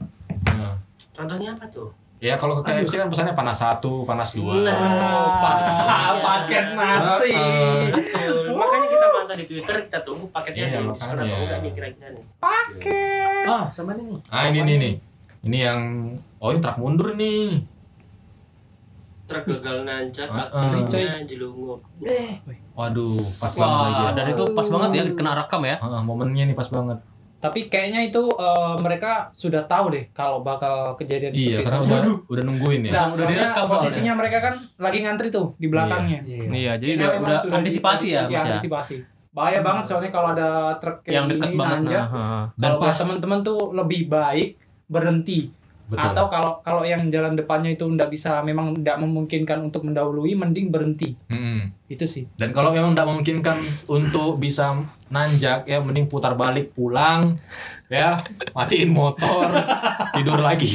Nah. 0.47 0.77
Contohnya 1.11 1.51
apa 1.51 1.65
tuh? 1.67 1.89
Ya 2.17 2.37
kalau 2.37 2.55
ke 2.55 2.63
KFC 2.63 2.95
kan 2.95 3.09
pesannya 3.09 3.33
panas 3.33 3.57
satu, 3.57 4.05
panas 4.05 4.29
dua. 4.31 4.61
Nah. 4.61 4.71
oh 4.71 5.27
pa- 5.35 6.15
paket 6.15 6.65
nasi. 6.71 7.33
Betul. 7.91 8.55
Makanya 8.55 8.87
kita 8.87 9.05
pantau 9.09 9.35
di 9.35 9.45
Twitter, 9.45 9.75
kita 9.83 9.99
tunggu 10.01 10.25
paketnya 10.29 10.63
Iya, 10.65 10.79
nih. 10.79 10.91
Diskon 10.91 11.11
apa 11.11 11.17
makanya. 11.17 11.37
enggak 11.39 11.59
nih 11.59 11.71
kira-kira 11.73 12.07
nih. 12.13 12.23
Ah 13.45 13.63
sama 13.69 13.93
ini 13.93 14.03
nih. 14.07 14.19
Ah 14.27 14.43
ini 14.47 14.59
nih 14.61 14.75
nih. 14.77 14.93
Ini 15.43 15.57
yang 15.61 15.79
oh 16.39 16.49
ini 16.49 16.59
truk 16.59 16.77
mundur 16.77 17.13
nih. 17.13 17.61
Truk 19.25 19.43
gagal 19.47 19.77
nanjak, 19.81 20.27
Heeh. 20.27 20.53
akhirnya 20.53 21.17
jelungup. 21.23 21.81
Eh, 21.99 22.37
Waduh, 22.71 23.17
pas 23.35 23.49
banget 23.51 23.77
lagi. 23.79 23.93
Wah, 23.95 24.03
ya. 24.03 24.11
dan 24.13 24.25
itu 24.29 24.43
pas 24.51 24.67
banget 24.67 24.89
ya 24.91 25.03
kena 25.11 25.31
rekam 25.35 25.61
ya. 25.61 25.75
Heeh, 25.77 26.01
momennya 26.01 26.43
nih 26.45 26.53
pas 26.53 26.69
banget. 26.69 26.99
tapi 27.35 27.69
kayaknya 27.69 28.01
itu 28.03 28.17
eh, 28.31 28.75
mereka 28.79 29.29
sudah 29.31 29.61
tahu 29.63 29.93
deh 29.93 30.09
kalau 30.11 30.41
bakal 30.41 30.93
kejadian 30.95 31.29
Iya, 31.29 31.61
seperti 31.61 31.63
karena 31.63 31.77
itu. 31.77 31.85
udah 31.85 32.01
udah 32.25 32.43
nungguin 32.43 32.81
ya. 32.81 32.91
Nah, 32.91 33.05
Udah 33.11 33.25
direkam 33.27 33.65
posisinya 33.67 34.13
mereka 34.15 34.37
kan 34.39 34.53
lagi 34.75 34.99
ngantri 34.99 35.27
tuh 35.29 35.53
di 35.55 35.67
belakangnya. 35.67 36.25
Iya, 36.25 36.73
jadi 36.75 36.91
Ini 36.91 36.97
udah, 36.97 37.09
memang 37.11 37.21
udah 37.23 37.37
sudah 37.39 37.55
antisipasi 37.55 38.07
ya, 38.11 38.21
Mas 38.25 38.33
ya. 38.39 38.49
antisipasi. 38.51 38.95
Bahaya 39.29 39.59
banget 39.61 39.83
soalnya 39.85 40.09
kalau 40.09 40.31
ada 40.31 40.49
truk 40.75 41.01
kayak 41.01 41.13
Yang 41.13 41.25
dekat 41.31 41.49
banget 41.53 41.77
nanjak. 41.83 42.03
nah. 42.07 42.45
Dan 42.55 42.71
pas 42.79 42.95
teman-teman 42.95 43.39
tuh 43.41 43.59
lebih 43.71 44.01
baik 44.07 44.49
berhenti. 44.87 45.39
Betul. 45.85 46.01
Atau 46.03 46.25
kalau 46.27 46.51
kalau 46.59 46.81
yang 46.81 47.07
jalan 47.07 47.33
depannya 47.33 47.71
itu 47.71 47.83
nggak 47.83 48.07
bisa 48.07 48.39
memang 48.39 48.73
nggak 48.75 48.97
memungkinkan 48.97 49.61
untuk 49.61 49.83
mendahului, 49.83 50.33
mending 50.33 50.67
berhenti. 50.67 51.13
Mm-mm. 51.27 51.69
Itu 51.85 52.05
sih. 52.05 52.25
Dan 52.33 52.49
kalau 52.49 52.69
memang 52.69 52.91
tidak 52.91 53.07
memungkinkan 53.07 53.57
untuk 53.87 54.37
bisa 54.37 54.77
nanjak 55.07 55.63
ya 55.63 55.77
mending 55.77 56.05
putar 56.05 56.33
balik 56.33 56.71
pulang 56.71 57.37
ya 57.85 58.17
matiin 58.51 58.89
motor 58.89 59.45
tidur 60.11 60.41
lagi 60.41 60.65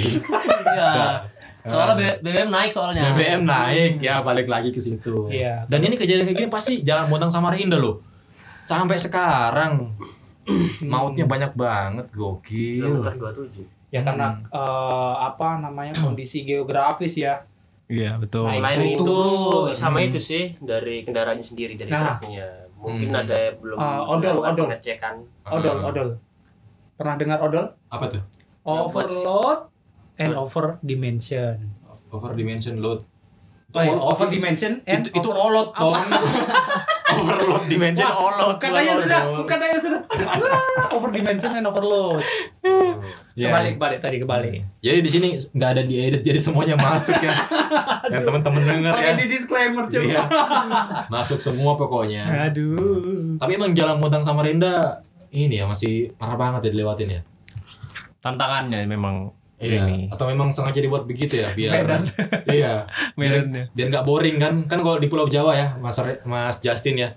Iya. 0.71 1.27
Soalnya 1.61 1.99
B- 1.99 2.19
BBM 2.23 2.49
naik 2.49 2.71
soalnya. 2.71 3.11
BBM 3.11 3.43
naik 3.43 3.99
ya 3.99 4.23
balik 4.23 4.47
lagi 4.47 4.71
ke 4.71 4.79
situ 4.79 5.27
Iya. 5.27 5.67
dan 5.67 5.83
ini 5.83 5.93
kejadian 5.93 6.25
kayak 6.25 6.39
gini 6.39 6.49
pasti 6.49 6.81
jalan 6.81 7.11
Bontang 7.11 7.29
Samarinda 7.29 7.75
loh 7.77 7.99
sampai 8.63 8.95
sekarang 8.97 9.91
mautnya 10.87 11.27
banyak 11.27 11.53
banget 11.53 12.07
gokil 12.11 13.03
kilometer 13.03 13.35
27. 13.35 13.80
Ya 13.91 14.01
karena 14.01 14.39
eh, 14.45 15.15
apa 15.21 15.59
namanya 15.59 15.93
kondisi 16.01 16.43
geografis 16.43 17.15
ya. 17.17 17.43
Iya, 17.87 18.15
betul. 18.17 18.47
Nah, 18.47 18.55
Selain 18.55 18.79
itu 18.87 19.03
itu, 19.03 19.19
sama 19.75 19.99
Hmm. 19.99 20.07
itu 20.07 20.21
sih 20.21 20.55
dari 20.59 21.03
kendaraannya 21.03 21.43
sendiri 21.43 21.75
dari 21.75 21.91
Nah. 21.91 22.15
truknya. 22.17 22.47
Mungkin 22.77 23.09
Hmm. 23.09 23.21
ada 23.21 23.35
yang 23.37 23.57
belum 23.59 23.77
Ah, 23.77 24.01
odol, 24.07 24.37
odol. 24.39 24.65
pengecekan. 24.65 25.15
Odol, 25.45 25.77
Ah. 25.77 25.89
odol. 25.91 26.09
Pernah 26.95 27.15
dengar 27.17 27.39
odol? 27.41 27.67
apa 27.89 28.07
tuh 28.07 28.23
Overload 28.63 29.67
and 30.17 30.33
over 30.33 30.79
dimension. 30.81 31.75
over 32.09 32.31
dimension 32.33 32.79
load 32.79 33.03
Oh, 33.71 33.79
iya, 33.79 33.95
over 33.95 34.27
dimension 34.27 34.83
and 34.85 35.07
itu, 35.07 35.15
itu 35.17 35.31
olot 35.31 35.71
dong 35.73 35.95
overload 37.13 37.65
dimension 37.67 38.03
olot 38.05 38.59
katanya 38.59 38.93
bukan 38.93 39.01
sudah, 39.01 39.21
katanya 39.45 39.79
sudah. 39.79 40.01
over 40.91 41.09
dimension 41.09 41.51
and 41.53 41.65
overload. 41.65 42.19
Ya. 43.41 43.49
Kebalik, 43.49 43.73
kebalik 43.81 43.99
tadi 44.05 44.17
kebalik. 44.21 44.53
Jadi 44.79 44.99
di 45.01 45.11
sini 45.11 45.29
nggak 45.33 45.71
ada 45.73 45.83
diedit, 45.83 46.21
jadi 46.21 46.37
semuanya 46.37 46.77
masuk 46.77 47.17
ya. 47.17 47.33
Yang 48.13 48.23
teman-teman 48.29 48.61
denger 48.61 48.93
ya. 48.93 49.01
Pakai 49.01 49.15
di 49.17 49.27
disclaimer 49.27 49.85
coba. 49.89 50.05
Iya. 50.05 50.23
Masuk 51.15 51.39
semua 51.39 51.79
pokoknya. 51.79 52.51
Aduh. 52.51 53.39
Tapi 53.39 53.57
emang 53.57 53.73
jalan 53.73 53.97
Bontang 53.97 54.21
Samarinda 54.21 55.01
ini 55.31 55.57
ya 55.57 55.65
masih 55.65 56.11
parah 56.19 56.35
banget 56.35 56.69
ya 56.69 56.71
dilewatin 56.75 57.09
ya. 57.17 57.21
Tantangannya 58.19 58.85
memang 58.85 59.31
Iya. 59.61 59.85
ini. 59.87 60.09
Atau 60.09 60.25
memang 60.25 60.49
sengaja 60.49 60.81
dibuat 60.81 61.05
begitu 61.05 61.37
ya 61.37 61.53
biar 61.53 61.85
Medan. 61.85 62.03
iya. 62.49 62.89
Biar, 63.17 63.45
Medannya. 63.45 63.65
biar 63.71 63.87
nggak 63.93 64.05
boring 64.09 64.37
kan? 64.41 64.55
Kan 64.65 64.81
kalau 64.81 64.97
di 64.97 65.07
Pulau 65.07 65.29
Jawa 65.29 65.53
ya, 65.53 65.77
Mas 65.77 66.01
Mas 66.25 66.57
Justin 66.65 66.97
ya. 66.97 67.09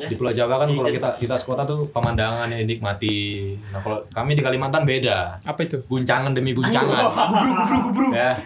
Ya. 0.00 0.08
Di 0.08 0.16
Pulau 0.16 0.32
Jawa 0.32 0.56
kan 0.56 0.68
kalau 0.70 0.88
kita 0.88 1.08
di 1.14 1.26
tas 1.26 1.44
kota 1.44 1.62
tuh 1.62 1.84
pemandangan 1.88 2.48
yang 2.48 2.64
dinikmati. 2.64 3.52
Nah, 3.68 3.78
kalau 3.78 4.00
kami 4.08 4.32
di 4.32 4.40
Kalimantan 4.40 4.82
beda. 4.82 5.36
Apa 5.44 5.60
itu? 5.60 5.76
guncangan 5.84 6.32
demi 6.32 6.56
guncangan. 6.56 7.04
Ya. 8.10 8.40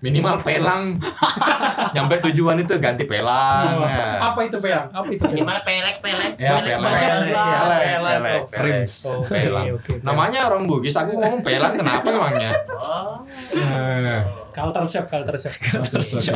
Minimal 0.00 0.40
pelang. 0.40 0.96
Nyampe 1.94 2.16
tujuan 2.24 2.56
itu 2.58 2.72
ganti 2.78 3.04
pelang. 3.04 3.64
Ya. 3.84 4.24
Apa 4.24 4.40
itu 4.42 4.56
pelang? 4.56 4.88
Apa 4.88 5.08
itu? 5.08 5.24
Minimal 5.26 5.58
pelek-pelek. 5.60 6.32
Ya, 6.36 6.64
pelang. 6.64 6.80
Pelek, 6.80 6.96
ya, 6.96 7.14
Pelek, 7.20 7.84
pelek. 7.84 8.08
pelek, 8.16 8.40
pelek. 8.48 8.84
Oh, 9.04 9.20
Oke, 9.20 9.36
Pelang. 9.36 9.64
oke. 9.76 9.92
Namanya 10.00 10.40
orang 10.48 10.62
Bugis, 10.64 10.96
aku 10.96 11.12
ngomong 11.12 11.40
pelang 11.42 11.76
kenapa 11.76 12.08
emangnya? 12.08 12.50
Oh. 12.72 13.20
Eh, 13.52 14.20
Culture 14.50 14.88
shock, 14.88 15.06
culture 15.06 15.36
shock. 15.36 15.52
terus 15.92 16.16
ya, 16.16 16.32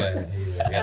iya. 0.68 0.80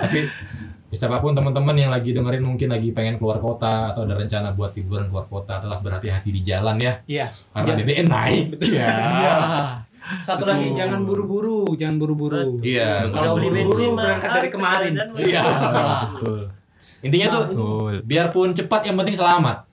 Ya, 0.88 0.96
siapa 0.96 1.20
pun 1.20 1.36
teman-teman 1.36 1.76
yang 1.76 1.92
lagi 1.92 2.16
dengerin 2.16 2.40
mungkin 2.40 2.72
lagi 2.72 2.96
pengen 2.96 3.20
keluar 3.20 3.36
kota 3.36 3.92
atau 3.92 4.08
ada 4.08 4.16
rencana 4.16 4.56
buat 4.56 4.72
liburan 4.72 5.04
keluar 5.04 5.28
kota 5.28 5.60
adalah 5.60 5.84
berhati-hati 5.84 6.32
di 6.32 6.40
jalan 6.40 6.80
ya. 6.80 6.96
Iya. 7.04 7.26
karena 7.52 7.72
BBM 7.76 8.08
naik. 8.08 8.46
Ya 8.64 8.88
Satu 10.24 10.48
lagi 10.48 10.72
jangan 10.72 11.04
buru-buru, 11.04 11.76
jangan 11.76 12.00
buru-buru. 12.00 12.64
iya 12.64 13.04
Kalau 13.12 13.36
buru-buru 13.36 13.76
bensin, 13.76 13.92
berangkat 13.92 14.30
dari 14.32 14.48
kemarin. 14.48 14.92
iya. 15.20 15.42
Betul. 16.16 16.40
Intinya 17.04 17.26
tuh 17.28 17.42
Betul. 17.52 17.92
biarpun 18.08 18.48
cepat 18.56 18.88
yang 18.88 18.96
penting 18.96 19.14
selamat 19.14 19.67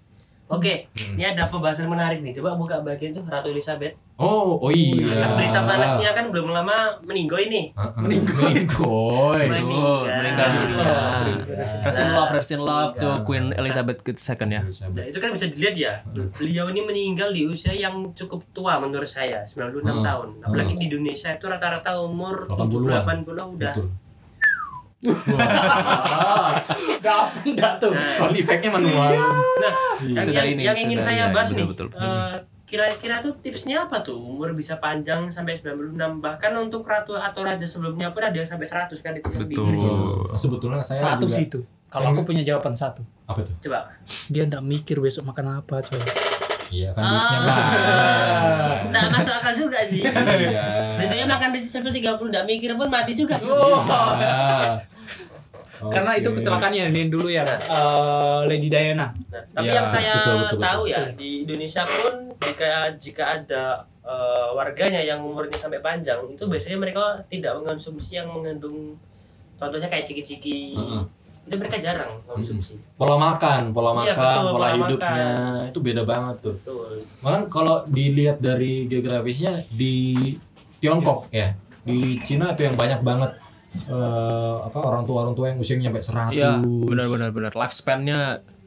Oke, 0.47 0.85
Hmm. 0.93 1.17
ini 1.17 1.25
ada 1.25 1.49
pembahasan 1.49 1.85
menarik 1.85 2.21
nih. 2.21 2.29
Coba 2.31 2.53
buka 2.53 2.77
bagian 2.79 3.11
itu 3.11 3.21
Ratu 3.23 3.49
Elizabeth. 3.49 3.97
oh 4.15 4.55
oh 4.55 4.71
iya 4.71 5.11
Nah, 5.19 5.35
berita 5.35 5.59
panasnya 5.59 6.13
kan 6.13 6.29
belum 6.29 6.47
lama 6.47 6.87
meninggal 7.01 7.41
ini. 7.41 7.73
meninggoy 7.97 8.53
meninggoy 8.53 9.43
Betul, 9.49 10.05
meninggal 10.07 10.47
dunia. 10.47 10.77
Meninggal. 10.77 11.83
Rest 11.83 11.99
in 11.99 12.09
love, 12.09 12.29
rest 12.31 12.51
in 12.51 12.61
love 12.61 12.91
to 12.95 13.09
Queen 13.21 13.51
Elizabeth 13.51 13.99
II 13.99 14.15
ya. 14.47 14.61
Nah, 14.63 15.03
itu 15.03 15.17
kan 15.17 15.29
bisa 15.31 15.49
dilihat 15.49 15.75
ya. 15.75 15.93
Beliau 16.31 16.69
ini 16.69 16.79
meninggal 16.79 17.33
di 17.33 17.43
usia 17.43 17.73
yang 17.73 18.13
cukup 18.13 18.45
tua 18.51 18.77
menurut 18.77 19.09
saya, 19.09 19.43
96 19.43 19.81
Hmm. 19.91 20.05
tahun. 20.05 20.27
Apalagi 20.41 20.73
di 20.77 20.85
Indonesia 20.87 21.29
itu 21.31 21.45
rata-rata 21.45 21.99
umur 21.99 22.45
80-an. 22.47 23.01
80 23.03 23.49
udah. 23.51 23.73
betul 23.73 23.87
Dapet 26.97 27.43
enggak 27.47 27.73
tuh? 27.77 27.91
Nah, 27.91 28.07
sound 28.07 28.33
effectnya 28.33 28.69
manual 28.69 29.11
Nah, 29.11 29.73
yang, 30.01 30.21
Sudah 30.21 30.43
yang, 30.43 30.47
ini, 30.51 30.61
yang 30.63 30.77
ingin 30.77 30.97
sudah, 30.97 31.05
saya 31.05 31.17
ya, 31.21 31.25
bahas 31.29 31.47
betul, 31.47 31.57
nih, 31.57 31.67
betul. 31.67 31.87
eh, 31.95 32.33
kira-kira 32.65 33.15
tuh 33.19 33.33
tipsnya 33.39 33.77
apa 33.81 34.01
tuh 34.01 34.17
umur 34.17 34.51
bisa 34.51 34.75
panjang 34.75 35.29
sampai 35.29 35.53
96 35.55 35.93
bahkan 36.17 36.51
untuk 36.55 36.81
ratu 36.83 37.13
atau 37.13 37.41
raja 37.41 37.63
sebelumnya 37.63 38.09
pun 38.09 38.21
ada 38.21 38.33
yang 38.33 38.43
sampai 38.43 38.65
100 38.65 38.89
kan 38.97 39.13
itu 39.13 39.29
yang 39.29 39.45
di 39.45 39.53
Betul. 39.53 39.69
Nah, 40.25 40.35
sebetulnya 40.35 40.81
saya 40.81 40.99
Satu 41.13 41.23
juga- 41.23 41.35
sih 41.35 41.45
itu. 41.45 41.59
Kalau 41.87 42.11
aku 42.11 42.25
punya 42.25 42.41
jawaban 42.41 42.73
satu. 42.73 43.05
apa 43.23 43.41
tuh 43.41 43.55
Coba. 43.59 43.89
Dia 44.27 44.43
enggak 44.43 44.61
mikir 44.61 44.97
besok 44.99 45.25
makan 45.25 45.55
apa, 45.55 45.79
coy. 45.79 45.97
iya 46.67 46.89
kan 46.91 47.01
duitnya 47.01 47.37
Ah. 47.37 47.45
banyak 47.47 48.79
Nggak 48.85 49.05
masuk 49.11 49.33
akal 49.35 49.53
juga 49.55 49.79
sih. 49.81 50.01
iya 50.01 50.93
Biasanya 50.95 51.25
makan 51.27 51.49
di 51.51 51.59
level 51.63 51.91
30 51.91 52.27
nggak 52.27 52.45
mikir 52.45 52.69
pun 52.73 52.87
mati 52.87 53.13
juga. 53.13 53.37
Ah. 55.77 55.91
Karena 55.91 56.11
itu 56.13 56.29
Oke. 56.29 56.39
kecelakaannya 56.39 56.83
ini 56.87 57.01
dulu 57.07 57.27
ya, 57.27 57.43
eh, 57.43 58.39
Lady 58.45 58.67
Diana. 58.67 59.11
Nah, 59.27 59.43
tapi 59.51 59.65
Ya, 59.65 59.73
yang 59.75 59.87
saya 59.87 60.13
betul, 60.17 60.35
betul, 60.41 60.59
tahu 60.61 60.81
betul. 60.81 60.93
ya 60.93 61.01
di 61.11 61.29
Indonesia 61.43 61.83
pun 61.83 62.13
jika 62.39 62.69
jika 62.95 63.23
ada 63.35 63.63
eh, 64.01 64.47
warganya 64.51 65.01
yang 65.01 65.19
umurnya 65.19 65.51
sampai 65.53 65.79
panjang 65.79 66.21
itu 66.29 66.43
biasanya 66.43 66.77
mereka 66.77 67.01
tidak 67.25 67.57
mengonsumsi 67.57 68.15
yang 68.15 68.29
mengandung 68.29 68.93
contohnya 69.55 69.87
kayak 69.87 70.05
ciki-ciki 70.05 70.73
Heeh. 70.73 71.03
itu 71.43 71.55
mereka 71.55 71.77
jarang 71.77 72.11
konsumsi. 72.23 72.77
pola 72.95 73.15
makan 73.15 73.69
pola 73.69 73.91
Iya, 73.97 74.13
makan 74.13 74.15
betul, 74.15 74.41
pola 74.45 74.51
pola 74.53 74.67
hidupnya 74.71 75.27
itu 75.65 75.79
beda 75.81 76.03
banget 76.03 76.35
tuh 76.39 76.55
Betul. 76.55 76.91
Bahkan 77.19 77.43
kalau 77.47 77.75
dilihat 77.85 78.37
dari 78.39 78.85
geografisnya 78.85 79.59
di 79.69 79.95
Tiongkok 80.77 81.25
ya, 81.29 81.51
di 81.81 81.97
Cina 82.19 82.51
itu 82.51 82.61
yang 82.63 82.75
banyak 82.75 83.01
banget 83.01 83.31
eh, 83.85 84.55
apa 84.61 84.79
orang 84.79 85.03
tua 85.03 85.17
orang 85.23 85.33
tua 85.33 85.45
yang 85.49 85.57
usianya 85.57 85.89
sampai 85.89 86.31
100. 86.31 86.33
Iya, 86.33 86.51
benar 86.61 87.07
benar 87.07 87.29
benar. 87.29 87.51
Lifespan-nya 87.53 88.19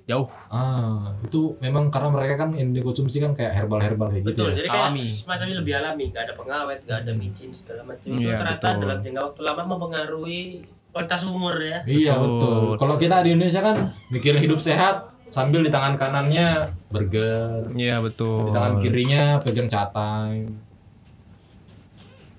jauh. 0.04 0.24
Ah, 0.48 1.12
itu 1.20 1.52
memang 1.58 1.88
karena 1.88 2.08
mereka 2.08 2.40
kan 2.40 2.50
yang 2.52 2.72
dikonsumsi 2.72 3.18
kan 3.18 3.32
kayak 3.32 3.52
herbal-herbal 3.54 4.08
kayak 4.08 4.22
gitu 4.22 4.30
Betul, 4.32 4.48
ya. 4.48 4.54
jadi 4.56 4.68
kayak 4.68 4.84
Alami. 4.88 5.04
semacam 5.04 5.44
lebih 5.52 5.74
alami, 5.76 6.04
gak 6.08 6.22
ada 6.24 6.34
pengawet, 6.34 6.80
gak 6.82 6.98
ada 7.04 7.12
micin 7.12 7.50
segala 7.52 7.84
macam. 7.84 8.08
Itu 8.08 8.24
Iya, 8.24 8.40
ternyata 8.40 8.66
betul. 8.66 8.80
dalam 8.82 8.98
jangka 8.98 9.20
waktu 9.22 9.40
lama 9.44 9.62
mempengaruhi 9.68 10.40
kualitas 10.88 11.22
umur 11.22 11.54
ya. 11.60 11.78
Iya 11.84 12.14
Betul. 12.16 12.40
betul. 12.40 12.64
Kalau 12.80 12.94
kita 12.96 13.16
di 13.20 13.30
Indonesia 13.30 13.60
kan 13.60 13.76
mikir 14.08 14.34
hidup 14.34 14.56
sehat 14.58 14.94
sambil 15.28 15.60
di 15.60 15.68
tangan 15.68 15.94
kanannya 15.94 16.48
burger, 16.88 17.68
Iya, 17.76 18.00
betul. 18.00 18.48
di 18.48 18.52
tangan 18.56 18.74
kirinya 18.80 19.22
pegang 19.38 19.68
catai. 19.68 20.48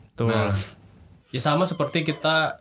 Betul. 0.09 0.33
Nah. 0.33 0.57
Ya 1.29 1.39
sama 1.39 1.63
seperti 1.63 2.01
kita 2.01 2.57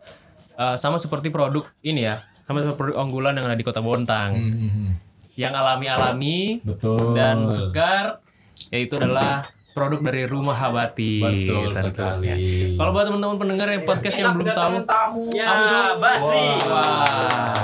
eh, 0.53 0.75
sama 0.75 0.97
seperti 0.97 1.29
produk 1.29 1.65
ini 1.81 2.05
ya. 2.05 2.21
Sama 2.45 2.61
seperti 2.61 2.77
produk 2.77 2.95
unggulan 3.01 3.33
yang 3.33 3.45
ada 3.45 3.57
di 3.57 3.63
Kota 3.63 3.79
Bontang. 3.79 4.33
Hmm, 4.33 4.89
Yang 5.33 5.53
alami-alami 5.55 6.59
betul. 6.61 7.13
dan 7.13 7.47
segar 7.47 8.19
yaitu 8.69 8.99
adalah 8.99 9.47
produk 9.71 10.03
dari 10.03 10.27
Rumah 10.27 10.51
Habati. 10.53 11.13
Betul 11.23 11.71
tentunya. 11.71 12.35
sekali. 12.35 12.75
Kalau 12.75 12.91
buat 12.91 13.05
teman-teman 13.07 13.37
pendengar 13.39 13.67
yang 13.71 13.83
podcast 13.87 14.17
yang 14.19 14.35
belum 14.35 14.51
tahu, 14.51 14.73
tamu. 14.83 15.23
Ya, 15.31 15.45
Apa 15.47 15.61
itu? 15.63 15.79
Basri. 15.97 16.45
wah. 16.67 17.55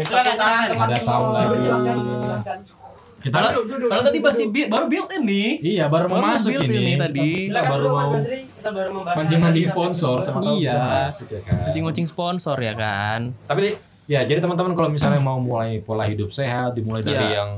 Silakan 0.00 0.36
tangan. 0.38 0.68
Ada 0.70 0.96
tamu 1.02 1.28
lagi. 1.34 2.79
Kita 3.20 3.52
Kalau 3.52 4.02
tadi 4.02 4.18
masih 4.18 4.44
bi- 4.48 4.64
baru 4.64 4.88
built 4.88 5.12
in 5.12 5.22
nih. 5.28 5.50
Iya, 5.60 5.84
baru 5.86 6.08
mau 6.08 6.24
masuk 6.26 6.56
build 6.56 6.64
ini. 6.66 6.78
ini 6.80 6.92
tadi. 6.96 7.28
Kita 7.46 7.60
mau 7.68 8.08
Basri. 8.10 8.38
Kita 8.48 8.70
baru 8.72 8.90
membahas 8.92 9.16
mancing-mancing 9.16 9.66
sponsor 9.66 10.16
sama 10.20 10.38
tahu 10.40 10.56
Iya. 10.56 10.76
masuk 11.04 11.26
ya 11.28 11.40
kan. 11.44 11.56
Mancing-mancing 11.64 12.06
sponsor 12.08 12.56
ya 12.56 12.72
kan. 12.72 13.20
Tapi 13.44 13.76
ya 14.04 14.20
jadi 14.22 14.40
teman-teman 14.40 14.72
kalau 14.72 14.88
misalnya 14.88 15.20
mau 15.20 15.36
mulai 15.36 15.78
pola 15.78 16.08
hidup 16.08 16.28
sehat 16.28 16.72
dimulai 16.72 17.00
dari 17.00 17.28
Iya. 17.28 17.36
yang 17.36 17.50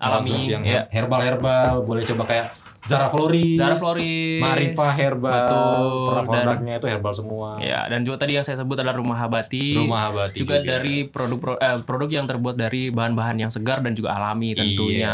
Alami, 0.00 0.48
yang 0.48 0.64
iya. 0.64 0.88
herbal-herbal, 0.88 1.84
boleh 1.84 2.00
coba 2.02 2.24
kayak 2.24 2.56
Zara 2.80 3.12
Floris, 3.12 3.60
Zara 3.60 3.76
Floris. 3.76 4.40
Marifa 4.40 4.88
Herbal, 4.96 5.32
Betul, 5.36 5.84
karena 6.08 6.24
dan- 6.24 6.46
produknya 6.48 6.74
itu 6.80 6.86
herbal 6.88 7.12
semua. 7.12 7.48
Ya, 7.60 7.80
dan 7.92 8.00
juga 8.08 8.24
tadi 8.24 8.40
yang 8.40 8.44
saya 8.46 8.56
sebut 8.56 8.80
adalah 8.80 8.96
Rumah 8.96 9.18
Habati. 9.20 9.76
Rumah 9.76 10.00
Habati 10.08 10.36
juga, 10.40 10.56
juga. 10.64 10.68
dari 10.80 11.04
produk 11.04 11.60
eh, 11.60 11.78
produk 11.84 12.08
yang 12.08 12.24
terbuat 12.24 12.56
dari 12.56 12.88
bahan-bahan 12.88 13.36
yang 13.36 13.52
segar 13.52 13.84
dan 13.84 13.92
juga 13.92 14.16
alami 14.16 14.56
tentunya. 14.56 15.12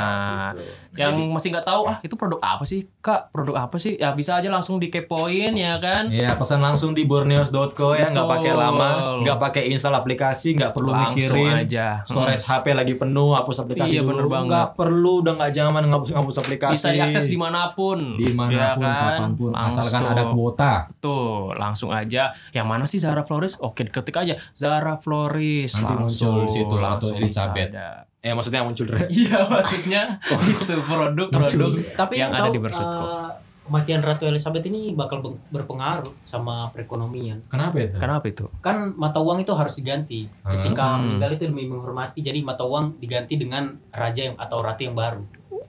Iya. 0.54 0.62
Yang 0.98 1.30
masih 1.30 1.48
nggak 1.50 1.64
tahu 1.64 1.82
ah 1.84 1.98
itu 2.00 2.12
produk 2.12 2.40
apa 2.40 2.62
sih 2.62 2.88
kak 2.98 3.30
produk 3.30 3.62
apa 3.62 3.76
sih 3.76 3.94
ya 3.94 4.10
bisa 4.10 4.34
aja 4.34 4.48
langsung 4.48 4.76
dikepoin 4.76 5.52
ya 5.52 5.76
kan 5.76 6.08
Iya, 6.08 6.34
pesan 6.34 6.58
langsung 6.58 6.90
di 6.90 7.04
borneos.co 7.04 7.92
ya, 7.92 8.08
nggak 8.08 8.26
pakai 8.26 8.52
lama, 8.52 8.88
nggak 9.20 9.38
pakai 9.38 9.62
install 9.68 9.94
aplikasi, 9.94 10.52
nggak 10.52 10.72
perlu 10.72 10.90
Langsung 10.90 11.36
mikirin 11.36 11.56
aja. 11.62 11.86
storage 12.02 12.42
HP 12.42 12.72
lagi 12.72 12.94
penuh, 12.94 13.32
hapus 13.32 13.56
aplikasi 13.60 13.92
Iya, 13.92 14.02
dulu. 14.02 14.26
Nggak 14.26 14.74
perlu, 14.74 15.20
udah 15.20 15.32
nggak 15.34 15.52
zaman 15.52 15.82
ngapus 15.86 16.10
ngapus 16.10 16.36
aplikasi. 16.38 16.74
bisa 16.74 16.88
diakses 16.90 17.26
di 17.26 17.36
mana 17.36 17.70
pun 17.70 18.16
di 18.16 18.32
mana 18.32 18.48
pun, 18.72 18.82
ya 18.82 18.90
kan? 18.90 18.96
kapan 19.12 19.30
pun, 19.34 19.50
asalkan 19.52 19.92
Langsung. 20.00 20.06
ada 20.08 20.24
kuota. 20.28 20.72
Tuh, 20.98 21.28
langsung 21.52 21.90
aja. 21.90 22.22
Yang 22.50 22.66
mana 22.66 22.84
sih 22.86 22.96
Zara 22.96 23.22
Flores? 23.22 23.58
Oke, 23.58 23.84
ketik 23.84 24.14
aja 24.14 24.34
Zara 24.52 24.96
Flores. 24.96 25.72
Nanti 25.74 25.92
langsung 25.96 26.32
muncul 26.36 26.46
di 26.46 26.52
situ, 26.52 26.74
langsung 26.76 27.14
Elizabeth. 27.14 27.70
ada. 27.70 27.88
Eh, 28.26 28.34
maksudnya 28.34 28.60
muncul 28.60 28.90
Re. 28.90 29.06
Iya, 29.22 29.46
maksudnya 29.46 30.18
itu 30.42 30.74
produk-produk 30.82 31.70
Tapi 31.94 32.14
yang 32.16 32.34
ada 32.34 32.50
di 32.50 32.58
Bersutko. 32.58 33.06
eh, 33.06 33.30
kematian 33.62 33.98
Ratu 34.00 34.24
Elizabeth 34.24 34.62
ini 34.64 34.90
bakal 34.92 35.18
ber- 35.18 35.38
berpengaruh 35.52 36.10
sama 36.22 36.70
perekonomian. 36.70 37.38
Kenapa 37.46 37.78
itu? 37.80 37.94
Kenapa 37.96 38.26
itu? 38.26 38.46
Kan 38.60 38.94
mata 38.94 39.18
uang 39.18 39.38
itu 39.40 39.50
harus 39.52 39.74
diganti. 39.74 40.26
Ketika 40.40 40.84
Hmm. 40.92 41.06
meninggal 41.14 41.30
itu 41.32 41.44
demi 41.44 41.64
menghormati, 41.64 42.18
jadi 42.18 42.38
mata 42.40 42.62
uang 42.62 42.98
diganti 42.98 43.34
dengan 43.34 43.78
raja 43.90 44.22
yang 44.24 44.36
atau 44.36 44.58
ratu 44.58 44.82
yang 44.82 44.94
baru. 44.94 45.22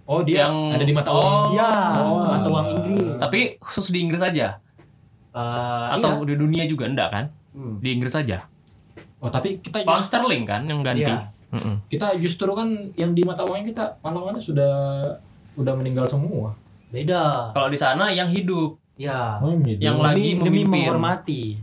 Oh, 0.03 0.21
dia 0.21 0.45
Yang- 0.45 0.73
ada 0.73 0.85
di 0.85 0.93
mata 0.93 1.09
Oh. 1.09 1.17
uang. 1.19 1.45
Ya, 1.53 1.71
Oh, 1.95 2.21
mata 2.23 2.47
uang. 2.47 2.65
Inggris. 2.71 3.17
Tapi 3.19 3.39
khusus 3.59 3.89
di 3.89 3.99
Inggris 3.99 4.17
saja 4.19 4.57
Eh, 5.31 5.87
atau 5.93 6.09
iya. 6.17 6.25
di 6.25 6.35
dunia 6.35 6.63
juga 6.65 6.85
enggak 6.85 7.09
kan? 7.11 7.25
Hmm. 7.51 7.77
Di 7.77 7.89
Inggris 7.91 8.09
saja. 8.11 8.49
Oh, 9.17 9.29
tapi 9.29 9.57
kita 9.57 9.81
Pound 9.83 10.01
sterling 10.01 10.41
kan 10.43 10.61
yang 10.63 10.81
ganti. 10.81 11.05
Iya. 11.05 11.33
Mm-mm. 11.47 11.79
kita 11.87 12.11
justru 12.17 12.51
kan 12.51 12.67
yang 12.93 13.11
di 13.11 13.23
mata 13.23 13.41
uangnya 13.41 13.67
kita 13.67 13.83
pahlawannya 13.99 14.39
sudah 14.39 14.73
udah 15.55 15.73
meninggal 15.73 16.03
semua. 16.03 16.51
Beda. 16.87 17.51
Kalau 17.51 17.67
di 17.67 17.75
sana 17.75 18.07
yang 18.09 18.27
hidup, 18.27 18.75
Ya. 18.95 19.37
Oh, 19.37 19.53
gitu. 19.57 19.77
yang 19.77 19.97
lagi 19.97 20.35
demi, 20.35 20.65
menghormati. 20.65 21.61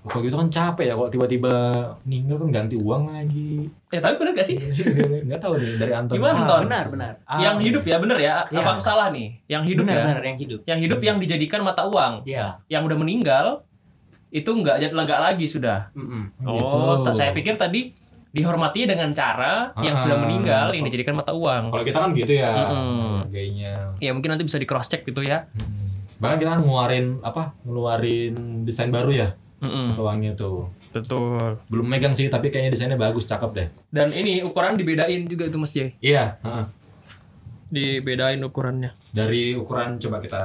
Kalau 0.00 0.24
gitu 0.24 0.34
kan 0.34 0.48
capek 0.48 0.88
ya 0.88 0.94
kalau 0.96 1.12
tiba-tiba 1.12 1.52
meninggal 2.02 2.40
kan 2.40 2.48
ganti 2.48 2.80
uang 2.80 3.12
lagi. 3.12 3.68
Eh 3.92 4.00
tapi 4.00 4.16
bener 4.16 4.32
gak 4.32 4.46
sih? 4.46 4.56
Enggak 5.26 5.36
tahu 5.36 5.60
deh 5.60 5.76
dari 5.76 5.92
Anton. 5.92 6.16
Gimana, 6.16 6.38
Ah, 6.38 6.48
Ton? 6.48 6.62
benar, 6.64 6.84
benar. 6.88 7.12
Ah, 7.22 7.38
yang 7.38 7.60
hidup 7.60 7.84
ya 7.84 8.00
bener 8.00 8.16
ya? 8.16 8.40
Iya. 8.48 8.64
Apa 8.64 8.70
aku 8.72 8.82
salah 8.82 9.12
nih? 9.12 9.36
Yang 9.44 9.62
hidup 9.68 9.84
benar, 9.84 9.94
ya? 9.94 10.04
benar 10.08 10.22
yang 10.24 10.38
hidup. 10.40 10.60
Yang 10.64 10.78
hidup 10.80 11.00
yang 11.04 11.16
dijadikan 11.20 11.60
mata 11.60 11.84
uang. 11.84 12.24
Iya. 12.24 12.56
Yang 12.66 12.82
udah 12.88 12.96
meninggal 12.96 13.46
itu 14.30 14.48
enggak 14.48 14.80
lagi 15.20 15.44
sudah. 15.44 15.92
Mm-mm. 15.92 16.32
Gitu. 16.40 16.78
Oh, 16.80 17.04
ta- 17.04 17.12
saya 17.12 17.36
pikir 17.36 17.60
tadi 17.60 17.92
dihormati 18.28 18.84
dengan 18.84 19.08
cara 19.10 19.72
yang 19.80 19.96
Ah. 19.96 20.00
sudah 20.00 20.16
meninggal 20.16 20.70
yang 20.70 20.84
dijadikan 20.84 21.16
mata 21.16 21.32
uang. 21.32 21.72
Kalau 21.72 21.80
kita 21.82 21.98
kan 21.98 22.10
gitu 22.12 22.32
ya. 22.34 22.50
Mm-mm. 22.52 23.32
Gayanya. 23.32 23.74
Ya 23.98 24.12
mungkin 24.12 24.30
nanti 24.30 24.44
bisa 24.44 24.56
di 24.56 24.68
cross 24.68 24.86
check 24.86 25.02
gitu 25.02 25.20
ya. 25.20 25.48
Hmm. 25.50 25.88
Bahkan 26.18 26.36
kita 26.36 26.50
kan 26.50 26.60
ngeluarin 26.60 27.20
apa? 27.20 27.56
Ngeluarin 27.62 28.34
desain 28.62 28.90
baru 28.90 29.10
ya 29.10 29.28
Mm-mm. 29.58 29.92
mata 29.92 30.02
uangnya 30.02 30.32
tuh. 30.34 30.68
Betul. 30.88 31.60
Belum 31.68 31.84
megang 31.84 32.12
sih 32.12 32.28
tapi 32.28 32.48
kayaknya 32.48 32.72
desainnya 32.72 32.96
bagus, 32.96 33.24
cakep 33.24 33.50
deh. 33.52 33.68
Dan 33.88 34.08
ini 34.10 34.40
ukuran 34.40 34.74
dibedain 34.74 35.24
juga 35.24 35.44
itu 35.44 35.56
Mas 35.56 35.72
Jay. 35.72 35.92
Iya, 35.98 36.36
heeh. 36.40 36.64
Dibedain 37.68 38.40
ukurannya. 38.40 38.96
Dari 39.08 39.52
ukuran 39.52 39.96
coba 39.96 40.16
kita 40.18 40.42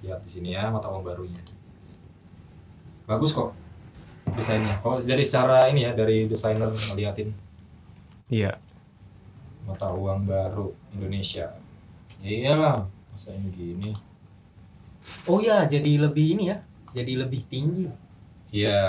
lihat 0.00 0.20
di 0.20 0.30
sini 0.30 0.52
ya 0.52 0.68
mata 0.68 0.88
uang 0.88 1.00
barunya. 1.00 1.40
Bagus 3.04 3.32
kok. 3.32 3.52
Desainnya. 4.34 4.74
Kalau 4.80 4.98
dari 5.00 5.22
secara 5.22 5.70
ini 5.70 5.86
ya 5.86 5.92
dari 5.92 6.26
desainer 6.26 6.68
ngeliatin 6.70 7.30
Iya. 8.26 8.58
mata 9.62 9.90
uang 9.90 10.26
baru 10.26 10.70
Indonesia. 10.94 11.50
Ya 12.22 12.30
iyalah, 12.32 12.86
masa 13.10 13.34
ini 13.34 13.50
gini. 13.50 13.90
Oh 15.26 15.38
ya, 15.38 15.66
jadi 15.66 15.98
lebih 16.00 16.38
ini 16.38 16.50
ya. 16.50 16.58
Jadi 16.94 17.18
lebih 17.18 17.42
tinggi. 17.46 17.86
Iya. 18.50 18.82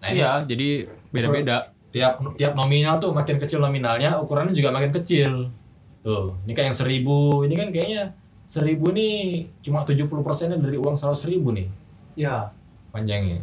Nah 0.00 0.08
ini 0.08 0.20
Iya, 0.20 0.32
jadi 0.44 0.68
beda-beda. 1.08 1.68
tiap 1.92 2.20
tiap 2.36 2.52
nominal 2.56 2.96
tuh 2.96 3.12
makin 3.12 3.36
kecil 3.36 3.60
nominalnya, 3.60 4.16
ukurannya 4.16 4.52
juga 4.52 4.72
makin 4.72 4.92
kecil. 4.92 5.52
Tuh, 6.00 6.32
ini 6.44 6.52
kayak 6.52 6.72
yang 6.72 6.78
seribu, 6.78 7.44
ini 7.44 7.54
kan 7.54 7.68
kayaknya 7.68 8.12
seribu 8.48 8.92
nih 8.92 9.48
cuma 9.60 9.84
70 9.84 10.08
persennya 10.20 10.56
dari 10.56 10.76
uang 10.76 10.92
seratus 10.92 11.24
ribu 11.24 11.52
nih 11.52 11.68
Ya. 12.16 12.52
panjangnya. 12.88 13.40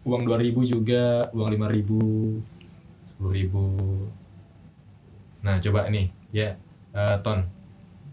Uang 0.00 0.22
2000 0.24 0.64
juga, 0.64 1.28
uang 1.30 1.48
5000, 1.60 2.40
10000. 3.20 4.08
Nah, 5.40 5.60
coba 5.60 5.80
nih, 5.88 6.06
ya 6.32 6.56
eh, 6.90 7.16
Ton. 7.20 7.44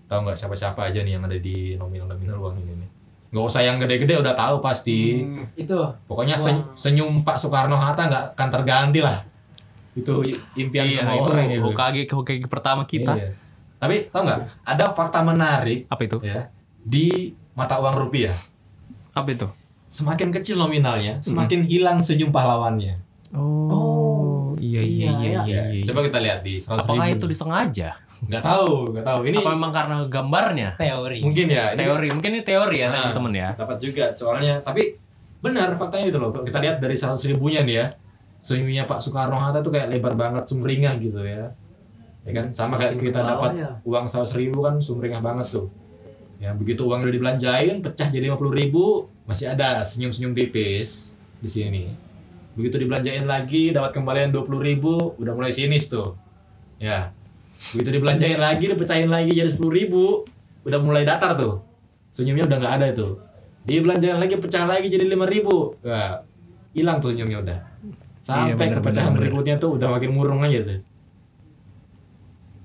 Tahu 0.08 0.20
nggak 0.24 0.40
siapa-siapa 0.40 0.88
aja 0.88 1.04
nih 1.04 1.20
yang 1.20 1.28
ada 1.28 1.36
di 1.36 1.76
nominal-nominal 1.76 2.40
uang 2.40 2.56
ini 2.64 2.74
nih? 2.80 2.90
Nggak 3.28 3.44
usah 3.44 3.60
yang 3.60 3.76
gede-gede 3.76 4.16
udah 4.20 4.32
tahu 4.32 4.64
pasti. 4.64 5.20
Hmm, 5.20 5.44
itu. 5.54 5.76
Pokoknya 6.08 6.40
sen- 6.40 6.64
senyum 6.74 7.28
Pak 7.28 7.36
Soekarno 7.36 7.76
Hatta 7.76 8.08
nggak 8.08 8.26
akan 8.36 8.50
terganti 8.50 9.04
lah. 9.04 9.28
Itu 9.92 10.24
impian 10.56 10.88
Iya, 10.88 11.04
semua 11.04 11.16
itu 11.20 11.28
orang 11.28 11.48
gitu. 11.52 11.68
UKG 11.68 11.98
UKG 12.08 12.44
pertama 12.48 12.88
kita. 12.88 13.20
Iya. 13.20 13.30
Tapi 13.78 14.08
tau 14.08 14.24
nggak? 14.24 14.40
Ada 14.64 14.86
fakta 14.96 15.20
menarik 15.22 15.86
Apa 15.92 16.02
itu? 16.08 16.18
ya 16.24 16.48
di 16.80 17.36
mata 17.52 17.76
uang 17.84 18.00
rupiah. 18.00 18.32
Apa 19.12 19.28
itu? 19.28 19.48
Semakin 19.88 20.30
kecil 20.36 20.60
nominalnya, 20.60 21.24
semakin 21.24 21.64
hilang 21.64 22.04
senyum 22.04 22.28
pahlawannya. 22.28 23.00
Oh, 23.36 24.56
iya 24.60 24.84
iya 24.84 25.10
iya 25.20 25.32
iya. 25.44 25.62
iya. 25.72 25.84
Coba 25.84 26.04
kita 26.04 26.20
lihat 26.20 26.44
di 26.44 26.60
100 26.60 26.84
Apakah 26.84 27.08
ribu. 27.08 27.16
itu 27.20 27.26
disengaja? 27.32 27.90
Nggak 28.24 28.44
tahu, 28.44 28.72
nggak 28.96 29.06
tahu. 29.08 29.20
Ini 29.28 29.38
Apa 29.40 29.50
memang 29.56 29.72
karena 29.72 29.96
gambarnya? 30.08 30.70
Teori. 30.76 31.20
mungkin 31.24 31.46
ya. 31.48 31.72
ini 31.72 31.80
Teori, 31.80 32.08
mungkin 32.12 32.32
ini 32.36 32.44
teori 32.44 32.78
ya 32.84 32.88
Nah, 32.92 33.12
teman-teman 33.12 33.34
ya. 33.36 33.50
Dapat 33.56 33.78
juga 33.80 34.06
soalnya. 34.16 34.60
Tapi 34.64 34.84
benar 35.40 35.76
faktanya 35.80 36.08
itu 36.12 36.20
loh. 36.20 36.32
Kalau 36.36 36.44
kita 36.44 36.60
lihat 36.60 36.76
dari 36.84 36.96
100 36.96 37.32
ribunya 37.32 37.62
nih 37.64 37.76
ya, 37.80 37.86
senyumnya 38.44 38.84
Pak 38.88 39.00
Soekarno 39.04 39.40
Hatta 39.40 39.60
tuh 39.64 39.72
kayak 39.72 39.88
lebar 39.92 40.16
banget, 40.16 40.44
sumringah 40.48 40.96
gitu 41.00 41.24
ya. 41.24 41.48
Ya 42.28 42.32
kan, 42.36 42.52
sama 42.52 42.76
kayak 42.76 43.00
kita 43.00 43.24
dapat 43.24 43.56
uang 43.88 44.06
100 44.08 44.36
ribu 44.36 44.64
kan 44.64 44.80
sumringah 44.84 45.24
banget 45.24 45.48
tuh. 45.52 45.68
Ya 46.44 46.52
begitu 46.52 46.84
uang 46.84 47.08
udah 47.08 47.14
dibelanjain, 47.14 47.80
pecah 47.80 48.08
jadi 48.12 48.30
50 48.36 48.52
ribu, 48.52 49.10
masih 49.28 49.52
ada 49.52 49.84
senyum-senyum 49.84 50.32
tipis 50.32 51.14
di 51.44 51.50
sini. 51.52 51.84
Begitu 52.58 52.82
dibelanjain 52.82 53.28
lagi, 53.28 53.70
dapat 53.70 53.94
kembalian 53.94 54.34
20 54.34 54.50
ribu, 54.64 55.14
udah 55.20 55.34
mulai 55.38 55.54
sinis 55.54 55.86
tuh. 55.86 56.18
Ya, 56.82 57.14
begitu 57.76 57.94
dibelanjain 57.94 58.40
lagi, 58.40 58.66
dipecahin 58.72 59.12
lagi 59.12 59.36
jadi 59.36 59.52
10 59.52 59.62
ribu, 59.70 60.26
udah 60.66 60.80
mulai 60.82 61.06
datar 61.06 61.38
tuh. 61.38 61.62
Senyumnya 62.10 62.50
udah 62.50 62.58
nggak 62.58 62.74
ada 62.82 62.86
itu. 62.90 63.08
Dibelanjain 63.68 64.18
lagi, 64.18 64.40
pecah 64.40 64.64
lagi 64.66 64.88
jadi 64.90 65.06
5 65.06 65.28
ribu. 65.28 65.76
Wah, 65.84 66.24
hilang 66.72 66.98
tuh 67.04 67.14
senyumnya 67.14 67.44
udah. 67.44 67.60
Sampai 68.24 68.56
Iya, 68.56 68.56
bener, 68.58 68.74
ke 68.74 68.80
pecahan 68.80 69.12
bener, 69.12 69.12
bener. 69.12 69.22
berikutnya 69.28 69.56
tuh 69.60 69.70
udah 69.76 69.88
makin 69.92 70.12
murung 70.16 70.42
aja 70.42 70.60
tuh. 70.64 70.80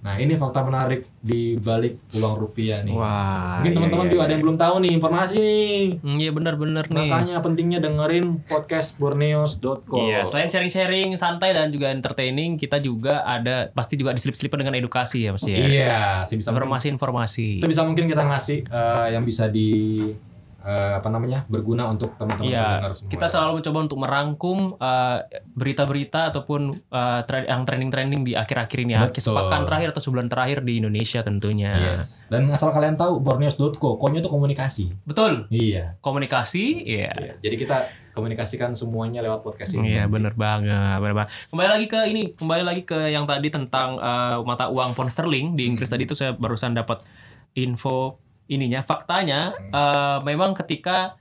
Nah 0.02 0.18
ini 0.18 0.34
fakta 0.34 0.66
menarik 0.66 1.06
di 1.22 1.54
balik 1.54 2.10
uang 2.18 2.34
rupiah 2.34 2.82
nih. 2.82 2.90
Wah. 2.90 3.62
Mungkin 3.62 3.70
iya, 3.70 3.76
teman-teman 3.78 4.06
iya, 4.06 4.10
juga 4.10 4.18
iya. 4.18 4.26
ada 4.26 4.32
yang 4.34 4.42
belum 4.42 4.58
tahu 4.58 4.74
nih 4.82 4.90
informasi 4.98 5.34
nih. 5.38 5.78
Hmm, 6.02 6.18
Iya 6.18 6.30
benar-benar 6.34 6.84
nih. 6.90 7.10
Makanya 7.10 7.36
pentingnya 7.38 7.78
dengerin 7.78 8.26
podcast 8.50 8.98
borneos.com. 8.98 10.02
Iya, 10.02 10.26
selain 10.26 10.50
sharing-sharing 10.50 11.14
santai 11.14 11.54
dan 11.54 11.70
juga 11.70 11.94
entertaining, 11.94 12.58
kita 12.58 12.82
juga 12.82 13.22
ada 13.22 13.70
pasti 13.70 13.94
juga 13.94 14.10
diselip-selipin 14.10 14.66
dengan 14.66 14.74
edukasi 14.74 15.22
ya 15.22 15.30
Mas 15.30 15.46
ya. 15.46 15.54
Iya, 15.54 16.00
sebisa 16.26 16.50
Informasi-informasi. 16.50 17.62
sebisa 17.62 17.86
mungkin 17.86 18.10
kita 18.10 18.26
ngasih 18.26 18.66
eh, 18.66 19.06
yang 19.14 19.22
bisa 19.22 19.46
di 19.46 19.70
eh, 20.62 20.92
apa 20.98 21.08
namanya 21.10 21.44
berguna 21.50 21.90
untuk 21.90 22.14
teman-teman 22.16 22.48
pendengar 22.48 22.92
semua. 22.94 23.10
kita 23.10 23.26
selalu 23.28 23.52
mencoba 23.60 23.78
untuk 23.82 23.98
merangkum 23.98 24.58
uh, 24.78 25.18
berita-berita 25.58 26.30
ataupun 26.32 26.70
uh, 26.88 27.20
tre- 27.26 27.50
yang 27.50 27.66
trending-trending 27.66 28.22
di 28.22 28.32
akhir-akhir 28.38 28.78
ini 28.82 28.94
ya, 28.94 29.04
Betul. 29.06 29.34
sepekan 29.34 29.62
terakhir 29.66 29.88
atau 29.92 30.02
sebulan 30.02 30.26
terakhir 30.30 30.58
di 30.62 30.78
Indonesia 30.78 31.20
tentunya. 31.20 31.72
Yes. 31.74 32.22
Dan 32.30 32.48
asal 32.48 32.70
kalian 32.70 32.94
tahu 32.94 33.20
borneos.co, 33.20 33.98
konya 33.98 34.22
itu 34.22 34.30
komunikasi. 34.30 34.84
Betul. 35.02 35.50
Iya. 35.50 35.98
Komunikasi, 36.00 36.86
iya. 36.86 37.10
Iya. 37.12 37.32
Jadi 37.42 37.56
kita 37.58 37.76
komunikasikan 38.12 38.76
semuanya 38.76 39.24
lewat 39.24 39.40
podcast 39.40 39.72
ini. 39.74 39.96
Iya 39.96 40.04
bener 40.06 40.36
banget, 40.36 41.00
bener 41.00 41.14
banget. 41.16 41.30
Kembali 41.48 41.68
lagi 41.68 41.86
ke 41.88 42.00
ini, 42.08 42.22
kembali 42.36 42.62
lagi 42.62 42.82
ke 42.84 43.08
yang 43.08 43.24
tadi 43.24 43.48
tentang 43.48 43.96
uh, 43.96 44.44
mata 44.44 44.68
uang 44.68 44.92
pound 44.92 45.10
sterling 45.10 45.56
di 45.56 45.66
Inggris 45.66 45.88
tadi 45.88 46.04
itu 46.04 46.12
saya 46.12 46.36
barusan 46.36 46.76
dapat 46.76 47.00
info 47.56 48.21
ininya, 48.52 48.84
faktanya 48.84 49.56
uh, 49.72 50.20
memang 50.22 50.52
ketika 50.52 51.16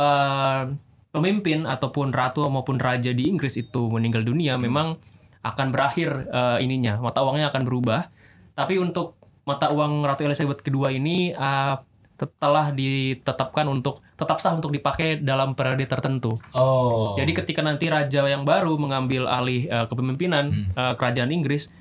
uh, 0.00 0.72
pemimpin 1.12 1.68
ataupun 1.68 2.10
ratu 2.10 2.48
maupun 2.48 2.80
raja 2.80 3.12
di 3.12 3.28
Inggris 3.28 3.60
itu 3.60 3.92
meninggal 3.92 4.24
dunia, 4.24 4.56
memang 4.56 4.96
akan 5.44 5.68
berakhir 5.74 6.32
uh, 6.32 6.56
ininya, 6.58 6.98
mata 7.02 7.20
uangnya 7.20 7.52
akan 7.52 7.62
berubah. 7.68 8.08
Tapi 8.56 8.80
untuk 8.80 9.18
mata 9.42 9.74
uang 9.74 10.06
Ratu 10.06 10.22
Elizabeth 10.22 10.62
kedua 10.62 10.94
ini 10.94 11.34
uh, 11.34 11.76
telah 12.38 12.70
ditetapkan 12.70 13.66
untuk 13.66 13.98
tetap 14.14 14.38
sah 14.38 14.54
untuk 14.54 14.70
dipakai 14.70 15.18
dalam 15.18 15.58
periode 15.58 15.82
tertentu. 15.90 16.38
Oh. 16.54 17.18
Jadi 17.18 17.34
ketika 17.34 17.66
nanti 17.66 17.90
raja 17.90 18.22
yang 18.30 18.46
baru 18.46 18.78
mengambil 18.78 19.26
alih 19.26 19.66
eh, 19.66 19.86
kepemimpinan 19.90 20.44
Hmm. 20.52 20.70
eh, 20.70 20.94
kerajaan 20.94 21.34
Inggris, 21.34 21.74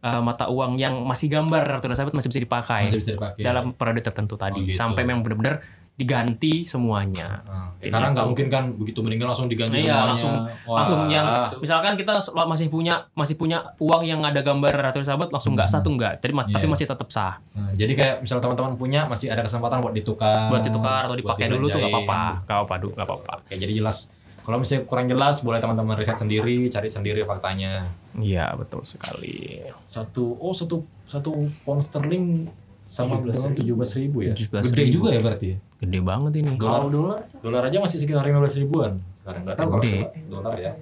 eh, 0.00 0.20
mata 0.20 0.46
uang 0.46 0.74
yang 0.74 1.02
masih 1.02 1.28
gambar 1.28 1.62
Ratu 1.70 1.86
Elizabeth 1.86 2.12
masih 2.12 2.28
bisa 2.28 2.40
dipakai 2.40 2.82
masih 2.86 2.98
bisa 2.98 3.12
dipakai. 3.14 3.40
dalam 3.40 3.72
periode 3.72 4.00
tertentu 4.00 4.34
tadi 4.34 4.56
Oh, 4.56 4.64
gitu. 4.64 4.74
sampai 4.74 5.02
memang 5.02 5.20
benar-benar 5.20 5.60
diganti 5.94 6.64
semuanya. 6.64 7.44
Ah, 7.44 7.68
Kayak 7.76 7.92
karena 7.92 8.06
nggak 8.08 8.16
gitu. 8.18 8.30
mungkin 8.32 8.46
kan 8.48 8.64
begitu 8.72 9.00
meninggal 9.00 9.28
langsung 9.28 9.46
diganti 9.46 9.76
Iya, 9.78 9.92
semuanya. 9.92 10.08
langsung 10.08 10.32
Wah. 10.64 10.76
langsung 10.80 11.00
yang 11.06 11.26
misalkan 11.54 11.92
kita 11.94 12.12
masih 12.40 12.66
punya 12.66 12.94
masih 13.12 13.36
punya 13.36 13.60
uang 13.76 14.02
yang 14.02 14.20
ada 14.22 14.40
gambar 14.40 14.72
Ratu 14.72 14.96
Elizabeth 14.98 15.28
langsung 15.28 15.52
nggak 15.52 15.68
satu 15.68 15.92
nggak, 15.92 16.12
jadi 16.18 16.32
ma- 16.32 16.48
tapi 16.48 16.64
Iya. 16.64 16.72
masih 16.72 16.86
tetap 16.88 17.08
sah. 17.10 17.36
Nah, 17.52 17.68
jadi 17.74 17.92
kayak 17.92 18.14
misal 18.18 18.40
teman-teman 18.40 18.72
punya 18.74 19.04
masih 19.04 19.28
ada 19.28 19.44
kesempatan 19.44 19.78
buat 19.78 19.92
ditukar. 19.92 20.48
Buat 20.48 20.64
ditukar 20.64 21.04
atau 21.04 21.12
dipakai 21.14 21.44
dulu 21.46 21.68
tuh 21.68 21.76
nggak 21.78 21.92
apa-apa, 21.92 22.20
nggak 22.42 22.56
apa-apa, 22.58 22.74
nggak 22.90 23.06
apa-apa. 23.06 23.32
Jadi 23.50 23.72
jelas. 23.74 24.08
Kalau 24.40 24.56
misalnya 24.56 24.88
kurang 24.88 25.06
jelas, 25.06 25.44
boleh 25.44 25.60
teman-teman 25.60 25.94
riset 25.94 26.16
sendiri, 26.16 26.66
cari 26.72 26.88
sendiri 26.88 27.22
faktanya. 27.28 27.86
Iya 28.16 28.56
betul 28.56 28.82
sekali. 28.82 29.60
Satu, 29.86 30.34
oh 30.40 30.56
satu 30.56 30.82
satu 31.04 31.30
pound 31.62 31.84
sterling 31.84 32.48
sama 32.80 33.22
dengan 33.22 33.54
tujuh 33.54 33.74
belas 33.78 33.92
ribu 33.94 34.26
ya. 34.26 34.34
17.000. 34.34 34.66
Gede 34.74 34.84
juga 34.90 35.08
ya 35.14 35.20
berarti. 35.22 35.46
ya? 35.54 35.56
Gede 35.78 35.98
banget 36.02 36.32
ini. 36.42 36.58
Dolar, 36.58 37.22
dolar 37.38 37.62
aja 37.70 37.78
masih 37.78 38.02
sekitar 38.02 38.26
lima 38.26 38.42
belas 38.42 38.56
ribuan. 38.58 38.98
Sekarang 39.22 39.42
nggak 39.46 39.56
tahu 39.56 39.68
kalau 39.78 39.84
dolar 40.26 40.54
ya. 40.58 40.72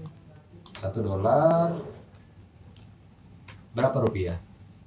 Satu 0.78 0.98
dolar 1.02 1.68
berapa 3.76 3.96
rupiah? 4.00 4.38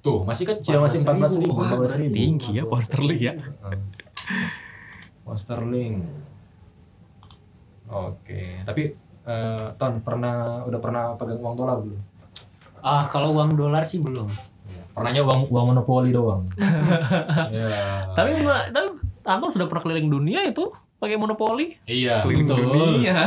Tuh 0.01 0.26
masih 0.26 0.49
kecil 0.49 0.82
masih 0.82 1.05
empat 1.05 1.15
belas 1.22 1.36
ribu. 1.38 1.61
Wah, 1.61 1.86
tinggi 2.09 2.57
ya 2.57 2.63
pound 2.65 2.86
sterling 2.89 3.22
ya. 3.22 3.34
Pound 5.22 5.38
sterling. 5.38 5.93
Oke, 7.92 8.64
tapi 8.64 8.96
eh, 9.28 9.68
Ton 9.76 10.00
pernah 10.00 10.64
udah 10.64 10.80
pernah 10.80 11.04
pegang 11.20 11.44
uang 11.44 11.56
dolar 11.60 11.78
belum? 11.84 12.00
Ah, 12.82 13.06
kalau 13.12 13.36
uang 13.36 13.54
dolar 13.54 13.84
sih 13.84 14.00
belum. 14.00 14.26
Pernahnya 14.92 15.22
uang 15.24 15.52
uang 15.52 15.66
monopoli 15.76 16.12
doang. 16.12 16.44
ya. 17.56 18.02
Tapi 18.12 18.44
Mbak, 18.44 18.64
tapi 18.72 18.88
Anton 19.24 19.52
sudah 19.54 19.68
pernah 19.68 19.84
keliling 19.84 20.10
dunia 20.10 20.42
itu 20.44 20.72
pakai 20.98 21.16
monopoli. 21.16 21.78
iya 21.86 22.24
Keliling 22.24 22.48
betul. 22.48 22.58
dunia. 22.64 23.18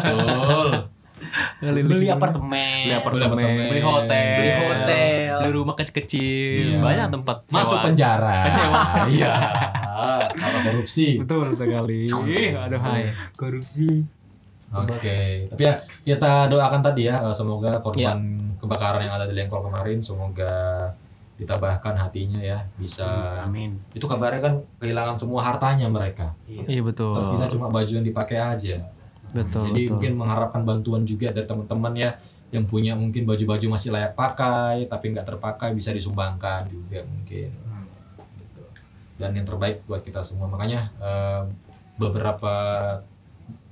Betul. 0.00 0.68
Beli 1.60 2.06
apartemen. 2.06 2.84
Beli 2.84 2.94
apartemen, 2.94 3.56
beli 3.68 3.80
hotel, 3.80 4.28
beli 4.36 4.50
hotel. 4.58 5.36
beli 5.40 5.50
rumah 5.50 5.74
kecil-kecil, 5.74 6.76
Iya. 6.76 6.80
banyak 6.80 7.06
tempat 7.10 7.36
Masuk 7.48 7.76
sewa. 7.76 7.84
penjara. 7.84 8.36
Sewa. 8.46 8.80
Iya. 9.12 9.32
Kalau 10.30 10.58
korupsi. 10.64 11.18
Betul 11.18 11.52
sekali. 11.52 12.08
Aduh 12.08 12.80
hai. 12.80 13.12
korupsi. 13.34 14.04
Oke, 14.70 15.50
tapi 15.50 15.66
ya 15.66 15.74
kita 16.06 16.46
doakan 16.46 16.78
tadi 16.80 17.02
ya 17.04 17.18
eh, 17.20 17.34
semoga 17.34 17.82
korban 17.82 17.98
Iya. 17.98 18.54
kebakaran 18.56 19.02
yang 19.02 19.14
ada 19.14 19.26
di 19.26 19.34
Lengkol 19.34 19.66
kemarin 19.66 19.98
semoga 19.98 20.86
ditabahkan 21.34 21.96
hatinya 21.98 22.38
ya 22.38 22.60
bisa 22.76 23.02
Amin. 23.42 23.74
itu 23.90 24.04
kabarnya 24.04 24.38
kan 24.38 24.54
kehilangan 24.78 25.16
semua 25.16 25.42
hartanya 25.42 25.88
mereka 25.88 26.30
Iya 26.46 26.84
betul. 26.84 27.16
tersisa 27.16 27.48
cuma 27.48 27.66
baju 27.66 27.88
yang 27.90 28.04
dipakai 28.04 28.38
aja 28.38 28.78
Betul. 29.30 29.70
jadi 29.70 29.80
betul. 29.82 29.92
mungkin 29.94 30.12
mengharapkan 30.16 30.62
bantuan 30.62 31.02
juga 31.02 31.30
dari 31.30 31.44
teman-teman 31.44 31.92
ya 31.94 32.10
yang 32.50 32.66
punya 32.66 32.92
mungkin 32.92 33.22
baju-baju 33.24 33.66
masih 33.70 33.90
layak 33.90 34.12
pakai 34.12 34.84
tapi 34.84 35.14
nggak 35.14 35.22
terpakai 35.24 35.70
bisa 35.70 35.90
disumbangkan 35.90 36.66
juga 36.66 37.02
mungkin 37.04 37.50
Gitu. 38.36 38.62
dan 39.16 39.30
yang 39.32 39.46
terbaik 39.46 39.84
buat 39.84 40.00
kita 40.00 40.18
semua 40.20 40.46
makanya 40.46 40.90
eh, 40.98 41.42
beberapa 41.94 42.52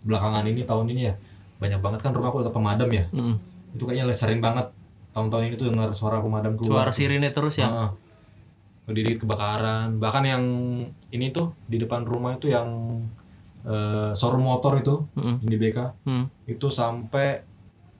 belakangan 0.00 0.46
ini 0.46 0.62
tahun 0.62 0.86
ini 0.88 1.02
ya 1.04 1.14
banyak 1.58 1.80
banget 1.80 2.00
kan 2.00 2.14
rumahku 2.14 2.38
tetap 2.38 2.54
pemadam 2.54 2.86
ya 2.88 3.04
Mm. 3.10 3.34
itu 3.74 3.82
kayaknya 3.82 4.14
sering 4.14 4.38
banget 4.38 4.70
tahun-tahun 5.10 5.42
ini 5.44 5.54
tuh 5.56 5.66
dengar 5.68 5.90
suara 5.90 6.22
pemadam 6.22 6.54
keluar 6.54 6.86
Suara 6.86 6.92
sirine 6.94 7.28
terus 7.28 7.58
ya. 7.58 7.66
Heeh. 7.66 7.90
Ngedidit 8.86 9.18
kebakaran 9.18 9.98
bahkan 9.98 10.22
yang 10.22 10.44
ini 11.10 11.28
tuh 11.28 11.50
di 11.66 11.76
depan 11.76 12.06
rumah 12.06 12.32
itu 12.32 12.48
yang 12.48 12.68
eh, 13.60 14.10
showroom 14.12 14.44
motor 14.44 14.74
itu 14.74 14.94
Mm. 15.12 15.34
yang 15.40 15.48
di 15.48 15.58
BK 15.58 15.78
Hmm. 16.02 16.24
itu 16.44 16.66
sampai 16.68 17.42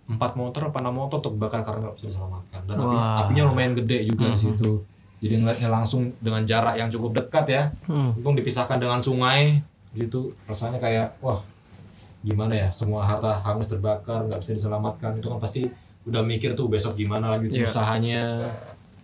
empat 0.07 0.33
motor 0.35 0.69
apa 0.69 0.79
enam 0.79 0.95
motor 0.97 1.19
tuh 1.19 1.33
kebakar 1.33 1.61
karena 1.61 1.81
nggak 1.83 1.97
bisa 1.97 2.07
diselamatkan 2.09 2.61
dan 2.65 2.77
api- 2.77 3.05
apinya 3.21 3.43
lumayan 3.45 3.73
gede 3.75 3.99
juga 4.05 4.25
di 4.27 4.39
situ 4.39 4.81
jadi 5.19 5.35
ngeliatnya 5.37 5.69
langsung 5.69 6.15
dengan 6.17 6.43
jarak 6.43 6.75
yang 6.75 6.89
cukup 6.89 7.11
dekat 7.19 7.45
ya 7.47 7.63
Hmm. 7.85 8.15
untung 8.15 8.33
dipisahkan 8.35 8.77
dengan 8.77 8.99
sungai 8.99 9.61
gitu 9.91 10.33
rasanya 10.45 10.77
kayak 10.77 11.13
wah 11.19 11.43
gimana 12.19 12.55
ya 12.57 12.69
semua 12.69 13.03
harta 13.03 13.31
hangus 13.39 13.67
terbakar 13.67 14.25
nggak 14.25 14.41
bisa 14.41 14.53
diselamatkan 14.55 15.15
itu 15.15 15.27
kan 15.27 15.39
pasti 15.39 15.69
udah 16.03 16.21
mikir 16.21 16.53
tuh 16.53 16.67
besok 16.67 16.95
gimana 16.95 17.31
lanjutin 17.31 17.63
Iya. 17.63 17.69
usahanya 17.69 18.23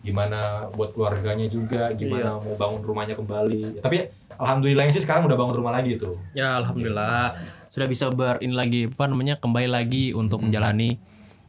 gimana 0.05 0.69
buat 0.71 0.93
keluarganya 0.93 1.49
juga 1.49 1.89
Iya. 1.89 1.97
gimana 1.97 2.29
mau 2.37 2.55
bangun 2.55 2.81
rumahnya 2.85 3.17
kembali 3.17 3.81
tapi 3.81 4.05
alhamdulillahnya 4.37 4.93
sih 4.93 5.01
sekarang 5.01 5.25
udah 5.25 5.35
bangun 5.35 5.57
rumah 5.57 5.73
lagi 5.73 5.97
tuh 5.97 6.21
Ya 6.37 6.61
alhamdulillah 6.61 7.41
sudah 7.73 7.89
bisa 7.89 8.13
berin 8.13 8.53
lagi 8.53 8.87
apa 8.87 9.09
namanya 9.09 9.35
kembali 9.37 9.67
lagi 9.67 10.13
untuk 10.13 10.45
menjalani 10.45 11.01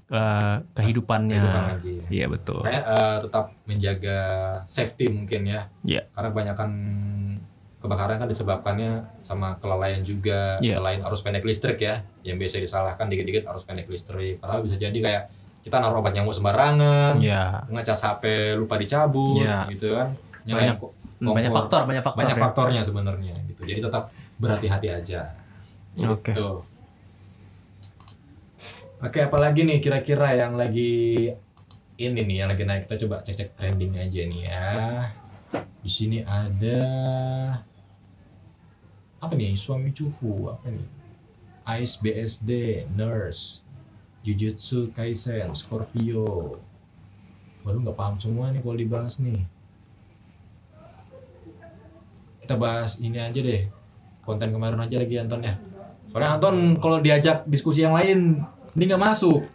eh, 0.06 0.56
kehidupannya. 0.72 1.82
Iya 2.08 2.30
betul. 2.30 2.62
Kayak 2.62 2.84
eh, 2.86 3.18
tetap 3.22 3.46
menjaga 3.66 4.20
safety 4.66 5.10
mungkin 5.10 5.42
ya 5.46 5.66
Iya. 5.82 6.06
karena 6.14 6.30
kebanyakan 6.30 6.70
kebakaran 7.78 8.18
kan 8.18 8.26
disebabkannya 8.26 8.92
sama 9.22 9.58
kelalaian 9.58 10.02
juga 10.02 10.58
Iya. 10.58 10.78
selain 10.78 11.02
arus 11.02 11.22
pendek 11.22 11.42
listrik 11.42 11.78
ya 11.78 12.02
yang 12.22 12.38
biasa 12.38 12.58
disalahkan 12.58 13.06
dikit-dikit 13.06 13.46
arus 13.46 13.62
pendek 13.62 13.86
listrik 13.86 14.38
padahal 14.38 14.62
bisa 14.62 14.74
jadi 14.76 14.94
kayak 14.96 15.24
kita 15.66 15.82
naruh 15.82 15.98
obat 15.98 16.14
nyamuk 16.14 16.30
sembarangan 16.32 17.18
Iya. 17.18 17.66
ngecas 17.68 18.00
HP 18.00 18.24
lupa 18.54 18.78
dicabut 18.78 19.42
Iya. 19.42 19.66
gitu 19.68 19.92
kan 19.92 20.14
Banyak- 20.14 20.46
Nyalain 20.46 20.78
ko- 20.78 20.94
Banyak 21.18 21.50
kompor. 21.50 21.58
faktor, 21.60 21.82
banyak 21.84 22.04
faktor. 22.04 22.20
banyak 22.22 22.38
ya. 22.38 22.44
faktornya 22.44 22.82
sebenarnya 22.82 23.36
gitu 23.48 23.62
jadi 23.64 23.82
tetap 23.82 24.04
berhati-hati 24.38 24.88
aja 24.94 25.22
Oke. 25.98 26.30
Gitu. 26.30 26.50
Oke, 28.98 29.20
apalagi 29.22 29.64
nih 29.64 29.80
kira-kira 29.80 30.34
yang 30.34 30.56
lagi 30.56 31.30
ini 31.96 32.20
nih 32.22 32.38
yang 32.38 32.50
lagi 32.50 32.64
naik 32.64 32.86
kita 32.86 32.96
coba 33.02 33.22
cek-cek 33.22 33.54
trending 33.54 33.96
aja 33.96 34.22
nih 34.24 34.42
ya. 34.44 34.72
Di 35.80 35.88
sini 35.88 36.20
ada 36.20 36.82
apa 39.18 39.34
nih? 39.34 39.56
Suami 39.56 39.90
cupu 39.90 40.48
apa 40.48 40.68
nih? 40.68 40.88
Ice 41.76 41.98
BSD, 41.98 42.50
Nurse, 42.90 43.65
Jujutsu 44.26 44.90
Kaisen, 44.90 45.54
Scorpio. 45.54 46.58
Baru 47.62 47.78
nggak 47.86 47.94
paham 47.94 48.18
semua 48.18 48.50
nih 48.50 48.66
kalau 48.66 48.74
dibahas 48.74 49.22
nih. 49.22 49.46
Kita 52.42 52.58
bahas 52.58 52.98
ini 52.98 53.22
aja 53.22 53.38
deh. 53.38 53.70
Konten 54.26 54.50
kemarin 54.50 54.82
aja 54.82 54.98
lagi 54.98 55.22
Anton 55.22 55.46
ya. 55.46 55.54
Soalnya 56.10 56.42
Anton 56.42 56.56
kalau 56.82 56.98
diajak 57.06 57.46
diskusi 57.46 57.86
yang 57.86 57.94
lain 57.94 58.42
ini 58.74 58.84
nggak 58.90 59.02
masuk. 59.02 59.46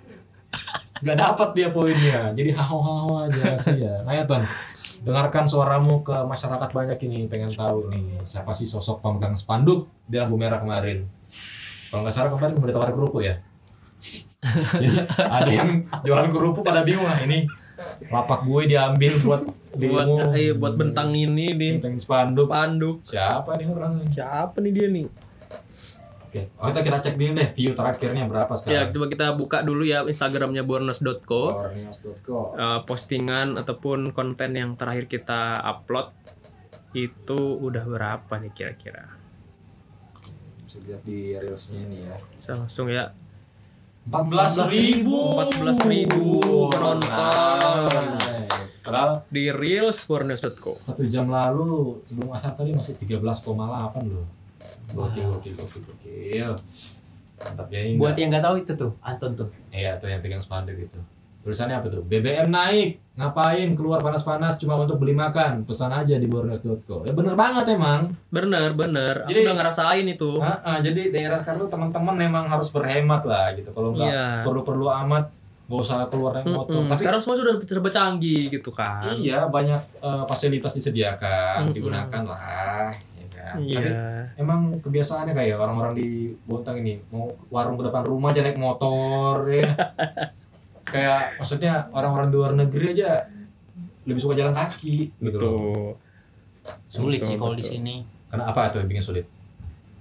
Nggak 1.03 1.19
dapat 1.19 1.49
dia 1.59 1.69
poinnya. 1.75 2.31
Jadi 2.31 2.55
haho-haho 2.55 3.27
aja 3.27 3.59
sih 3.59 3.83
ya. 3.83 4.07
Nah 4.07 4.15
ya 4.15 4.23
Ton, 4.23 4.47
dengarkan 5.03 5.51
suaramu 5.51 6.07
ke 6.07 6.15
masyarakat 6.15 6.71
banyak 6.71 6.99
ini 7.11 7.27
pengen 7.27 7.51
tahu 7.51 7.91
nih 7.91 8.23
siapa 8.23 8.55
sih 8.55 8.71
sosok 8.71 9.03
pemegang 9.03 9.35
spanduk 9.35 9.91
di 10.07 10.15
lampu 10.15 10.39
merah 10.39 10.63
kemarin. 10.63 11.11
Kalau 11.91 12.07
nggak 12.07 12.15
salah 12.15 12.31
kemarin 12.31 12.55
udah 12.55 12.75
tawarin 12.79 12.95
kerupuk 12.95 13.23
ya. 13.27 13.35
Jadi 14.83 14.97
ada 15.17 15.51
yang 15.51 15.71
jualan 16.01 16.29
kerupuk 16.29 16.65
pada 16.65 16.81
bingung 16.81 17.05
lah 17.05 17.21
ini 17.21 17.45
lapak 18.09 18.45
gue 18.45 18.63
diambil 18.69 19.13
buat 19.21 19.43
Buat 19.71 20.35
iya, 20.35 20.51
buat 20.51 20.75
bentang 20.75 21.15
ini 21.15 21.55
di 21.55 21.79
pengen 21.79 22.03
spanduk. 22.03 22.51
panduk. 22.51 23.07
Siapa 23.07 23.55
nih 23.55 23.71
orangnya? 23.71 24.03
Siapa 24.11 24.59
nih 24.59 24.73
dia 24.75 24.87
nih? 24.91 25.07
Oke, 26.27 26.47
oh, 26.59 26.67
kita 26.71 26.81
kita 26.83 26.99
cek 26.99 27.15
dulu 27.15 27.33
deh 27.39 27.49
view 27.55 27.71
terakhirnya 27.75 28.27
berapa 28.27 28.51
Ya, 28.51 28.59
sekarang. 28.59 28.91
coba 28.95 29.07
kita 29.07 29.27
buka 29.39 29.59
dulu 29.63 29.83
ya 29.87 30.03
Instagramnya 30.03 30.67
bornos.co. 30.67 31.55
Warnios.co. 31.55 32.55
Eh, 32.55 32.81
postingan 32.83 33.59
ataupun 33.59 34.11
konten 34.11 34.59
yang 34.59 34.75
terakhir 34.75 35.07
kita 35.07 35.59
upload 35.63 36.11
itu 36.91 37.39
udah 37.39 37.87
berapa 37.87 38.33
nih 38.43 38.51
kira-kira? 38.51 39.07
Bisa 40.67 40.83
dilihat 40.83 41.03
di 41.03 41.35
reelsnya 41.35 41.79
ini 41.79 41.99
ya. 42.07 42.19
Bisa 42.35 42.59
langsung 42.59 42.91
ya 42.91 43.15
14.000 44.09 45.05
14.000 45.05 46.09
penonton. 46.73 47.89
Padahal 48.81 49.23
di 49.29 49.53
reels 49.53 50.09
bornos.co. 50.09 50.73
satu 50.73 51.05
jam 51.05 51.29
lalu 51.29 52.01
sebelum 52.09 52.33
asar 52.33 52.57
tadi 52.57 52.73
masih 52.73 52.97
13,8 52.97 53.53
loh. 54.09 54.27
Gokil, 54.91 55.31
gokil, 55.37 55.55
gokil, 55.55 55.83
gokil. 55.85 56.53
Mantap 57.41 57.69
ya 57.69 57.81
ini. 57.87 58.01
Buat 58.01 58.17
yang 58.19 58.33
nggak 58.33 58.45
tahu 58.45 58.57
itu 58.61 58.73
tuh, 58.75 58.93
Anton 59.05 59.33
tuh. 59.37 59.49
Iya 59.71 60.01
tuh 60.01 60.09
yang 60.09 60.25
pegang 60.25 60.43
spanduk 60.43 60.77
itu. 60.81 61.01
Tulisannya 61.41 61.73
apa 61.75 61.89
tuh? 61.89 62.03
BBM 62.03 62.49
naik, 62.49 62.89
ngapain 63.15 63.73
keluar 63.73 63.97
panas-panas 63.99 64.55
cuma 64.55 64.77
untuk 64.77 64.97
beli 64.97 65.13
makan? 65.13 65.65
Pesan 65.65 65.89
aja 65.91 66.15
di 66.15 66.27
bornes.co. 66.27 67.01
Ya 67.03 67.13
bener 67.13 67.33
banget 67.33 67.65
emang. 67.71 68.13
Bener, 68.29 68.73
bener. 68.73 69.25
Aku 69.25 69.33
Jadi- 69.33 69.45
udah 69.45 69.57
ngerasain 69.57 70.05
itu. 70.05 70.37
Ah, 70.37 70.61
ah, 70.63 70.79
jadi 70.79 71.09
daerah 71.09 71.35
sekarang 71.35 71.65
tuh 71.65 71.71
teman-teman 71.71 72.13
memang 72.15 72.45
harus 72.45 72.69
berhemat 72.69 73.25
lah 73.25 73.53
gitu. 73.53 73.71
Kalau 73.71 73.91
nggak 73.91 74.05
Iya. 74.07 74.45
perlu-perlu 74.45 74.85
amat, 75.01 75.33
nggak 75.65 75.81
usah 75.81 76.05
keluar 76.07 76.33
naik 76.35 76.45
motor. 76.47 76.77
Mm-mm. 76.77 76.89
Tapi 76.89 77.01
Sekarang 77.01 77.21
semua 77.21 77.37
sudah 77.37 77.55
serba 77.63 77.89
canggih 77.89 78.43
gitu 78.51 78.71
kan. 78.71 79.01
Iya, 79.11 79.47
banyak 79.47 79.81
eh, 79.97 80.25
fasilitas 80.27 80.73
disediakan, 80.73 81.65
Mm-mm. 81.65 81.73
digunakan 81.73 82.23
lah, 82.23 82.93
ya 83.17 83.27
kan. 83.31 83.55
Tapi 83.57 83.81
Iya. 83.89 84.29
emang 84.37 84.77
kebiasaannya 84.79 85.33
kayak 85.33 85.57
orang-orang 85.57 85.93
di 85.95 86.09
Bontang 86.43 86.77
ini 86.77 87.01
mau 87.09 87.33
warung 87.49 87.75
ke 87.75 87.87
depan 87.87 88.03
rumah 88.03 88.29
aja 88.29 88.43
naik 88.43 88.57
motor 88.57 89.41
ya. 89.47 89.73
kayak 90.91 91.39
maksudnya 91.39 91.87
orang-orang 91.95 92.29
di 92.29 92.37
luar 92.37 92.53
negeri 92.59 92.87
aja 92.99 93.25
lebih 94.05 94.21
suka 94.21 94.35
jalan 94.35 94.53
kaki 94.53 95.15
gitu 95.23 95.37
loh. 95.39 95.47
Tuh. 95.47 95.91
Sulit 96.91 97.23
Betul, 97.23 97.29
sih 97.31 97.37
kalau 97.39 97.55
di 97.55 97.63
betul. 97.63 97.73
sini. 97.79 97.97
Karena 98.31 98.45
apa 98.51 98.71
tuh 98.75 98.83
yang 98.83 98.91
bikin 98.91 99.05
sulit? 99.05 99.27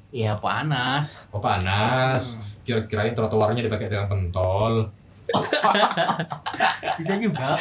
Iya 0.10 0.34
panas. 0.42 1.30
Oh 1.30 1.38
panas. 1.38 2.42
Kira-kirain 2.66 3.14
trotoarnya 3.14 3.62
dipakai 3.62 3.90
dengan 3.90 4.10
pentol. 4.10 4.90
Bisa 7.00 7.14
juga. 7.22 7.54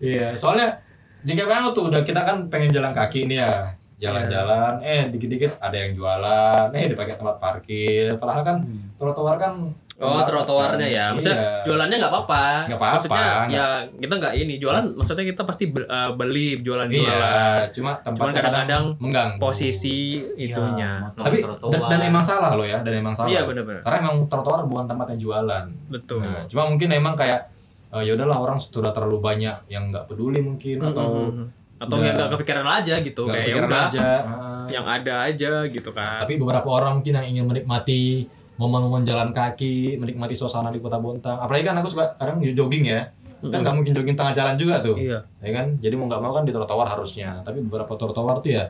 Iya, 0.00 0.32
soalnya 0.40 0.80
jengkel 1.20 1.44
banget 1.44 1.76
tuh 1.76 1.92
udah 1.92 2.00
kita 2.00 2.24
kan 2.24 2.48
pengen 2.48 2.72
jalan 2.72 2.96
kaki 2.96 3.28
nih 3.28 3.44
ya. 3.44 3.54
Jalan-jalan, 4.00 4.80
eh 4.80 5.12
dikit-dikit 5.12 5.60
ada 5.60 5.76
yang 5.76 5.92
jualan, 5.92 6.72
eh 6.72 6.88
dipakai 6.88 7.20
tempat 7.20 7.36
parkir. 7.36 8.16
Padahal 8.16 8.40
kan 8.40 8.56
trotoar 8.96 9.36
kan 9.36 9.68
Oh, 10.00 10.16
trotoarnya 10.18 10.80
kan. 10.82 10.88
ya. 10.90 11.04
Maksudnya 11.12 11.36
Iya. 11.36 11.60
jualannya 11.62 11.96
nggak 11.98 12.08
apa-apa. 12.10 12.44
Nggak 12.64 12.78
apa-apa, 12.78 12.94
Maksudnya 12.96 13.20
nggak- 13.20 13.52
ya 13.52 13.66
kita 13.98 14.14
nggak 14.16 14.34
ini 14.34 14.54
jualan. 14.56 14.84
Maksudnya 14.90 15.24
kita 15.26 15.42
pasti 15.44 15.64
eh, 15.68 16.10
beli 16.10 16.48
jualan 16.58 16.88
Iya, 16.88 17.04
jualan. 17.04 17.60
cuma 17.70 17.92
tempat 18.00 18.24
kadang-kadang 18.32 18.84
mengganggu. 18.96 19.36
posisi 19.38 19.98
itunya. 20.34 21.04
Iya, 21.06 21.20
Tapi 21.20 21.36
trotoar. 21.40 21.70
dan, 21.70 21.80
dan 21.86 22.00
emang 22.06 22.24
salah 22.24 22.52
loh 22.52 22.64
ya, 22.64 22.80
dan 22.80 22.94
emang 22.94 23.12
salah. 23.12 23.28
Iya 23.28 23.44
benar-benar. 23.44 23.82
Karena 23.82 23.96
emang 24.00 24.16
trotoar 24.24 24.60
bukan 24.64 24.84
tempatnya 24.86 25.16
jualan. 25.16 25.64
Betul. 25.86 26.20
Nah, 26.20 26.42
cuma 26.46 26.62
mungkin 26.66 26.88
emang 26.90 27.12
kayak 27.14 27.40
eh, 27.90 28.02
ya 28.02 28.14
udahlah 28.14 28.38
orang 28.38 28.56
sudah 28.56 28.88
terlalu 28.88 29.18
banyak 29.18 29.66
yang 29.66 29.90
nggak 29.90 30.06
peduli 30.06 30.40
mungkin 30.40 30.78
atau 30.80 31.28
Mm-mm. 31.28 31.46
atau 31.76 31.92
udah- 31.92 32.06
yang 32.06 32.14
nggak 32.14 32.30
kepikiran 32.32 32.66
aja 32.72 32.94
gitu 32.98 33.20
nggak 33.22 33.34
kayak 33.34 33.42
ya 33.42 33.52
kepikiran 33.52 33.68
udah 33.68 33.82
aja. 33.84 34.00
Yang 34.70 34.86
ada 34.88 35.14
aja 35.20 35.50
gitu 35.66 35.90
kan. 35.90 36.18
Tapi 36.18 36.32
beberapa 36.36 36.68
orang 36.70 36.92
mungkin 36.96 37.12
yang 37.12 37.26
ingin 37.28 37.44
menikmati 37.44 38.30
momen-momen 38.60 39.08
jalan 39.08 39.32
kaki, 39.32 39.96
menikmati 39.96 40.36
suasana 40.36 40.68
di 40.68 40.84
Kota 40.84 41.00
Bontang. 41.00 41.40
Apalagi 41.40 41.64
kan 41.64 41.80
aku 41.80 41.88
suka 41.88 42.12
kadang 42.20 42.44
jogging 42.44 42.84
ya. 42.84 43.08
Kan 43.40 43.64
nggak 43.64 43.72
mungkin 43.72 43.96
jogging 43.96 44.12
tengah 44.12 44.36
jalan 44.36 44.54
juga 44.60 44.84
tuh. 44.84 45.00
Iya. 45.00 45.24
Ya 45.40 45.50
kan? 45.56 45.80
Jadi 45.80 45.94
mau 45.96 46.04
nggak 46.04 46.20
mau 46.20 46.36
kan 46.36 46.44
di 46.44 46.52
trotoar 46.52 46.84
harusnya. 46.84 47.40
Tapi 47.40 47.64
beberapa 47.64 47.96
trotoar 47.96 48.44
tuh 48.44 48.52
ya 48.52 48.68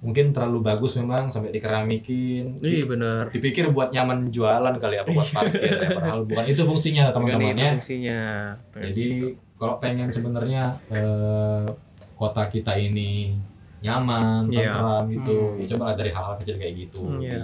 mungkin 0.00 0.32
terlalu 0.32 0.64
bagus 0.64 0.96
memang 1.00 1.32
sampai 1.32 1.52
dikeramikin. 1.52 2.60
Iya 2.60 2.84
benar. 2.84 3.32
Dipikir 3.32 3.72
buat 3.72 3.92
nyaman 3.92 4.28
jualan 4.28 4.76
kali 4.76 4.96
apa 5.00 5.08
buat 5.08 5.28
parkir 5.32 5.72
ya. 5.72 5.88
Padahal 5.96 6.20
bukan 6.28 6.44
itu 6.44 6.62
fungsinya 6.64 7.04
teman-teman 7.12 7.56
itu 7.56 7.64
ya. 7.64 7.72
fungsinya. 7.76 8.20
Jadi 8.76 9.08
kalau 9.56 9.76
pengen 9.80 10.08
sebenarnya 10.12 10.72
eh, 10.92 11.64
kota 12.16 12.44
kita 12.48 12.76
ini 12.76 13.32
nyaman, 13.80 14.44
Iya. 14.52 14.76
tentram 14.76 15.04
gitu, 15.08 15.56
ya 15.56 15.64
coba 15.72 15.96
dari 15.96 16.12
hal-hal 16.12 16.36
kecil 16.36 16.60
kayak 16.60 16.74
gitu 16.84 17.00
Iya. 17.16 17.40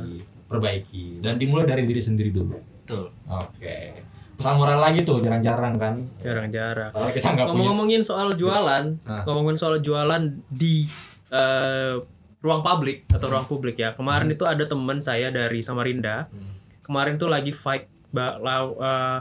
Diperbaiki 0.47 1.20
dan 1.20 1.36
dimulai 1.36 1.66
dari 1.66 1.82
diri 1.82 1.99
sendiri 1.99 2.30
dulu. 2.30 2.55
Betul. 2.55 3.11
Oke. 3.26 3.99
Pesan 4.32 4.55
moral 4.55 4.78
lagi 4.78 5.03
tuh 5.03 5.18
jarang-jarang 5.18 5.74
kan. 5.74 5.94
Jarang-jarang. 6.20 6.92
Padahal 6.92 7.11
kita 7.11 7.26
nggak 7.26 7.42
punya. 7.42 7.51
Ngomong-ngomongin 7.51 8.01
soal 8.01 8.28
jualan, 8.32 8.84
Nah. 9.03 9.22
ngomongin 9.24 9.57
soal 9.57 9.80
jualan 9.80 10.22
di 10.47 10.86
eh, 11.26 11.99
ruang 12.38 12.62
publik 12.62 13.11
atau 13.11 13.26
ruang 13.26 13.44
publik 13.44 13.74
ya. 13.74 13.90
Kemarin 13.92 14.30
itu 14.30 14.47
ada 14.47 14.62
teman 14.62 15.03
saya 15.03 15.28
dari 15.28 15.59
Samarinda. 15.59 16.30
Hmm. 16.30 16.55
Kemarin 16.80 17.16
tuh 17.16 17.26
lagi 17.26 17.51
fight 17.51 17.90
ba- 18.09 18.38
lau- 18.38 18.78
eh, 18.78 19.18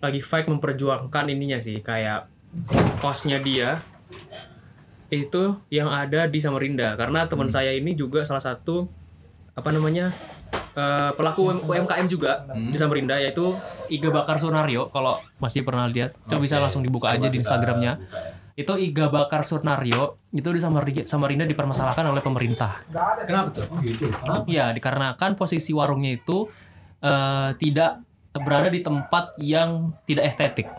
lagi 0.00 0.20
fight 0.20 0.44
memperjuangkan 0.46 1.24
ininya 1.26 1.56
sih 1.56 1.80
kayak 1.80 2.28
kosnya 2.98 3.38
dia 3.38 3.80
itu 5.08 5.42
yang 5.68 5.86
ada 5.86 6.24
di 6.24 6.38
Samarinda 6.38 6.94
karena 6.94 7.26
teman 7.26 7.48
saya 7.48 7.70
ini 7.70 7.92
juga 7.92 8.22
salah 8.22 8.40
satu 8.40 8.86
apa 9.52 9.70
namanya 9.70 10.14
eh, 10.52 11.10
pelaku 11.12 11.40
UM- 11.46 11.64
UMKM 11.64 12.06
juga 12.06 12.42
di 12.48 12.74
Samarinda 12.74 13.16
yaitu 13.16 13.54
Iga 13.86 14.08
Bakar 14.08 14.36
Sunario 14.36 14.88
kalau 14.88 15.18
masih 15.36 15.60
pernah 15.60 15.84
lihat 15.84 16.14
itu 16.16 16.36
bisa 16.36 16.56
langsung 16.56 16.80
dibuka 16.80 17.08
Coba 17.08 17.16
aja 17.16 17.26
di 17.26 17.36
Instagramnya 17.36 17.92
buka 17.96 18.16
ya. 18.16 18.30
itu 18.56 18.72
Iga 18.82 19.06
Bakar 19.08 19.42
Sunario 19.42 20.18
itu 20.30 20.46
di 20.46 20.58
Samarinda, 20.58 21.02
Samarinda 21.04 21.44
dipermasalahkan 21.44 22.04
oleh 22.04 22.20
pemerintah 22.20 22.82
Kenapa 23.20 23.48
tuh? 23.52 23.66
Oh 23.66 23.78
gitu. 23.80 24.06
Kenapa? 24.08 24.44
ya 24.46 24.70
dikarenakan 24.70 25.30
posisi 25.34 25.70
warungnya 25.70 26.14
itu 26.14 26.46
eh, 26.98 27.50
tidak 27.56 28.02
berada 28.32 28.68
di 28.68 28.78
tempat 28.78 29.34
yang 29.36 29.90
tidak 30.04 30.26
estetik 30.26 30.70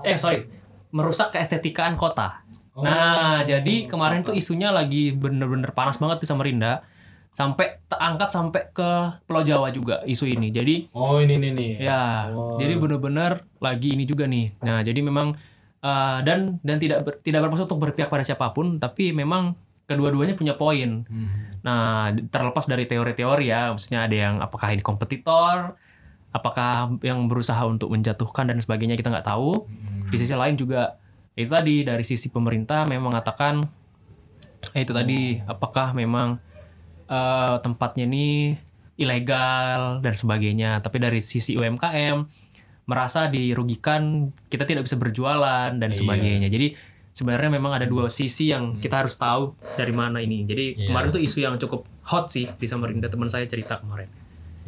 eh 0.00 0.14
sorry 0.14 0.44
merusak 0.90 1.30
keestetikaan 1.30 1.94
kota 1.94 2.44
Oh. 2.70 2.86
nah 2.86 3.42
jadi 3.42 3.90
kemarin 3.90 4.22
tuh 4.22 4.30
isunya 4.30 4.70
lagi 4.70 5.10
bener-bener 5.10 5.74
panas 5.74 5.98
banget 5.98 6.22
di 6.22 6.30
Samarinda 6.30 6.86
sampai 7.30 7.78
terangkat 7.86 8.28
sampai 8.28 8.62
ke 8.70 8.90
Pulau 9.22 9.42
Jawa 9.42 9.70
juga 9.70 10.02
isu 10.02 10.26
ini 10.26 10.50
jadi 10.50 10.90
Oh 10.90 11.18
ini 11.18 11.38
nih 11.38 11.50
nih. 11.54 11.72
Ya, 11.80 12.30
Oh. 12.30 12.58
jadi 12.58 12.74
benar-benar 12.74 13.46
lagi 13.58 13.94
ini 13.94 14.02
juga 14.02 14.26
nih. 14.26 14.58
Nah, 14.58 14.82
jadi 14.82 14.98
memang 14.98 15.38
eh, 15.78 16.18
dan 16.22 16.58
dan 16.60 16.76
tidak 16.76 17.06
ber- 17.06 17.20
tidak 17.20 17.46
bermaksud 17.46 17.70
untuk 17.70 17.78
berpihak 17.80 18.08
pada 18.08 18.26
siapa 18.26 18.50
pun, 18.50 18.76
tapi 18.76 19.14
memang 19.14 19.54
kedua-duanya 19.86 20.34
punya 20.34 20.52
poin. 20.52 21.06
Hmm. 21.06 21.48
Nah, 21.62 22.10
terlepas 22.28 22.66
dari 22.66 22.84
teori-teori 22.84 23.46
ya, 23.46 23.70
maksudnya 23.70 24.04
ada 24.04 24.16
yang 24.18 24.34
apakah 24.38 24.74
ini 24.74 24.82
kompetitor, 24.82 25.78
apakah 26.28 26.92
yang 27.00 27.24
berusaha 27.24 27.62
untuk 27.62 27.88
menjatuhkan 27.88 28.50
dan 28.50 28.58
sebagainya 28.58 28.94
kita 28.94 29.08
nggak 29.08 29.24
tahu. 29.24 29.64
Di 30.10 30.18
sisi 30.18 30.34
lain 30.34 30.58
juga 30.58 30.98
itu 31.32 31.48
tadi 31.48 31.86
dari 31.86 32.02
sisi 32.02 32.28
pemerintah 32.28 32.82
memang 32.82 33.14
mengatakan 33.14 33.62
eh, 34.74 34.82
itu 34.82 34.90
tadi 34.90 35.38
apakah 35.40 35.94
memang 35.94 36.42
eh, 37.08 37.56
tempatnya 37.60 38.04
ini 38.04 38.54
ilegal 38.98 40.02
dan 40.02 40.12
sebagainya. 40.12 40.82
Tapi 40.82 40.96
dari 40.98 41.20
sisi 41.22 41.54
UMKM 41.54 42.26
merasa 42.84 43.28
dirugikan, 43.28 44.32
kita 44.48 44.64
tidak 44.64 44.88
bisa 44.88 44.96
berjualan 44.96 45.70
dan 45.70 45.90
Iya. 45.92 45.98
sebagainya. 45.98 46.48
Jadi 46.48 46.72
sebenarnya 47.12 47.50
memang 47.52 47.72
ada 47.74 47.84
dua 47.84 48.08
sisi 48.08 48.48
yang 48.48 48.78
kita 48.78 49.04
harus 49.04 49.14
tahu 49.14 49.52
dari 49.76 49.92
mana 49.92 50.18
ini. 50.18 50.44
Jadi 50.44 50.64
Iya. 50.74 50.86
kemarin 50.88 51.08
tuh 51.10 51.20
isu 51.20 51.38
yang 51.40 51.54
cukup 51.56 51.84
hot 52.08 52.32
sih 52.32 52.48
di 52.48 52.66
Samarinda 52.66 53.06
teman 53.06 53.28
saya 53.28 53.44
cerita 53.44 53.76
kemarin. 53.76 54.08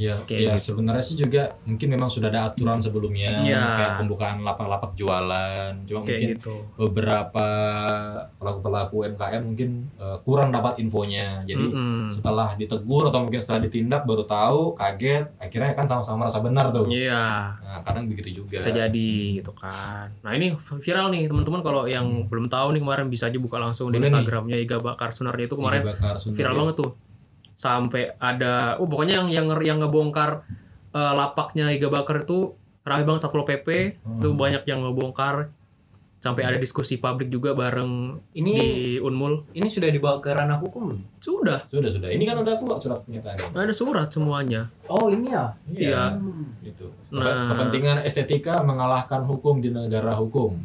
Ya, 0.01 0.17
Kayak 0.25 0.41
ya 0.41 0.53
gitu. 0.57 0.65
sebenarnya 0.73 1.05
sih 1.05 1.13
juga 1.15 1.43
mungkin 1.63 1.89
memang 1.91 2.09
sudah 2.09 2.27
ada 2.27 2.49
aturan 2.49 2.81
sebelumnya 2.81 3.45
Iya. 3.45 3.61
kayak 3.77 3.93
pembukaan 3.99 4.41
lapak-lapak 4.41 4.97
jualan. 4.97 5.77
Cuma 5.85 6.01
mungkin 6.01 6.17
Kayak 6.17 6.41
gitu. 6.41 6.55
beberapa 6.75 7.47
pelaku-pelaku 8.35 9.05
UMKM 9.05 9.43
mungkin 9.45 9.71
eh, 9.95 10.17
kurang 10.23 10.51
dapat 10.51 10.79
infonya. 10.79 11.45
Jadi 11.45 11.65
Mm-mm. 11.67 12.09
setelah 12.11 12.57
ditegur 12.57 13.07
atau 13.07 13.21
mungkin 13.21 13.39
setelah 13.39 13.61
ditindak 13.63 14.03
baru 14.03 14.25
tahu, 14.25 14.73
kaget, 14.73 15.37
akhirnya 15.37 15.73
kan 15.75 15.85
sama-sama 15.85 16.25
merasa 16.25 16.41
benar 16.41 16.71
tuh. 16.71 16.89
Iya. 16.89 17.53
Nah, 17.55 17.81
kadang 17.83 18.07
begitu 18.07 18.41
juga. 18.41 18.57
bisa 18.57 18.73
jadi 18.73 19.11
gitu 19.37 19.53
kan. 19.53 20.09
Nah 20.19 20.33
ini 20.33 20.53
viral 20.57 21.09
nih 21.09 21.27
teman-teman 21.27 21.61
kalau 21.61 21.85
yang 21.85 22.07
belum 22.25 22.47
tahu 22.47 22.73
nih 22.73 22.81
kemarin 22.81 23.07
bisa 23.07 23.27
aja 23.27 23.37
buka 23.37 23.57
langsung 23.57 23.87
di 23.87 23.97
Hmm. 23.97 24.01
Boleh 24.01 24.09
nih. 24.09 24.17
Instagramnya 24.17 24.57
Iga 24.59 24.77
Bakar 24.79 25.11
Sunardi 25.11 25.45
itu 25.45 25.55
kemarin 25.55 25.81
Ini 25.81 25.89
bakar 25.91 26.15
Sunda 26.17 26.35
viral 26.35 26.51
ya. 26.51 26.59
banget 26.59 26.75
tuh 26.79 26.91
sampai 27.61 28.17
ada 28.17 28.81
oh 28.81 28.89
pokoknya 28.89 29.21
yang 29.21 29.29
yang 29.29 29.47
yang 29.61 29.79
ngebongkar 29.85 30.49
eh, 30.97 31.13
lapaknya 31.13 31.69
Iga 31.69 31.93
Bakar 31.93 32.25
itu 32.25 32.57
ramai 32.81 33.05
banget 33.05 33.29
satpol 33.29 33.45
pp 33.45 34.01
Hmm. 34.01 34.17
itu 34.17 34.29
banyak 34.33 34.65
yang 34.65 34.81
ngebongkar 34.81 35.53
sampai 36.21 36.45
ada 36.45 36.57
diskusi 36.57 37.01
publik 37.01 37.33
juga 37.33 37.57
bareng 37.57 38.21
Ini 38.33 38.53
di 38.53 38.69
Unmul 39.01 39.53
ini 39.53 39.69
sudah 39.69 39.89
dibawa 39.89 40.21
ke 40.21 40.29
ranah 40.29 40.61
hukum. 40.61 40.93
sudah 41.17 41.65
Sudah, 41.65 41.89
sudah. 41.89 42.13
Ini 42.13 42.29
kan 42.29 42.37
udah 42.41 42.61
keluar 42.61 42.77
surat 42.77 43.01
pernyataannya. 43.05 43.57
ada 43.57 43.73
surat 43.73 44.09
semuanya 44.13 44.69
Oh 44.85 45.09
ini 45.09 45.33
ya. 45.33 45.45
Iya. 45.65 46.05
Gitu. 46.61 46.93
Nah. 47.13 47.49
Kepentingan 47.53 48.05
estetika 48.05 48.61
mengalahkan 48.61 49.25
hukum 49.25 49.65
di 49.65 49.73
negara 49.73 50.13
hukum. 50.13 50.61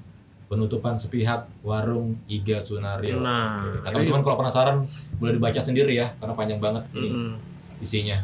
Penutupan 0.46 0.93
sepihak 0.96 1.50
warung 1.60 2.22
Iga 2.26 2.60
Sunario. 2.60 3.18
Nah, 3.18 3.58
Oke. 3.60 3.82
Nah, 3.82 3.89
teman-teman 3.91 4.22
kalau 4.22 4.38
penasaran 4.39 4.76
boleh 5.16 5.34
dibaca 5.34 5.58
sendiri 5.58 5.93
ya 5.96 6.14
karena 6.16 6.34
panjang 6.34 6.60
banget 6.60 6.84
ini 6.91 7.10
Mm-mm. 7.10 7.32
isinya. 7.80 8.22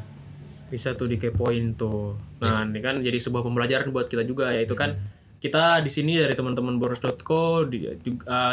bisa 0.68 0.94
tuh 0.94 1.04
dikepoin 1.06 1.76
tuh. 1.76 2.16
Nah, 2.40 2.64
ini 2.64 2.80
kan 2.80 2.96
jadi 2.98 3.18
sebuah 3.18 3.42
pembelajaran 3.42 3.90
buat 3.90 4.06
kita 4.06 4.24
juga 4.24 4.50
yaitu 4.52 4.72
kan 4.72 4.96
kita 5.38 5.82
di 5.82 5.90
sini 5.90 6.16
dari 6.16 6.32
teman-teman 6.32 6.78
boros.co 6.78 7.66
juga, 7.66 7.92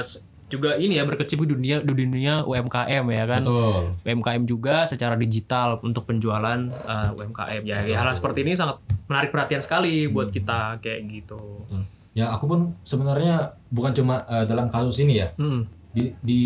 s- 0.00 0.18
juga 0.48 0.74
ini 0.74 0.96
ya 0.96 1.04
berkecimpung 1.04 1.44
di 1.44 1.54
dunia 1.54 1.76
di 1.78 1.94
dunia 1.94 2.42
UMKM 2.42 3.04
ya 3.06 3.24
kan. 3.24 3.40
Betul. 3.44 3.94
UMKM 4.02 4.42
juga 4.44 4.82
secara 4.82 5.14
digital 5.14 5.78
untuk 5.78 6.02
penjualan 6.04 6.58
uh, 6.82 7.12
UMKM 7.14 7.62
ya. 7.62 7.84
ya 7.84 7.96
hal 7.98 8.10
seperti 8.10 8.42
ini 8.42 8.56
sangat 8.56 8.80
menarik 9.06 9.28
perhatian 9.28 9.60
sekali 9.60 10.08
buat 10.08 10.32
kita 10.32 10.80
kayak 10.80 11.00
gitu. 11.06 11.38
Betul. 11.68 11.84
Ya 12.18 12.34
aku 12.34 12.50
pun 12.50 12.60
sebenarnya 12.82 13.54
bukan 13.70 13.94
cuma 13.94 14.26
eh, 14.26 14.42
dalam 14.42 14.66
kasus 14.66 14.98
ini 14.98 15.22
ya. 15.22 15.30
Mm. 15.38 15.60
Di, 15.94 16.02
di 16.18 16.42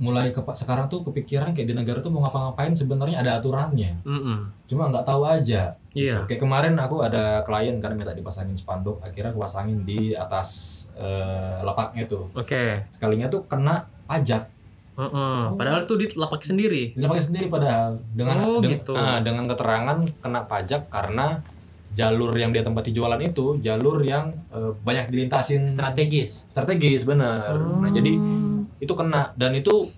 mulai 0.00 0.32
ke 0.32 0.40
sekarang 0.56 0.88
tuh 0.88 1.04
kepikiran 1.04 1.52
kayak 1.52 1.68
di 1.68 1.74
negara 1.76 2.00
tuh 2.00 2.08
mau 2.08 2.24
ngapa-ngapain 2.24 2.72
sebenarnya 2.72 3.20
ada 3.20 3.36
aturannya. 3.36 4.00
Mm-mm. 4.00 4.48
Cuma 4.64 4.88
nggak 4.88 5.04
tahu 5.04 5.28
aja. 5.28 5.76
Iya. 5.92 6.24
Kayak 6.24 6.40
kemarin 6.40 6.74
aku 6.80 7.04
ada 7.04 7.44
klien 7.44 7.76
kan 7.84 7.92
minta 7.92 8.16
dipasangin 8.16 8.56
spanduk, 8.56 8.96
akhirnya 9.04 9.36
aku 9.36 9.44
pasangin 9.44 9.84
di 9.84 10.16
atas 10.16 10.48
eh, 10.96 11.60
lapaknya 11.60 12.08
tuh. 12.08 12.32
Oke. 12.32 12.80
Sekalinya 12.88 13.28
tuh 13.28 13.44
kena 13.44 13.84
pajak. 14.08 14.48
Heeh. 14.96 15.40
Padahal 15.52 15.84
tuh 15.84 16.00
di 16.00 16.08
lapak 16.16 16.48
sendiri. 16.48 16.96
Dia 16.96 17.04
pakai 17.04 17.24
sendiri 17.24 17.46
padahal 17.52 18.00
dengan 18.16 18.36
Oh, 18.40 18.60
deng- 18.64 18.80
gitu. 18.80 18.96
ah, 18.96 19.20
dengan 19.20 19.44
keterangan 19.52 20.00
kena 20.24 20.40
pajak 20.48 20.88
karena 20.88 21.44
jalur 21.90 22.30
yang 22.32 22.50
dia 22.50 22.60
tempati 22.60 22.90
jualan 22.90 23.18
itu 23.18 23.58
jalur 23.58 23.98
yang 24.00 24.30
eh, 24.48 24.70
banyak 24.76 25.08
dilintasin 25.08 25.66
Strategis. 25.66 26.46
strategis 26.46 27.02
benar. 27.02 27.54
Nah, 27.56 27.90
jadi 27.90 28.14
Hmm. 28.14 28.66
itu 28.76 28.92
kena 28.92 29.34
dan 29.34 29.50
itu 29.52 29.90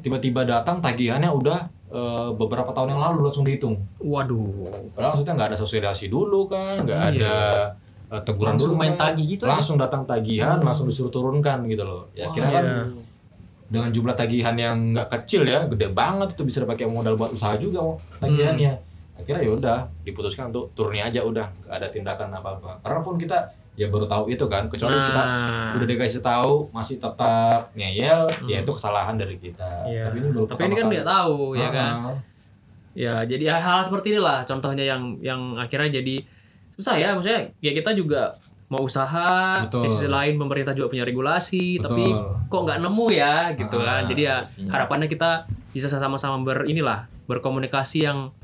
tiba-tiba 0.00 0.42
datang 0.42 0.80
tagihannya 0.80 1.28
udah 1.28 1.58
eh, 1.88 2.30
beberapa 2.32 2.70
tahun 2.70 2.94
yang 2.94 3.02
lalu 3.02 3.18
langsung 3.26 3.42
dihitung. 3.42 3.74
Waduh. 3.98 4.90
Padahal 4.90 5.10
maksudnya 5.12 5.34
nggak 5.34 5.48
ada 5.50 5.58
sosialisasi 5.58 6.06
dulu 6.06 6.46
kan, 6.46 6.82
nggak 6.82 7.00
Iya. 7.00 7.10
ada 7.12 7.34
eh, 8.08 8.22
teguran 8.22 8.54
Langsung 8.54 8.74
dulu 8.74 8.78
main 8.78 8.94
kan. 8.94 9.10
tagih 9.10 9.26
gitu 9.28 9.42
aja. 9.44 9.50
langsung 9.54 9.76
datang 9.76 10.02
tagihan, 10.04 10.58
langsung 10.58 10.86
disuruh 10.86 11.10
turunkan 11.10 11.66
gitu 11.66 11.82
loh. 11.82 12.06
Ya 12.12 12.26
Wah, 12.26 12.32
kira 12.32 12.46
kan 12.48 12.64
iya. 12.64 12.82
dengan 13.66 13.88
jumlah 13.88 14.14
tagihan 14.14 14.54
yang 14.54 14.76
nggak 14.90 15.08
kecil 15.12 15.42
ya, 15.44 15.66
gede 15.66 15.90
banget 15.90 16.34
itu 16.34 16.42
bisa 16.42 16.58
dipakai 16.60 16.86
modal 16.86 17.14
buat 17.14 17.30
usaha 17.30 17.54
juga 17.54 17.78
oh, 17.80 17.98
tagihannya. 18.18 18.89
Akhirnya 19.20 19.42
ya 19.42 19.52
udah 19.52 19.78
diputuskan 20.00 20.48
untuk 20.48 20.72
turunnya 20.72 21.06
aja 21.06 21.20
udah 21.20 21.46
nggak 21.60 21.74
ada 21.74 21.86
tindakan 21.86 22.28
apa-apa. 22.32 22.80
Karena 22.80 23.00
pun 23.00 23.14
kita 23.14 23.38
ya 23.72 23.86
baru 23.86 24.04
tahu 24.04 24.28
itu 24.28 24.44
kan, 24.44 24.66
kecuali 24.66 24.92
kita 24.92 25.22
Nah. 25.22 25.72
udah 25.72 25.86
dikasih 25.86 26.20
tahu 26.20 26.68
masih 26.70 26.96
tetap 26.96 27.72
ngeyel, 27.72 28.28
ya 28.44 28.60
itu 28.60 28.70
kesalahan 28.70 29.14
dari 29.14 29.36
kita. 29.36 29.86
Iya. 29.86 30.08
Tapi 30.08 30.16
ini 30.18 30.28
baru 30.30 30.44
Tapi 30.46 30.60
ini 30.62 30.74
kan 30.74 30.84
nggak 30.86 31.06
tahu 31.06 31.36
ya 31.54 31.68
kan. 31.70 31.94
Ah, 32.06 32.18
Ya, 32.90 33.22
jadi 33.22 33.46
hal-hal 33.48 33.86
seperti 33.86 34.10
inilah 34.10 34.42
contohnya 34.42 34.82
yang 34.82 35.14
yang 35.20 35.54
akhirnya 35.56 35.94
jadi 35.94 36.26
susah 36.74 36.98
ya. 36.98 37.14
Maksudnya 37.14 37.54
ya 37.58 37.70
kita 37.70 37.94
juga 37.94 38.34
mau 38.66 38.82
usaha, 38.82 39.62
Betul. 39.62 39.82
di 39.82 39.88
sisi 39.88 40.06
lain 40.06 40.34
pemerintah 40.36 40.70
juga 40.70 40.90
punya 40.90 41.02
regulasi, 41.02 41.78
Betul. 41.78 41.86
tapi 41.86 42.04
kok 42.46 42.60
nggak 42.60 42.78
nemu 42.80 43.06
ya 43.10 43.54
gitu 43.54 43.78
Ah, 43.78 44.02
kan. 44.02 44.02
Jadi 44.06 44.22
ya 44.24 44.36
pastinya. 44.42 44.70
harapannya 44.74 45.06
kita 45.06 45.30
bisa 45.70 45.86
sama-sama 45.86 46.42
ber 46.42 46.66
inilah 46.66 47.06
berkomunikasi 47.24 47.98
yang 48.02 48.34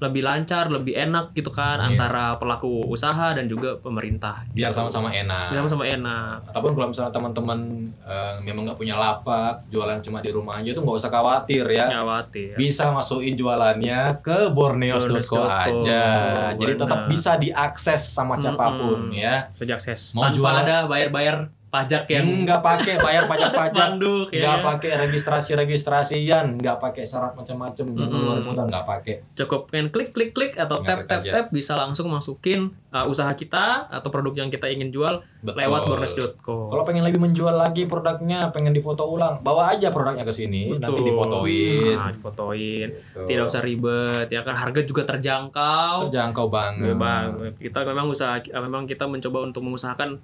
lebih 0.00 0.22
lancar, 0.22 0.66
lebih 0.66 0.96
enak 0.98 1.30
gitu 1.30 1.48
kan 1.48 1.76
Iya. 1.76 1.86
antara 1.86 2.24
pelaku 2.34 2.82
usaha 2.86 3.30
dan 3.30 3.44
juga 3.44 3.76
pemerintah. 3.76 4.48
biar 4.50 4.68
sama-sama 4.70 5.08
enak. 5.08 5.52
Sama-sama 5.52 5.84
enak. 5.84 6.40
ataupun 6.46 6.72
kalau 6.72 6.88
misalnya 6.88 7.12
teman-teman 7.12 7.58
eh, 8.00 8.34
memang 8.42 8.64
nggak 8.64 8.76
punya 8.76 8.96
lapak 8.96 9.60
jualan 9.66 10.00
cuma 10.00 10.18
di 10.18 10.30
rumah 10.30 10.56
aja 10.56 10.72
tuh 10.72 10.80
nggak 10.80 10.96
usah 10.96 11.10
khawatir 11.10 11.64
ya 11.68 11.86
Khawatir. 11.94 12.56
bisa 12.56 12.88
masukin 12.88 13.34
jualannya 13.34 14.18
ke 14.18 14.48
borneos.co 14.50 15.44
aja 15.44 16.04
jadi 16.52 16.72
tetap 16.76 17.00
bisa 17.06 17.36
diakses 17.36 18.02
sama 18.02 18.34
siapa 18.34 18.66
pun 18.72 19.08
Mm-mm. 19.08 19.14
ya 19.14 19.52
Bisa 19.52 19.64
diakses 19.66 20.00
Mau 20.12 20.24
tanpa 20.24 20.34
jualan- 20.34 20.64
ada 20.64 20.76
bayar-bayar 20.86 21.36
pajak 21.70 22.02
yang 22.10 22.26
nggak 22.42 22.58
pakai 22.58 22.98
bayar 22.98 23.24
pajak-pajak 23.24 23.94
Spanduk, 23.94 24.26
ya. 24.34 24.42
nggak 24.42 24.58
pakai 24.66 24.90
registrasi-registrasian 25.06 26.58
nggak 26.58 26.76
pakai 26.78 27.06
syarat 27.06 27.32
macam-macam 27.32 27.84
nggak 27.94 28.08
keluar 28.10 28.38
kota 28.42 28.62
nggak 28.66 28.84
pakai 28.84 29.14
cukup 29.34 29.70
kan 29.70 29.86
klik 29.88 30.10
klik 30.10 30.34
klik 30.34 30.52
atau 30.54 30.82
Tinggal 30.82 31.06
tap 31.06 31.08
tap 31.08 31.20
aja. 31.22 31.30
tap 31.30 31.46
bisa 31.50 31.78
langsung 31.78 32.10
masukin 32.10 32.60
uh, 32.90 33.06
usaha 33.06 33.30
kita 33.32 33.86
atau 33.86 34.08
produk 34.10 34.34
yang 34.36 34.50
kita 34.50 34.66
ingin 34.66 34.90
jual 34.90 35.22
Betul. 35.40 35.62
lewat 35.62 35.80
bornes.co. 35.86 36.68
kalau 36.68 36.82
pengen 36.82 37.06
lebih 37.06 37.22
menjual 37.22 37.54
lagi 37.54 37.86
produknya 37.86 38.50
pengen 38.50 38.74
difoto 38.74 39.06
ulang 39.06 39.38
bawa 39.40 39.70
aja 39.70 39.94
produknya 39.94 40.26
ke 40.26 40.34
sini 40.34 40.74
nanti 40.74 41.00
difotoin 41.00 41.96
Nah, 42.00 42.10
difotoin. 42.10 42.88
Gitu. 42.90 43.20
Tidak 43.26 43.44
usah 43.44 43.60
ribet 43.60 44.26
ya 44.26 44.40
kan 44.40 44.56
harga 44.56 44.80
juga 44.82 45.02
terjangkau. 45.04 46.08
terjangkau 46.08 46.46
banget 46.48 46.96
Bang, 46.96 47.54
kita 47.56 47.86
memang 47.86 48.08
usaha 48.08 48.36
memang 48.42 48.84
kita 48.84 49.06
mencoba 49.06 49.46
untuk 49.46 49.62
mengusahakan 49.62 50.18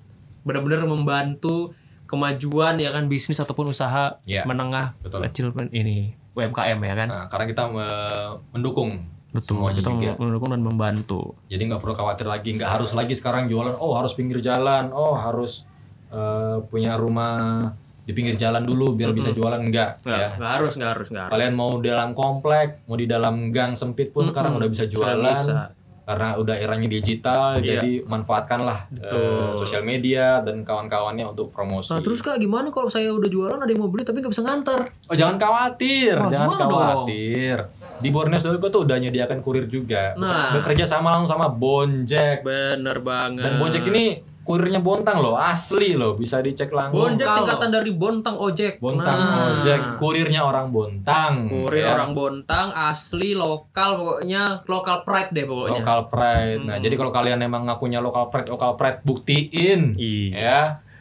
benar-benar 0.46 0.86
membantu 0.86 1.74
kemajuan 2.06 2.78
ya 2.78 2.94
kan 2.94 3.10
bisnis 3.10 3.36
ataupun 3.36 3.68
usaha 3.68 4.22
Ya, 4.22 4.46
menengah 4.46 4.94
betul. 5.02 5.26
kecil 5.26 5.46
ini 5.70 6.14
UMKM 6.32 6.78
ya 6.78 6.94
kan. 6.94 7.08
Nah, 7.08 7.24
karena 7.26 7.44
kita 7.44 7.62
me- 7.66 8.38
mendukung 8.52 9.02
Betul, 9.34 9.58
semuanya 9.58 9.82
kita 9.82 9.90
juga. 9.90 10.12
mendukung 10.16 10.50
dan 10.50 10.62
membantu. 10.62 11.20
Jadi 11.46 11.62
nggak 11.66 11.82
perlu 11.82 11.94
khawatir 11.94 12.24
lagi, 12.24 12.54
nggak 12.54 12.70
harus 12.70 12.94
lagi 12.94 13.12
sekarang 13.12 13.50
jualan. 13.50 13.74
Oh 13.76 13.92
harus 13.92 14.14
pinggir 14.14 14.38
jalan, 14.38 14.94
oh 14.94 15.12
harus 15.12 15.66
eh, 16.08 16.56
punya 16.64 16.94
rumah 16.94 17.68
di 18.06 18.14
pinggir 18.14 18.38
jalan 18.38 18.62
dulu 18.62 18.94
biar 18.94 19.10
bisa 19.10 19.34
jualan 19.34 19.58
enggak 19.58 19.98
Nggak, 20.00 20.14
ya. 20.14 20.28
nggak 20.38 20.52
harus, 20.54 20.72
nggak 20.78 20.90
harus, 20.94 21.06
nggak 21.10 21.22
harus. 21.26 21.32
Kalian 21.34 21.52
mau 21.52 21.70
dalam 21.82 22.14
komplek, 22.14 22.86
mau 22.86 22.94
di 22.94 23.04
dalam 23.04 23.50
gang 23.50 23.74
sempit 23.74 24.14
pun 24.14 24.30
sekarang 24.30 24.54
udah 24.54 24.68
bisa 24.70 24.86
jualan. 24.86 25.18
bisa. 25.26 25.74
Karena 26.06 26.38
udah 26.38 26.54
eranya 26.54 26.86
digital, 26.86 27.58
Iya. 27.58 27.82
jadi 27.82 28.06
manfaatkanlah 28.06 28.78
eh, 28.94 29.50
sosial 29.52 29.82
media 29.82 30.38
dan 30.38 30.62
kawan-kawannya 30.62 31.26
untuk 31.26 31.50
promosi. 31.50 31.90
Nah, 31.90 31.98
terus 31.98 32.22
kak 32.22 32.38
gimana 32.38 32.70
kalau 32.70 32.86
saya 32.86 33.10
udah 33.10 33.26
jualan 33.26 33.58
ada 33.58 33.66
yang 33.66 33.82
mau 33.82 33.90
beli 33.90 34.06
tapi 34.06 34.22
nggak 34.22 34.30
bisa 34.30 34.46
nganter? 34.46 34.86
Oh 35.10 35.18
jangan 35.18 35.34
khawatir, 35.34 36.14
Wah, 36.14 36.30
jangan 36.30 36.46
gimana 36.46 36.62
dong? 36.62 36.70
khawatir. 36.70 37.56
Di 37.98 38.08
Borneo.co 38.08 38.68
tuh 38.70 38.82
udah 38.86 38.96
nyediakan 38.96 39.38
kurir 39.42 39.66
juga. 39.66 40.14
Nah. 40.14 40.54
Bekerja 40.54 40.86
sama 40.86 41.10
langsung 41.10 41.34
sama 41.34 41.50
Bonjek. 41.50 42.46
Bener 42.46 43.02
banget. 43.02 43.42
Dan 43.42 43.58
Bonjek 43.58 43.82
ini 43.90 44.22
kurirnya 44.46 44.78
Bontang 44.78 45.18
loh, 45.18 45.34
asli 45.34 45.98
loh, 45.98 46.14
bisa 46.14 46.38
dicek 46.38 46.70
langsung. 46.70 47.02
Bonjek 47.02 47.26
singkatan 47.26 47.74
dari 47.74 47.90
Bontang 47.90 48.38
Ojek. 48.38 48.78
Bontang 48.78 49.18
Nah, 49.18 49.58
Ojek, 49.58 49.98
kurirnya 49.98 50.46
orang 50.46 50.70
Bontang. 50.70 51.50
Kurir 51.50 51.82
ya. 51.82 51.98
orang 51.98 52.14
Bontang 52.14 52.70
asli 52.70 53.34
lokal 53.34 53.98
pokoknya 53.98 54.62
lokal 54.70 55.02
pride 55.02 55.30
deh 55.34 55.44
pokoknya. 55.50 55.82
Local 55.82 56.00
pride. 56.06 56.62
Nah, 56.62 56.76
jadi 56.78 56.94
kalau 56.94 57.10
kalian 57.10 57.42
emang 57.42 57.66
ngakunya 57.66 57.98
local 57.98 58.30
pride, 58.30 58.46
local 58.46 58.78
pride 58.78 59.02
buktiin. 59.02 59.98
Iya. 59.98 60.30
Ya, 60.38 60.60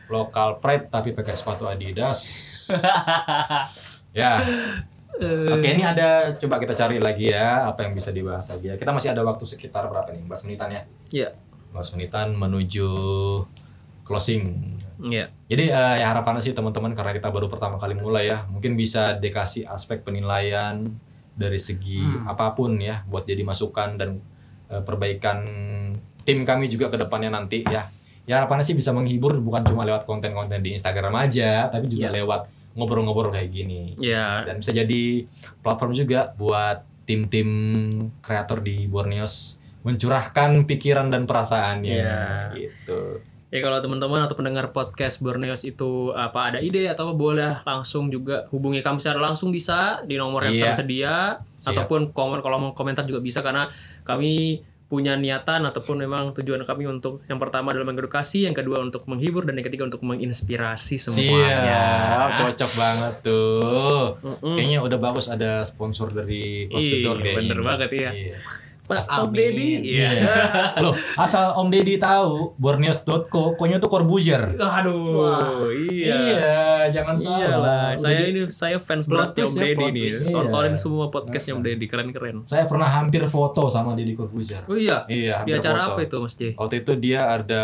local 0.10 0.58
pride 0.58 0.90
tapi 0.90 1.14
pakai 1.14 1.38
sepatu 1.38 1.70
Adidas. 1.70 2.20
ya. 4.20 4.42
Oke, 5.16 5.68
ini 5.72 5.80
ada 5.86 6.36
coba 6.36 6.60
kita 6.60 6.76
cari 6.76 7.00
lagi 7.00 7.32
ya 7.32 7.72
apa 7.72 7.88
yang 7.88 7.96
bisa 7.96 8.12
dibahas 8.12 8.52
lagi 8.52 8.68
ya. 8.68 8.76
Kita 8.76 8.92
masih 8.92 9.16
ada 9.16 9.24
waktu 9.24 9.48
sekitar 9.48 9.88
berapa 9.88 10.12
nih? 10.12 10.28
15 10.28 10.44
menitan 10.50 10.70
ya. 10.74 10.82
Iya. 11.14 11.30
15 11.76 12.00
menitan 12.00 12.28
menuju 12.40 12.90
closing. 14.08 14.72
Iya. 15.02 15.28
Jadi 15.52 15.76
eh, 15.76 15.96
ya 16.00 16.16
harapannya 16.16 16.40
sih 16.40 16.56
teman-teman 16.56 16.96
karena 16.96 17.12
kita 17.12 17.28
baru 17.28 17.52
pertama 17.52 17.76
kali 17.76 18.00
mulai 18.00 18.32
ya, 18.32 18.48
mungkin 18.48 18.80
bisa 18.80 19.20
dikasih 19.20 19.68
aspek 19.68 20.08
penilaian 20.08 20.88
dari 21.36 21.60
segi 21.60 22.00
apa 22.24 22.56
pun 22.56 22.80
ya 22.80 23.04
buat 23.04 23.28
jadi 23.28 23.44
masukan 23.44 24.00
dan 24.00 24.24
eh, 24.72 24.80
perbaikan 24.80 25.44
tim 26.24 26.48
kami 26.48 26.72
juga 26.72 26.88
ke 26.88 26.98
depannya 27.02 27.36
nanti 27.36 27.68
ya. 27.68 27.92
Ya 28.26 28.42
harapannya 28.42 28.66
sih 28.66 28.74
bisa 28.74 28.90
menghibur 28.90 29.38
bukan 29.38 29.62
cuma 29.68 29.86
lewat 29.86 30.10
konten-konten 30.10 30.58
di 30.64 30.74
Instagram 30.74 31.14
aja, 31.14 31.70
tapi 31.70 31.86
juga 31.86 32.10
lewat 32.10 32.50
ngobrol-ngobrol 32.74 33.30
kayak 33.30 33.54
gini. 33.54 33.94
Iya. 34.02 34.50
Dan 34.50 34.66
bisa 34.66 34.74
jadi 34.74 35.30
platform 35.62 35.94
juga 35.94 36.34
buat 36.34 36.82
tim-tim 37.06 37.50
kreator 38.26 38.66
di 38.66 38.90
Borneos 38.90 39.62
mencurahkan 39.86 40.66
pikiran 40.66 41.08
dan 41.08 41.24
perasaannya 41.24 41.94
Iya. 41.96 42.26
gitu. 42.52 43.22
Ya 43.48 43.62
kalau 43.62 43.80
teman-teman 43.80 44.20
atau 44.20 44.36
pendengar 44.36 44.68
podcast 44.70 45.22
Borneos 45.22 45.64
itu 45.64 46.12
apa 46.12 46.50
ada 46.50 46.60
ide 46.60 46.90
atau 46.90 47.08
apa 47.08 47.16
boleh 47.16 47.54
langsung 47.64 48.10
juga 48.10 48.50
hubungi 48.50 48.82
kami 48.82 49.00
secara 49.00 49.22
langsung 49.22 49.48
bisa 49.48 50.04
di 50.04 50.18
nomor 50.18 50.44
yang 50.44 50.58
Iya. 50.58 50.64
tersedia 50.68 51.16
Siap. 51.56 51.72
ataupun 51.72 52.12
komen 52.12 52.42
kalau 52.42 52.58
mau 52.60 52.72
komentar 52.74 53.06
juga 53.06 53.22
bisa 53.22 53.40
karena 53.40 53.70
kami 54.04 54.60
punya 54.86 55.16
niatan 55.16 55.66
ataupun 55.66 55.98
memang 55.98 56.30
tujuan 56.36 56.62
kami 56.62 56.86
untuk 56.86 57.26
yang 57.26 57.38
pertama 57.38 57.74
adalah 57.74 57.90
mengedukasi, 57.90 58.46
yang 58.46 58.54
kedua 58.54 58.78
untuk 58.80 59.06
menghibur 59.06 59.42
dan 59.42 59.58
yang 59.58 59.66
ketiga 59.66 59.82
untuk 59.84 60.04
menginspirasi 60.04 61.02
semuanya. 61.02 61.58
Siap, 61.58 62.30
cocok 62.38 62.72
banget 62.76 63.14
tuh. 63.24 64.02
Kayaknya 64.46 64.80
udah 64.82 65.00
bagus 65.00 65.26
ada 65.26 65.64
sponsor 65.64 66.12
dari 66.12 66.70
Close 66.70 66.86
the 66.86 66.98
Iya, 66.98 67.04
Door 67.04 67.18
kayaknya. 67.18 67.38
bener 67.40 67.60
banget, 67.64 67.90
iya. 67.94 68.12
Pas 68.86 69.02
Om. 69.04 69.30
Deddy, 69.30 69.82
iya. 69.84 70.10
Loh, 70.78 70.94
asal 71.16 71.54
Om 71.56 71.68
Deddy 71.68 71.98
tahu, 71.98 72.54
borneos.co, 72.56 73.26
koknya 73.54 73.78
tuh 73.78 73.88
Corbuzier. 73.88 74.54
Aduh, 74.56 75.74
iya. 75.74 76.86
jangan 76.88 77.18
Iyalah, 77.18 77.50
salah. 77.50 77.88
saya 77.98 78.20
ini 78.26 78.46
saya 78.46 78.78
fans 78.78 79.06
berat 79.06 79.34
Plot 79.34 79.42
Om 79.44 79.52
ya, 79.52 79.62
Deddy 79.64 79.86
nih. 79.88 80.04
twist. 80.06 80.30
Tontonin 80.30 80.70
Iya. 80.70 80.78
semua 80.78 81.06
podcastnya 81.08 81.54
Om 81.54 81.64
Deddy, 81.64 81.86
keren-keren. 81.86 82.36
Saya 82.46 82.66
pernah 82.66 82.86
hampir 82.86 83.26
foto 83.26 83.68
sama 83.68 83.94
Deddy 83.94 84.14
Corbuzier. 84.14 84.62
Oh 84.66 84.78
iya, 84.78 85.02
Iya, 85.08 85.42
di 85.42 85.52
acara 85.52 85.82
foto. 85.84 85.92
apa 85.92 86.00
itu 86.04 86.16
Mas 86.20 86.34
J? 86.34 86.42
Waktu 86.56 86.76
itu 86.80 86.92
dia 86.96 87.22
ada 87.28 87.64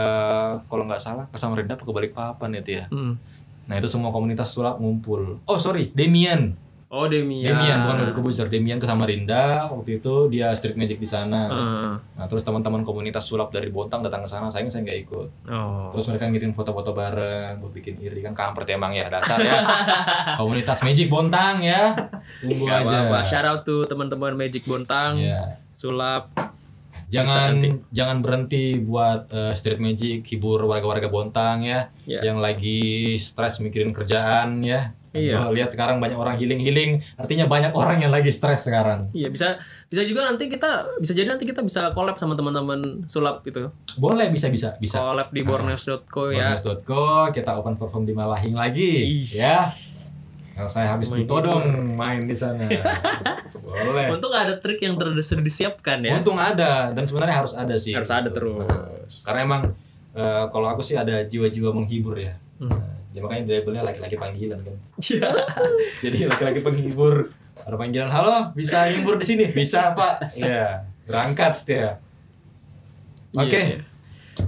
kalau 0.65 0.83
nggak 0.83 0.99
salah 0.99 1.25
ke 1.27 1.37
Samarinda 1.37 1.73
atau 1.73 1.85
ke 1.85 1.93
Balikpapan 1.93 2.49
itu 2.55 2.71
ya. 2.75 2.85
Hmm. 2.87 3.21
Nah 3.63 3.77
itu 3.77 3.85
semua 3.85 4.09
komunitas 4.09 4.49
sulap 4.49 4.77
ngumpul. 4.77 5.37
Oh 5.43 5.57
sorry, 5.57 5.93
Demian. 5.93 6.57
Oh 6.91 7.07
Demian. 7.07 7.55
Demian 7.55 7.87
bukan 7.87 7.95
Deddy 8.03 8.11
Corbuzier. 8.11 8.47
Demian 8.51 8.75
ke 8.75 8.83
Samarinda. 8.83 9.71
Waktu 9.71 10.03
itu 10.03 10.27
dia 10.27 10.51
street 10.51 10.75
magic 10.75 10.99
di 10.99 11.07
sana. 11.07 11.47
Heeh. 11.47 11.91
Nah 12.19 12.25
terus 12.27 12.43
teman-teman 12.43 12.83
komunitas 12.83 13.23
sulap 13.23 13.47
dari 13.47 13.71
Bontang 13.71 14.03
datang 14.03 14.21
ke 14.21 14.29
sana, 14.29 14.51
sayangnya 14.51 14.75
saya 14.75 14.83
nggak 14.83 14.99
ikut. 15.07 15.27
Oh. 15.47 15.95
Terus 15.95 16.11
mereka 16.11 16.27
ngirim 16.27 16.51
foto-foto 16.51 16.91
bareng, 16.91 17.63
gue 17.63 17.71
bikin 17.71 17.95
iri 17.97 18.19
kan 18.19 18.35
kampret 18.35 18.67
emang 18.69 18.91
ya 18.91 19.07
dasar 19.07 19.39
ya. 19.39 19.63
komunitas 20.43 20.83
Magic 20.83 21.07
Bontang 21.07 21.63
ya. 21.63 21.95
Tunggu 22.43 22.67
Gak 22.67 22.83
aja. 22.83 23.07
apa-apa. 23.07 23.19
Shout 23.23 23.47
out 23.47 23.61
to 23.63 23.87
teman-teman 23.87 24.35
Magic 24.35 24.67
Bontang, 24.67 25.15
Ya. 25.15 25.63
sulap. 25.71 26.27
Jangan 27.07 27.59
jangan 27.91 28.19
berhenti 28.19 28.79
buat 28.79 29.27
eh, 29.27 29.51
street 29.51 29.79
magic 29.79 30.27
hibur 30.27 30.63
warga-warga 30.63 31.07
Bontang 31.07 31.63
ya, 31.63 31.87
Ya. 32.03 32.19
yang 32.19 32.39
lagi 32.39 33.15
stres 33.15 33.59
mikirin 33.59 33.91
kerjaan 33.91 34.59
ya. 34.59 34.91
Iya. 35.11 35.43
Gua 35.43 35.51
lihat 35.51 35.75
sekarang 35.75 35.99
banyak 35.99 36.15
orang 36.15 36.39
healing-healing, 36.39 37.03
artinya 37.19 37.43
banyak 37.43 37.75
orang 37.75 37.99
yang 37.99 38.15
lagi 38.15 38.31
stres 38.31 38.63
sekarang. 38.63 39.11
Iya 39.11 39.27
bisa 39.27 39.59
bisa 39.91 40.07
juga 40.07 40.23
nanti 40.23 40.47
kita 40.47 40.87
bisa 41.03 41.11
jadi 41.11 41.27
nanti 41.35 41.43
kita 41.43 41.59
bisa 41.59 41.91
collab 41.91 42.15
sama 42.15 42.39
teman-teman 42.39 43.03
sulap 43.11 43.43
gitu. 43.43 43.75
Boleh 43.99 44.31
bisa 44.31 44.47
bisa 44.47 44.79
bisa. 44.79 45.03
Collab 45.03 45.35
di 45.35 45.43
borneos.co 45.43 46.31
ya. 46.31 46.55
Borneos.co 46.55 47.27
kita 47.35 47.59
open 47.59 47.75
perform 47.75 48.07
di 48.07 48.15
Malahing 48.15 48.55
lagi 48.55 49.19
Ih. 49.19 49.27
ya. 49.35 49.75
Kalau 50.55 50.67
saya 50.67 50.95
habis 50.95 51.11
Main 51.11 51.27
ditodong 51.27 51.63
main 51.99 52.23
di 52.23 52.35
sana. 52.35 52.63
Boleh. 53.59 54.07
Untuk 54.15 54.31
ada 54.31 54.55
trik 54.59 54.79
yang 54.79 54.95
ter- 54.95 55.11
sudah 55.19 55.43
disiapkan 55.43 55.99
ya. 56.07 56.15
Untung 56.15 56.39
ada 56.39 56.91
dan 56.95 57.03
sebenarnya 57.03 57.35
harus 57.35 57.51
ada 57.51 57.75
sih. 57.75 57.91
Harus 57.91 58.11
ada 58.11 58.31
terus. 58.31 59.27
Karena 59.27 59.39
emang 59.43 59.61
eh, 60.15 60.43
kalau 60.51 60.71
aku 60.71 60.79
sih 60.79 60.95
ada 60.95 61.23
jiwa-jiwa 61.27 61.75
menghibur 61.75 62.15
ya. 62.15 62.35
Hmm. 62.63 63.00
Ya 63.11 63.19
makanya 63.19 63.43
labelnya 63.59 63.83
laki-laki 63.83 64.15
panggilan 64.15 64.59
kan. 64.63 64.75
Jadi 66.03 66.17
laki-laki 66.27 66.59
penghibur. 66.63 67.27
Ada 67.61 67.75
panggilan, 67.75 68.07
halo 68.07 68.55
bisa 68.55 68.87
hibur 68.87 69.19
di 69.19 69.25
sini? 69.27 69.45
Bisa 69.51 69.91
pak. 69.91 70.31
Iya, 70.33 70.87
berangkat 71.03 71.53
ya. 71.67 71.99
Oke. 73.35 73.51
Iya, 73.51 73.61
iya. 73.75 73.79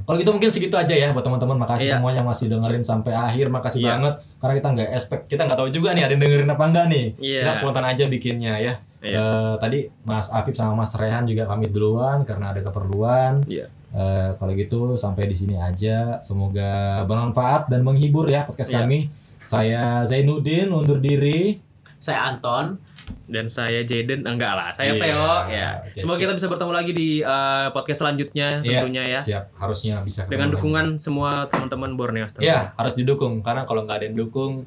Kalau 0.07 0.15
gitu 0.17 0.31
mungkin 0.31 0.49
segitu 0.49 0.73
aja 0.79 0.95
ya 0.95 1.11
buat 1.11 1.21
teman-teman. 1.21 1.59
Makasih 1.59 1.91
Iya. 1.91 1.99
semuanya 1.99 2.23
masih 2.23 2.47
dengerin 2.47 2.81
sampai 2.81 3.11
akhir. 3.13 3.51
Makasih 3.51 3.83
Iya. 3.83 3.89
banget 3.93 4.13
karena 4.39 4.53
kita 4.57 4.67
nggak 4.73 4.89
expect, 4.95 5.23
kita 5.27 5.41
nggak 5.43 5.59
tahu 5.59 5.69
juga 5.69 5.89
nih 5.91 6.03
ada 6.07 6.11
yang 6.15 6.23
dengerin 6.23 6.49
apa 6.49 6.63
enggak 6.63 6.85
nih. 6.87 7.05
Iya. 7.19 7.39
Kita 7.43 7.51
spontan 7.59 7.85
aja 7.85 8.03
bikinnya 8.07 8.53
ya. 8.57 8.73
Iya. 9.03 9.17
Eh, 9.19 9.53
tadi 9.59 9.79
Mas 10.07 10.31
Apip 10.31 10.55
sama 10.55 10.73
Mas 10.73 10.95
Rehan 10.95 11.27
juga 11.27 11.43
pamit 11.45 11.75
duluan 11.75 12.23
karena 12.23 12.55
ada 12.55 12.63
keperluan. 12.63 13.43
Iya. 13.43 13.67
Eh, 13.93 14.29
kalau 14.41 14.51
gitu 14.57 14.97
sampai 14.97 15.29
di 15.29 15.37
sini 15.37 15.53
aja. 15.53 16.17
Semoga 16.19 17.01
bermanfaat 17.05 17.69
dan 17.69 17.85
menghibur 17.85 18.25
ya 18.25 18.41
podcast 18.41 18.73
Iya. 18.73 18.81
kami. 18.81 18.99
Saya 19.45 20.01
Zainuddin 20.01 20.73
undur 20.73 20.97
diri. 20.97 21.61
Saya 22.01 22.33
Anton. 22.33 22.81
Dan 23.27 23.51
saya 23.51 23.83
Jaden 23.83 24.23
enggak 24.23 24.55
lah, 24.55 24.71
saya 24.71 24.95
Iya. 24.95 25.01
Theo 25.03 25.27
ya. 25.51 25.69
Oke, 25.83 25.99
Semoga 25.99 26.17
kita 26.23 26.33
bisa 26.39 26.47
bertemu 26.47 26.71
lagi 26.71 26.91
di 26.95 27.09
uh, 27.19 27.67
podcast 27.75 27.99
selanjutnya 27.99 28.63
Iya, 28.63 28.79
tentunya 28.79 29.03
ya. 29.05 29.19
Siap, 29.19 29.43
harusnya 29.59 29.99
bisa. 30.01 30.23
Dengan 30.25 30.47
dukungan 30.49 30.95
semua 30.95 31.45
teman-teman 31.51 31.99
Borneo 31.99 32.23
lagi. 32.23 32.39
Iya, 32.39 32.71
harus 32.73 32.95
didukung 32.95 33.43
karena 33.43 33.67
kalau 33.67 33.83
nggak 33.83 33.97
ada 33.99 34.05
yang 34.07 34.17
dukung 34.17 34.63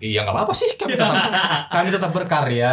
Iya 0.00 0.24
nggak 0.24 0.32
apa-apa 0.32 0.52
sih 0.56 0.80
kami 0.80 0.96
tetap 0.96 1.12
kami 1.76 1.88
tetap 1.92 2.08
berkarya 2.08 2.72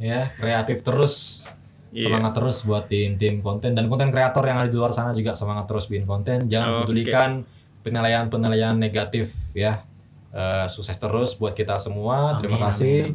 ya 0.00 0.32
kreatif 0.32 0.80
terus 0.80 1.44
yeah. 1.92 2.08
semangat 2.08 2.32
terus 2.34 2.64
buat 2.64 2.88
tim-tim 2.88 3.44
konten 3.44 3.76
dan 3.76 3.86
konten 3.86 4.08
kreator 4.08 4.42
yang 4.48 4.58
ada 4.64 4.68
di 4.72 4.76
luar 4.76 4.90
sana 4.90 5.12
juga 5.12 5.36
semangat 5.36 5.68
terus 5.68 5.86
bikin 5.86 6.08
konten 6.08 6.48
jangan 6.48 6.68
oh, 6.68 6.76
pedulikan 6.82 7.46
penilaian-penilaian 7.84 8.74
negatif 8.74 9.52
ya 9.52 9.84
uh, 10.32 10.66
sukses 10.66 10.96
terus 10.96 11.36
buat 11.36 11.52
kita 11.52 11.76
semua 11.78 12.36
amin, 12.36 12.40
terima 12.40 12.58
kasih. 12.68 13.14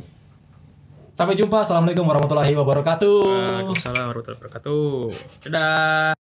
Sampai 1.17 1.33
jumpa. 1.33 1.65
Assalamualaikum 1.65 2.05
warahmatullahi 2.05 2.53
wabarakatuh. 2.53 3.17
Waalaikumsalam 3.25 4.05
warahmatullahi 4.13 4.37
wabarakatuh. 4.37 4.85
Dadah. 5.49 6.16